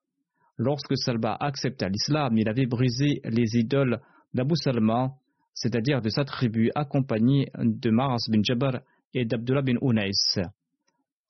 Lorsque 0.59 0.95
Salba 0.99 1.35
accepta 1.41 1.89
l'islam, 1.89 2.37
il 2.37 2.51
avait 2.51 2.67
brisé 2.67 3.23
les 3.25 3.57
idoles 3.57 3.99
d'Abu 4.35 4.57
Salma, 4.57 5.15
c'est-à-dire 5.55 6.03
de 6.03 6.11
sa 6.11 6.27
tribu, 6.27 6.71
accompagné 6.75 7.49
de 7.59 7.91
Mars 7.91 8.29
bin 8.29 8.43
Jabbar 8.43 8.81
et 9.15 9.25
d'Abdullah 9.25 9.63
bin 9.63 9.77
Unais. 9.81 10.11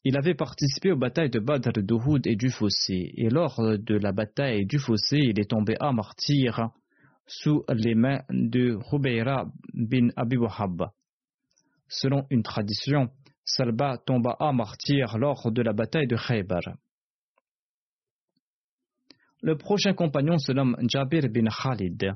Il 0.03 0.19
avait 0.19 0.35
participé 0.35 0.91
aux 0.91 0.99
batailles 0.99 1.31
de 1.31 1.39
Badr, 1.39 1.81
d'Uhud 1.81 2.27
et 2.27 2.35
du 2.35 2.51
Fossé, 2.51 3.13
et 3.17 3.31
lors 3.31 3.61
de 3.61 3.95
la 3.95 4.11
bataille 4.11 4.67
du 4.67 4.81
Fossé, 4.81 5.19
il 5.19 5.39
est 5.39 5.51
tombé 5.51 5.77
à 5.79 5.93
martyr 5.93 6.71
sous 7.27 7.65
les 7.69 7.95
mains 7.95 8.23
de 8.31 8.79
Rubeira 8.91 9.47
bin 9.75 10.09
Abi 10.17 10.37
Wahab. 10.37 10.91
Selon 11.89 12.27
une 12.31 12.43
tradition, 12.43 13.11
Salba 13.45 13.99
tomba 13.99 14.37
à 14.41 14.53
martyr 14.53 15.19
lors 15.19 15.51
de 15.53 15.63
la 15.63 15.73
bataille 15.73 16.09
de 16.09 16.17
Khaybar. 16.17 16.63
Le 19.43 19.57
prochain 19.57 19.93
compagnon 19.93 20.39
se 20.39 20.53
nomme 20.53 20.77
Jabir 20.89 21.29
bin 21.29 21.49
Khalid. 21.49 22.15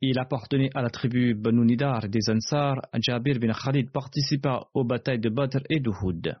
Il 0.00 0.18
appartenait 0.18 0.70
à 0.74 0.82
la 0.82 0.90
tribu 0.90 1.34
Banu 1.34 1.64
Nidar 1.64 2.08
des 2.08 2.30
Ansar. 2.30 2.82
Jabir 3.00 3.38
bin 3.40 3.52
Khalid 3.52 3.90
participa 3.90 4.68
aux 4.74 4.84
batailles 4.84 5.20
de 5.20 5.28
Badr 5.28 5.60
et 5.70 5.80
d'Uhud. 5.80 6.36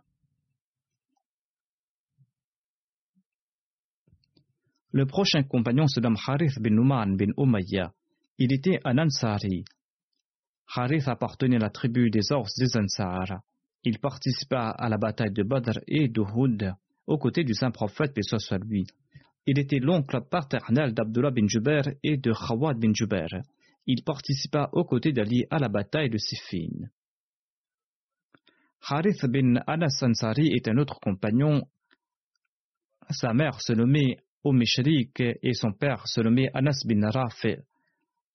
Le 4.92 5.06
prochain 5.06 5.42
compagnon 5.42 5.86
se 5.86 6.00
nomme 6.00 6.18
Harith 6.26 6.60
bin 6.60 6.74
Numan 6.74 7.16
bin 7.16 7.32
Umayya. 7.38 7.92
Il 8.38 8.52
était 8.52 8.78
un 8.84 8.98
Ansari. 8.98 9.64
Harith 10.74 11.08
appartenait 11.08 11.56
à 11.56 11.60
la 11.60 11.70
tribu 11.70 12.10
des 12.10 12.30
Ors 12.30 12.48
des 12.58 12.76
Ansar. 12.76 13.40
Il 13.84 13.98
participa 13.98 14.68
à 14.68 14.88
la 14.90 14.98
bataille 14.98 15.32
de 15.32 15.42
Badr 15.42 15.80
et 15.86 16.08
d'Uhud 16.08 16.74
aux 17.06 17.18
côtés 17.18 17.42
du 17.42 17.54
saint 17.54 17.70
prophète, 17.70 18.14
paix 18.14 18.22
soit 18.22 18.58
lui. 18.58 18.86
Il 19.46 19.58
était 19.58 19.80
l'oncle 19.80 20.20
paternel 20.30 20.92
d'Abdullah 20.92 21.30
bin 21.30 21.48
Jubair 21.48 21.82
et 22.02 22.16
de 22.18 22.32
Khawad 22.32 22.78
bin 22.78 22.92
Jubair. 22.94 23.28
Il 23.86 24.04
participa 24.04 24.68
aux 24.72 24.84
côtés 24.84 25.12
d'Ali 25.12 25.44
à 25.50 25.58
la 25.58 25.68
bataille 25.68 26.10
de 26.10 26.18
Siffin. 26.18 26.86
Harith 28.82 29.24
bin 29.26 29.54
Anas 29.66 30.02
Ansari 30.02 30.48
est 30.48 30.68
un 30.68 30.76
autre 30.76 31.00
compagnon. 31.00 31.62
Sa 33.10 33.32
mère 33.32 33.60
se 33.60 33.72
nommait 33.72 34.18
Et 34.44 35.52
son 35.54 35.72
père 35.72 36.06
se 36.06 36.20
nommait 36.20 36.50
Anas 36.54 36.82
bin 36.84 37.08
Rafi. 37.08 37.56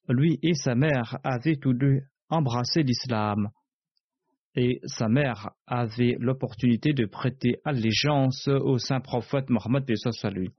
Lui 0.10 0.39
et 0.41 0.53
sa 0.53 0.76
mère 0.76 1.18
avaient 1.24 1.58
tous 1.58 1.74
deux 1.74 2.01
embrassé 2.30 2.84
l'islam 2.84 3.49
et 4.58 4.82
sa 4.86 5.08
mère 5.08 5.51
avait 5.68 6.18
l'opportunité 6.20 6.91
de 6.91 7.05
prêter 7.05 7.60
allégeance 7.64 8.47
au 8.47 8.80
saint 8.80 8.99
prophète 8.99 9.49
Mohammed 9.49 9.86
lui. 10.34 10.49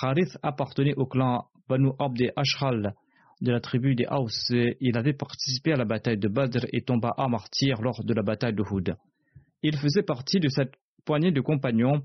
Harith 0.00 0.38
appartenait 0.42 0.94
au 0.94 1.06
clan 1.06 1.46
Banu 1.68 1.90
Abd 1.98 2.32
Ashral 2.36 2.94
de 3.40 3.50
la 3.50 3.60
tribu 3.60 3.96
des 3.96 4.06
Haus. 4.08 4.52
Il 4.80 4.96
avait 4.96 5.14
participé 5.14 5.72
à 5.72 5.76
la 5.76 5.84
bataille 5.84 6.18
de 6.18 6.28
Badr 6.28 6.66
et 6.72 6.82
tomba 6.82 7.12
à 7.16 7.26
martyr 7.26 7.82
lors 7.82 8.04
de 8.04 8.14
la 8.14 8.22
bataille 8.22 8.54
de 8.54 8.62
Houd. 8.62 8.96
Il 9.64 9.76
faisait 9.78 10.04
partie 10.04 10.38
de 10.38 10.48
cette 10.48 10.74
poignée 11.04 11.32
de 11.32 11.40
compagnons 11.40 12.02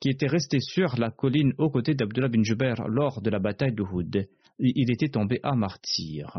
qui 0.00 0.08
étaient 0.08 0.26
restés 0.26 0.60
sur 0.60 0.96
la 0.98 1.10
colline 1.10 1.52
aux 1.58 1.70
côtés 1.70 1.94
d'Abdullah 1.94 2.28
bin 2.28 2.42
Jubair 2.42 2.88
lors 2.88 3.20
de 3.20 3.30
la 3.30 3.38
bataille 3.38 3.74
de 3.74 3.82
Houd. 3.82 4.28
Il 4.58 4.90
était 4.90 5.08
tombé 5.08 5.40
à 5.42 5.54
martyr. 5.54 6.38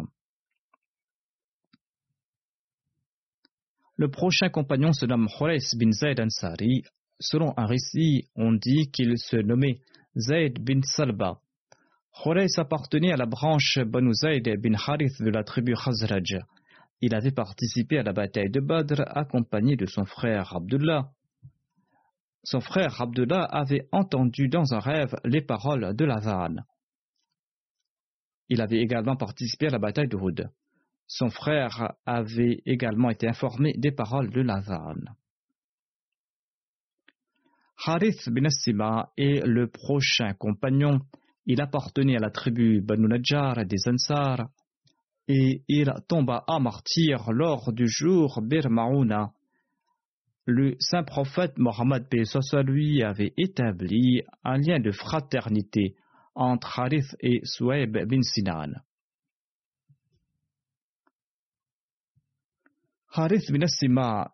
Le 3.98 4.10
prochain 4.10 4.50
compagnon 4.50 4.94
se 4.94 5.06
nomme 5.06 5.28
Khores 5.28 5.76
bin 5.78 5.92
Zayd 5.92 6.20
Ansari. 6.20 6.84
Selon 7.20 7.54
un 7.56 7.68
récit, 7.68 8.30
on 8.36 8.52
dit 8.52 8.90
qu'il 8.92 9.16
se 9.20 9.38
nommait 9.38 9.80
Zayd 10.18 10.58
bin 10.60 10.82
Salba. 10.82 11.40
Khores 12.12 12.58
appartenait 12.58 13.14
à 13.14 13.18
la 13.18 13.28
branche 13.28 13.78
Banu 13.86 14.12
Zayd 14.14 14.60
bin 14.60 14.74
Harith 14.74 15.22
de 15.22 15.30
la 15.30 15.44
tribu 15.44 15.76
Khazraj. 15.76 16.40
Il 17.02 17.14
avait 17.14 17.32
participé 17.32 18.00
à 18.00 18.04
la 18.04 18.14
bataille 18.14 18.50
de 18.50 18.60
Badr 18.60 19.04
accompagné 19.06 19.76
de 19.76 19.86
son 19.86 20.06
frère 20.06 20.56
Abdullah. 20.56 21.12
Son 22.44 22.60
frère 22.60 23.00
Abdullah 23.02 23.44
avait 23.44 23.88
entendu 23.92 24.48
dans 24.48 24.74
un 24.74 24.80
rêve 24.80 25.16
les 25.24 25.42
paroles 25.42 25.96
de 25.96 26.06
vanne. 26.06 26.66
Il 28.50 28.62
avait 28.62 28.82
également 28.82 29.16
participé 29.16 29.68
à 29.68 29.72
la 29.72 29.80
bataille 29.80 30.08
de 30.08 30.18
Houd. 30.18 30.50
Son 31.08 31.30
frère 31.30 31.94
avait 32.06 32.62
également 32.66 33.10
été 33.10 33.28
informé 33.28 33.74
des 33.78 33.92
paroles 33.92 34.30
de 34.32 34.42
vanne. 34.42 35.16
Harith 37.86 38.30
bin 38.30 38.50
Sima 38.50 39.12
est 39.18 39.46
le 39.46 39.68
prochain 39.68 40.34
compagnon. 40.34 41.00
Il 41.46 41.62
appartenait 41.62 42.18
à 42.18 42.20
la 42.20 42.30
tribu 42.30 42.82
Banu 42.82 43.08
Najjar 43.08 43.66
des 43.66 43.88
Ansar 43.88 44.50
et 45.28 45.64
il 45.68 45.92
tomba 46.08 46.44
à 46.48 46.60
martyr 46.60 47.32
lors 47.32 47.72
du 47.72 47.88
jour 47.88 48.42
Bir 48.42 48.70
Le 50.54 50.76
saint 50.80 51.04
prophète 51.04 51.58
Mohammed 51.58 52.08
lui 52.66 53.04
avait 53.04 53.34
établi 53.38 54.22
un 54.44 54.58
lien 54.58 54.82
de 54.82 54.92
fraternité 54.92 55.96
entre 56.36 56.78
Harith 56.78 57.16
et 57.22 57.40
Souaib 57.46 57.98
bin 58.06 58.22
Sinan. 58.22 58.74
Harith 63.14 63.50
bin 63.50 63.66
Sima 63.66 64.34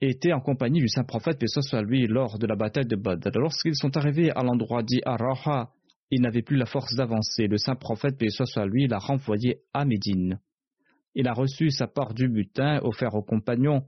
était 0.00 0.32
en 0.32 0.40
compagnie 0.40 0.80
du 0.80 0.88
saint 0.88 1.04
prophète 1.04 1.44
lui 1.84 2.06
lors 2.06 2.38
de 2.38 2.46
la 2.46 2.56
bataille 2.56 2.86
de 2.86 2.96
Badr. 2.96 3.38
Lorsqu'ils 3.38 3.76
sont 3.76 3.94
arrivés 3.98 4.30
à 4.30 4.42
l'endroit 4.42 4.82
dit 4.82 5.02
Araha, 5.04 5.72
il 6.10 6.22
n'avait 6.22 6.40
plus 6.40 6.56
la 6.56 6.64
force 6.64 6.94
d'avancer. 6.96 7.48
Le 7.48 7.58
saint 7.58 7.76
prophète, 7.76 8.16
paix 8.16 8.28
lui, 8.64 8.88
l'a 8.88 8.98
renvoyé 8.98 9.60
à 9.74 9.84
Médine. 9.84 10.40
Il 11.14 11.28
a 11.28 11.34
reçu 11.34 11.70
sa 11.70 11.86
part 11.86 12.14
du 12.14 12.30
butin 12.30 12.80
offert 12.82 13.14
aux 13.14 13.22
compagnons 13.22 13.84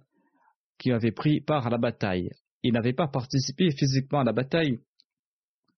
qui 0.79 0.93
avaient 0.93 1.13
pris 1.13 1.41
part 1.41 1.67
à 1.67 1.71
la 1.71 1.79
bataille. 1.79 2.31
Il 2.63 2.73
n'avait 2.73 2.93
pas 2.93 3.09
participé 3.09 3.71
physiquement 3.71 4.21
à 4.21 4.25
la 4.25 4.33
bataille, 4.33 4.81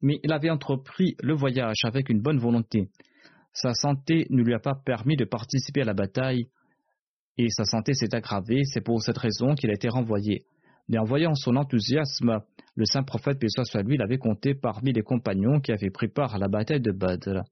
mais 0.02 0.20
il 0.22 0.32
avait 0.32 0.50
entrepris 0.50 1.16
le 1.20 1.34
voyage 1.34 1.78
avec 1.84 2.08
une 2.08 2.20
bonne 2.20 2.38
volonté. 2.38 2.88
Sa 3.52 3.72
santé 3.74 4.26
ne 4.30 4.42
lui 4.42 4.54
a 4.54 4.58
pas 4.58 4.74
permis 4.74 5.16
de 5.16 5.24
participer 5.24 5.82
à 5.82 5.86
la 5.86 5.94
bataille, 5.94 6.48
et 7.36 7.48
sa 7.50 7.64
santé 7.64 7.94
s'est 7.94 8.14
aggravée, 8.14 8.62
c'est 8.64 8.80
pour 8.80 9.02
cette 9.02 9.18
raison 9.18 9.54
qu'il 9.54 9.70
a 9.70 9.74
été 9.74 9.88
renvoyé. 9.88 10.44
Mais 10.88 10.98
en 10.98 11.04
voyant 11.04 11.34
son 11.34 11.56
enthousiasme, 11.56 12.40
le 12.76 12.84
saint 12.84 13.02
prophète, 13.02 13.38
paix 13.38 13.46
soit 13.48 13.82
lui, 13.82 13.96
l'avait 13.96 14.18
compté 14.18 14.54
parmi 14.54 14.92
les 14.92 15.02
compagnons 15.02 15.60
qui 15.60 15.72
avaient 15.72 15.90
pris 15.90 16.08
part 16.08 16.34
à 16.34 16.38
la 16.38 16.48
bataille 16.48 16.80
de 16.80 16.92
Badr. 16.92 17.42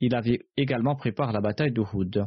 Il 0.00 0.14
avait 0.14 0.40
également 0.56 0.96
pris 0.96 1.12
part 1.12 1.30
à 1.30 1.32
la 1.32 1.40
bataille 1.40 1.72
de 1.72 1.80
Houd. 1.80 2.26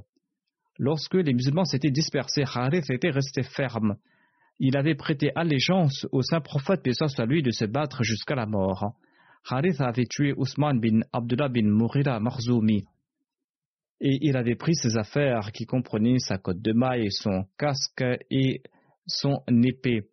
Lorsque 0.80 1.16
les 1.16 1.34
musulmans 1.34 1.66
s'étaient 1.66 1.92
dispersés, 1.92 2.44
Harith 2.46 2.90
était 2.90 3.10
resté 3.10 3.44
ferme. 3.44 3.96
Il 4.60 4.78
avait 4.78 4.96
prêté 4.96 5.32
allégeance 5.36 6.08
au 6.12 6.22
saint 6.22 6.42
prophète, 6.42 6.84
paix 6.84 6.94
soit 6.94 7.26
lui, 7.26 7.44
de 7.44 7.52
se 7.52 7.66
battre 7.66 8.04
jusqu'à 8.04 8.36
la 8.36 8.46
mort. 8.46 8.96
Harith 9.48 9.82
avait 9.82 10.06
tué 10.06 10.34
Ousmane 10.38 10.80
bin 10.80 11.02
Abdullah 11.14 11.50
bin 11.50 11.70
Mourira 11.70 12.20
Marzoumi. 12.20 12.86
Et 14.02 14.18
il 14.22 14.38
avait 14.38 14.56
pris 14.56 14.76
ses 14.76 14.98
affaires 14.98 15.52
qui 15.52 15.66
comprenaient 15.66 16.20
sa 16.20 16.38
cotte 16.38 16.62
de 16.62 16.74
maille, 16.74 17.12
son 17.12 17.46
casque 17.58 18.04
et 18.30 18.62
son 19.08 19.42
épée 19.64 20.10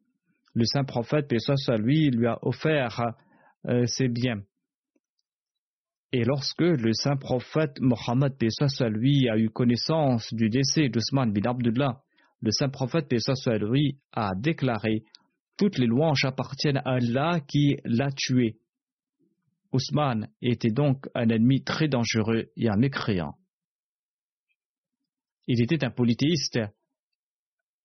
le 0.54 0.64
saint 0.64 0.84
prophète, 0.84 1.28
paix 1.28 1.38
soit 1.38 1.78
lui, 1.78 2.10
lui 2.10 2.26
a 2.26 2.38
offert 2.42 3.14
euh, 3.66 3.86
ses 3.86 4.08
biens. 4.08 4.42
Et 6.12 6.24
lorsque 6.24 6.60
le 6.60 6.92
saint 6.92 7.16
prophète 7.16 7.80
Mohammed, 7.80 8.36
paix 8.36 8.48
soit 8.50 8.90
lui, 8.90 9.28
a 9.30 9.38
eu 9.38 9.48
connaissance 9.48 10.32
du 10.34 10.50
décès 10.50 10.88
d'Ousmane 10.88 11.32
bin 11.32 11.50
Abdullah, 11.50 12.02
le 12.42 12.50
saint 12.50 12.68
prophète, 12.68 13.08
a 14.12 14.30
déclaré 14.36 15.04
Toutes 15.56 15.78
les 15.78 15.86
louanges 15.86 16.24
appartiennent 16.24 16.82
à 16.84 16.96
Allah 16.96 17.40
qui 17.46 17.76
l'a 17.84 18.10
tué. 18.10 18.58
Ousmane 19.72 20.28
était 20.42 20.72
donc 20.72 21.06
un 21.14 21.28
ennemi 21.28 21.62
très 21.62 21.88
dangereux 21.88 22.50
et 22.56 22.68
un 22.68 22.76
mécréant. 22.76 23.36
Il 25.46 25.62
était 25.62 25.84
un 25.84 25.90
polythéiste 25.90 26.58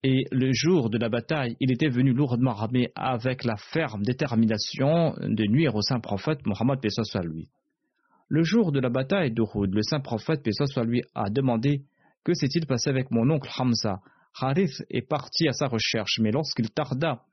et 0.04 0.26
le 0.32 0.52
jour 0.54 0.90
de 0.90 0.98
la 0.98 1.10
bataille, 1.10 1.56
il 1.60 1.72
était 1.72 1.90
venu 1.90 2.14
lourdement 2.14 2.52
armé 2.52 2.92
avec 2.96 3.44
la 3.44 3.56
ferme 3.58 4.04
détermination 4.04 5.16
de 5.20 5.44
nuire 5.48 5.76
au 5.76 5.82
saint 5.82 6.00
prophète 6.00 6.46
Mohammed 6.46 6.80
soit 6.90 7.24
lui. 7.24 7.50
Le 8.30 8.44
jour 8.44 8.72
de 8.72 8.80
la 8.80 8.90
bataille 8.90 9.32
d'Uhud, 9.32 9.74
le 9.74 9.82
saint 9.82 10.00
prophète 10.00 10.48
soit 10.52 10.84
lui 10.84 11.02
a 11.16 11.30
demandé 11.30 11.84
Que 12.24 12.34
s'est-il 12.34 12.66
passé 12.68 12.90
avec 12.90 13.10
mon 13.12 13.30
oncle 13.30 13.50
Hamza? 13.58 14.02
Harith 14.40 14.84
est 14.90 15.08
parti 15.08 15.48
à 15.48 15.54
sa 15.54 15.68
recherche, 15.68 16.20
mais 16.20 16.32
lorsqu'il 16.32 16.70
tarda, 16.70 17.24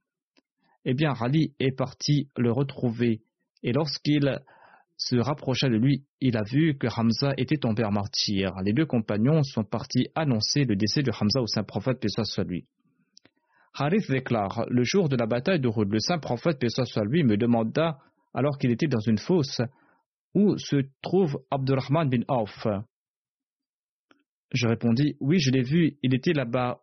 eh 0.84 0.94
bien 0.94 1.12
Ali 1.20 1.54
est 1.58 1.76
parti 1.76 2.28
le 2.36 2.50
retrouver. 2.52 3.22
Et 3.62 3.72
lorsqu'il 3.72 4.40
se 4.96 5.16
rapprocha 5.16 5.68
de 5.68 5.76
lui, 5.76 6.04
il 6.20 6.36
a 6.36 6.42
vu 6.42 6.76
que 6.78 6.86
Hamza 6.86 7.32
était 7.36 7.56
tombé 7.56 7.84
en 7.84 7.90
martyr. 7.90 8.52
Les 8.62 8.72
deux 8.72 8.86
compagnons 8.86 9.42
sont 9.42 9.64
partis 9.64 10.08
annoncer 10.14 10.64
le 10.64 10.76
décès 10.76 11.02
de 11.02 11.10
Hamza 11.10 11.40
au 11.40 11.46
saint 11.46 11.64
prophète, 11.64 12.00
paix 12.00 12.08
soit 12.08 12.44
lui. 12.44 12.66
Harith 13.74 14.10
déclare 14.10 14.66
Le 14.68 14.84
jour 14.84 15.08
de 15.08 15.16
la 15.16 15.26
bataille 15.26 15.60
de 15.60 15.68
Rudd, 15.68 15.90
le 15.90 15.98
saint 15.98 16.18
prophète, 16.18 16.58
paix 16.60 16.68
soit 16.68 17.04
lui, 17.04 17.24
me 17.24 17.36
demanda, 17.36 17.98
alors 18.32 18.58
qu'il 18.58 18.70
était 18.70 18.86
dans 18.86 19.00
une 19.00 19.18
fosse, 19.18 19.60
où 20.34 20.56
se 20.58 20.76
trouve 21.02 21.38
Abdurrahman 21.50 22.08
bin 22.08 22.22
Auf. 22.28 22.66
Je 24.52 24.68
répondis 24.68 25.16
Oui, 25.20 25.40
je 25.40 25.50
l'ai 25.50 25.62
vu, 25.62 25.96
il 26.02 26.14
était 26.14 26.32
là-bas. 26.32 26.78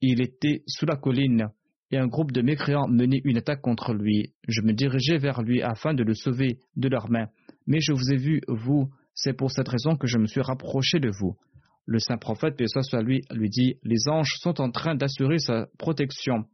Il 0.00 0.20
était 0.20 0.62
sous 0.66 0.86
la 0.86 0.96
colline 0.96 1.48
et 1.90 1.98
un 1.98 2.06
groupe 2.06 2.32
de 2.32 2.42
mécréants 2.42 2.88
menait 2.88 3.20
une 3.24 3.38
attaque 3.38 3.62
contre 3.62 3.94
lui. 3.94 4.34
Je 4.48 4.60
me 4.62 4.72
dirigeai 4.72 5.18
vers 5.18 5.42
lui 5.42 5.62
afin 5.62 5.94
de 5.94 6.02
le 6.02 6.14
sauver 6.14 6.58
de 6.76 6.88
leurs 6.88 7.10
mains. 7.10 7.28
Mais 7.66 7.80
je 7.80 7.92
vous 7.92 8.12
ai 8.12 8.16
vu, 8.16 8.40
vous, 8.48 8.90
c'est 9.14 9.32
pour 9.32 9.50
cette 9.50 9.68
raison 9.68 9.96
que 9.96 10.06
je 10.06 10.18
me 10.18 10.26
suis 10.26 10.40
rapproché 10.40 10.98
de 10.98 11.10
vous. 11.20 11.36
Le 11.86 12.00
saint 12.00 12.18
prophète, 12.18 12.56
paix 12.56 12.66
soit 12.66 13.02
lui, 13.02 13.22
lui 13.30 13.48
dit 13.48 13.76
Les 13.84 14.08
anges 14.08 14.36
sont 14.40 14.60
en 14.60 14.70
train 14.70 14.96
d'assurer 14.96 15.38
sa 15.38 15.68
protection. 15.78 16.44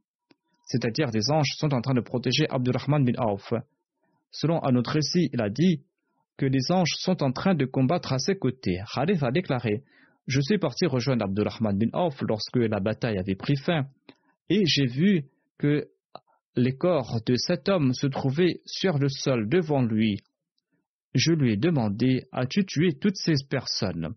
C'est-à-dire, 0.66 1.10
les 1.12 1.30
anges 1.30 1.54
sont 1.56 1.72
en 1.72 1.80
train 1.80 1.94
de 1.94 2.00
protéger 2.00 2.46
Abdurrahman 2.50 3.04
bin 3.04 3.18
Auf. 3.18 3.52
Selon 4.30 4.62
un 4.64 4.76
autre 4.76 4.92
récit, 4.92 5.30
il 5.32 5.40
a 5.40 5.48
dit 5.48 5.82
que 6.36 6.46
les 6.46 6.70
anges 6.70 6.94
sont 6.98 7.22
en 7.22 7.32
train 7.32 7.54
de 7.54 7.64
combattre 7.64 8.12
à 8.12 8.18
ses 8.18 8.36
côtés. 8.36 8.78
Khalif 8.94 9.22
a 9.22 9.30
déclaré 9.30 9.82
Je 10.26 10.40
suis 10.40 10.58
parti 10.58 10.86
rejoindre 10.86 11.24
Abdurrahman 11.24 11.76
bin 11.76 11.90
Auf 11.92 12.20
lorsque 12.22 12.56
la 12.56 12.80
bataille 12.80 13.18
avait 13.18 13.34
pris 13.34 13.56
fin 13.56 13.86
et 14.48 14.64
j'ai 14.66 14.86
vu 14.86 15.24
que 15.58 15.88
les 16.54 16.76
corps 16.76 17.20
de 17.26 17.34
cet 17.36 17.68
homme 17.68 17.92
se 17.92 18.06
trouvaient 18.06 18.60
sur 18.66 18.98
le 18.98 19.08
sol 19.08 19.48
devant 19.48 19.82
lui. 19.82 20.20
Je 21.14 21.32
lui 21.32 21.52
ai 21.52 21.56
demandé 21.56 22.24
As-tu 22.32 22.64
tué 22.64 22.92
toutes 22.98 23.16
ces 23.16 23.34
personnes? 23.48 24.14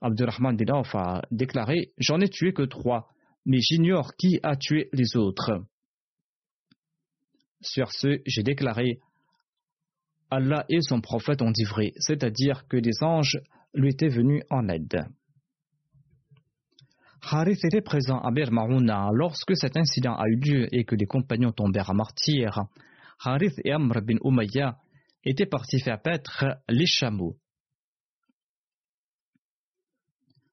Abdurrahman 0.00 0.56
bin 0.56 0.82
a 0.94 1.22
déclaré 1.30 1.92
J'en 1.98 2.20
ai 2.20 2.28
tué 2.28 2.52
que 2.52 2.62
trois, 2.62 3.08
mais 3.44 3.58
j'ignore 3.60 4.14
qui 4.16 4.40
a 4.42 4.56
tué 4.56 4.88
les 4.92 5.16
autres. 5.16 5.64
Sur 7.60 7.92
ce, 7.92 8.20
j'ai 8.26 8.42
déclaré 8.42 9.00
Allah 10.30 10.66
et 10.68 10.80
son 10.80 11.00
prophète 11.00 11.40
ont 11.40 11.52
dit 11.52 11.64
vrai, 11.64 11.92
c'est-à-dire 11.98 12.66
que 12.68 12.76
des 12.76 13.02
anges 13.02 13.38
lui 13.74 13.90
étaient 13.90 14.08
venus 14.08 14.42
en 14.50 14.68
aide. 14.68 15.06
Harith 17.28 17.64
était 17.64 17.80
présent 17.80 18.20
à 18.20 18.30
Bir 18.30 18.50
lorsque 19.12 19.56
cet 19.56 19.76
incident 19.76 20.14
a 20.14 20.28
eu 20.28 20.36
lieu 20.36 20.68
et 20.72 20.84
que 20.84 20.94
les 20.94 21.06
compagnons 21.06 21.50
tombèrent 21.50 21.90
à 21.90 21.94
martyr. 21.94 22.66
Harith 23.18 23.58
et 23.64 23.72
Amr 23.72 24.00
bin 24.02 24.18
Umayya 24.22 24.76
étaient 25.24 25.46
partis 25.46 25.80
faire 25.80 26.00
paître 26.00 26.44
les 26.68 26.86
chameaux. 26.86 27.36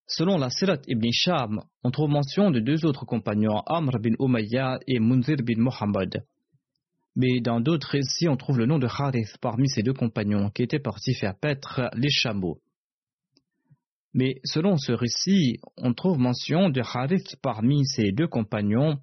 Selon 0.08 0.38
la 0.40 0.50
Sirat 0.50 0.82
ibn 0.88 1.10
Sham, 1.12 1.62
on 1.84 1.92
trouve 1.92 2.10
mention 2.10 2.50
de 2.50 2.60
deux 2.60 2.86
autres 2.86 3.06
compagnons, 3.06 3.62
Amr 3.68 4.00
bin 4.00 4.16
Umayya 4.20 4.80
et 4.88 5.00
Munzir 5.00 5.38
bin 5.44 5.62
Muhammad. 5.62 6.26
Mais 7.16 7.40
dans 7.40 7.60
d'autres 7.60 7.92
récits, 7.92 8.28
on 8.28 8.36
trouve 8.36 8.58
le 8.58 8.66
nom 8.66 8.80
de 8.80 8.88
Harith 8.88 9.38
parmi 9.42 9.70
ces 9.70 9.84
deux 9.84 9.94
compagnons 9.94 10.50
qui 10.50 10.64
étaient 10.64 10.80
partis 10.80 11.14
faire 11.14 11.38
paître 11.38 11.82
les 11.94 12.10
chameaux. 12.10 12.58
Mais 14.14 14.40
selon 14.44 14.78
ce 14.78 14.92
récit, 14.92 15.60
on 15.78 15.94
trouve 15.94 16.20
mention 16.20 16.70
de 16.70 16.82
Harith 16.82 17.36
parmi 17.42 17.86
ces 17.86 18.12
deux 18.12 18.28
compagnons, 18.28 19.00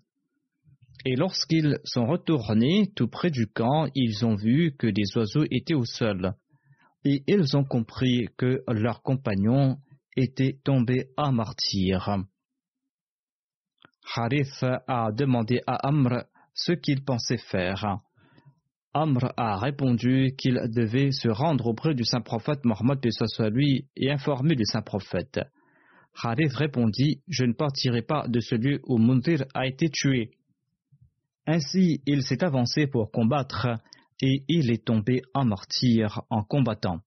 et 1.04 1.16
lorsqu'ils 1.16 1.78
sont 1.84 2.06
retournés 2.06 2.92
tout 2.94 3.08
près 3.08 3.30
du 3.30 3.46
camp, 3.46 3.88
ils 3.94 4.24
ont 4.24 4.36
vu 4.36 4.76
que 4.76 4.86
des 4.86 5.16
oiseaux 5.16 5.44
étaient 5.50 5.74
au 5.74 5.84
sol, 5.84 6.34
et 7.04 7.24
ils 7.26 7.56
ont 7.56 7.64
compris 7.64 8.28
que 8.36 8.62
leurs 8.68 9.02
compagnons 9.02 9.78
étaient 10.16 10.58
tombés 10.62 11.08
à 11.16 11.32
martyr. 11.32 12.18
Harith 14.14 14.64
a 14.86 15.10
demandé 15.12 15.60
à 15.66 15.88
Amr 15.88 16.24
ce 16.54 16.72
qu'il 16.72 17.04
pensait 17.04 17.38
faire. 17.38 18.00
Amr 18.92 19.32
a 19.36 19.56
répondu 19.56 20.34
qu'il 20.36 20.60
devait 20.74 21.12
se 21.12 21.28
rendre 21.28 21.66
auprès 21.66 21.94
du 21.94 22.04
saint 22.04 22.22
prophète 22.22 22.64
Mohammed 22.64 22.98
soit 23.10 23.48
lui 23.48 23.86
et 23.96 24.10
informer 24.10 24.56
du 24.56 24.64
saint 24.64 24.82
prophète. 24.82 25.40
Harith 26.20 26.54
répondit 26.54 27.22
Je 27.28 27.44
ne 27.44 27.52
partirai 27.52 28.02
pas 28.02 28.26
de 28.26 28.40
ce 28.40 28.56
lieu 28.56 28.80
où 28.84 28.98
Mundir 28.98 29.44
a 29.54 29.68
été 29.68 29.90
tué. 29.90 30.32
Ainsi, 31.46 32.02
il 32.04 32.22
s'est 32.22 32.42
avancé 32.42 32.88
pour 32.88 33.12
combattre 33.12 33.68
et 34.20 34.42
il 34.48 34.72
est 34.72 34.84
tombé 34.84 35.22
en 35.34 35.44
martyr 35.44 36.22
en 36.28 36.42
combattant. 36.42 37.00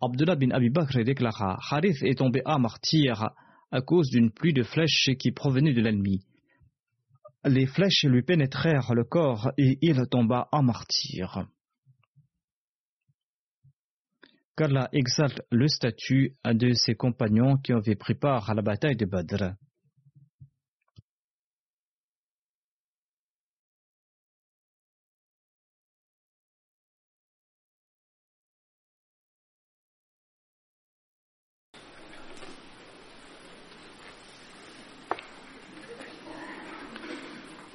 Abdullah 0.00 0.36
bin 0.36 0.52
Abi 0.52 0.70
Bakr 0.70 1.04
déclara 1.04 1.58
Harith 1.70 2.02
est 2.02 2.18
tombé 2.18 2.40
en 2.46 2.58
martyr 2.58 3.28
à 3.70 3.82
cause 3.82 4.08
d'une 4.08 4.30
pluie 4.30 4.54
de 4.54 4.62
flèches 4.62 5.10
qui 5.18 5.32
provenait 5.32 5.74
de 5.74 5.82
l'ennemi 5.82 6.24
les 7.44 7.66
flèches 7.66 8.04
lui 8.04 8.22
pénétrèrent 8.22 8.94
le 8.94 9.04
corps 9.04 9.52
et 9.58 9.78
il 9.82 10.06
tomba 10.10 10.48
en 10.52 10.62
martyr. 10.62 11.46
Qu'Allah 14.56 14.88
exalte 14.92 15.42
le 15.50 15.66
statut 15.66 16.36
de 16.44 16.72
ses 16.74 16.94
compagnons 16.94 17.56
qui 17.56 17.72
avaient 17.72 17.96
pris 17.96 18.14
part 18.14 18.50
à 18.50 18.54
la 18.54 18.62
bataille 18.62 18.96
de 18.96 19.06
Badr. 19.06 19.54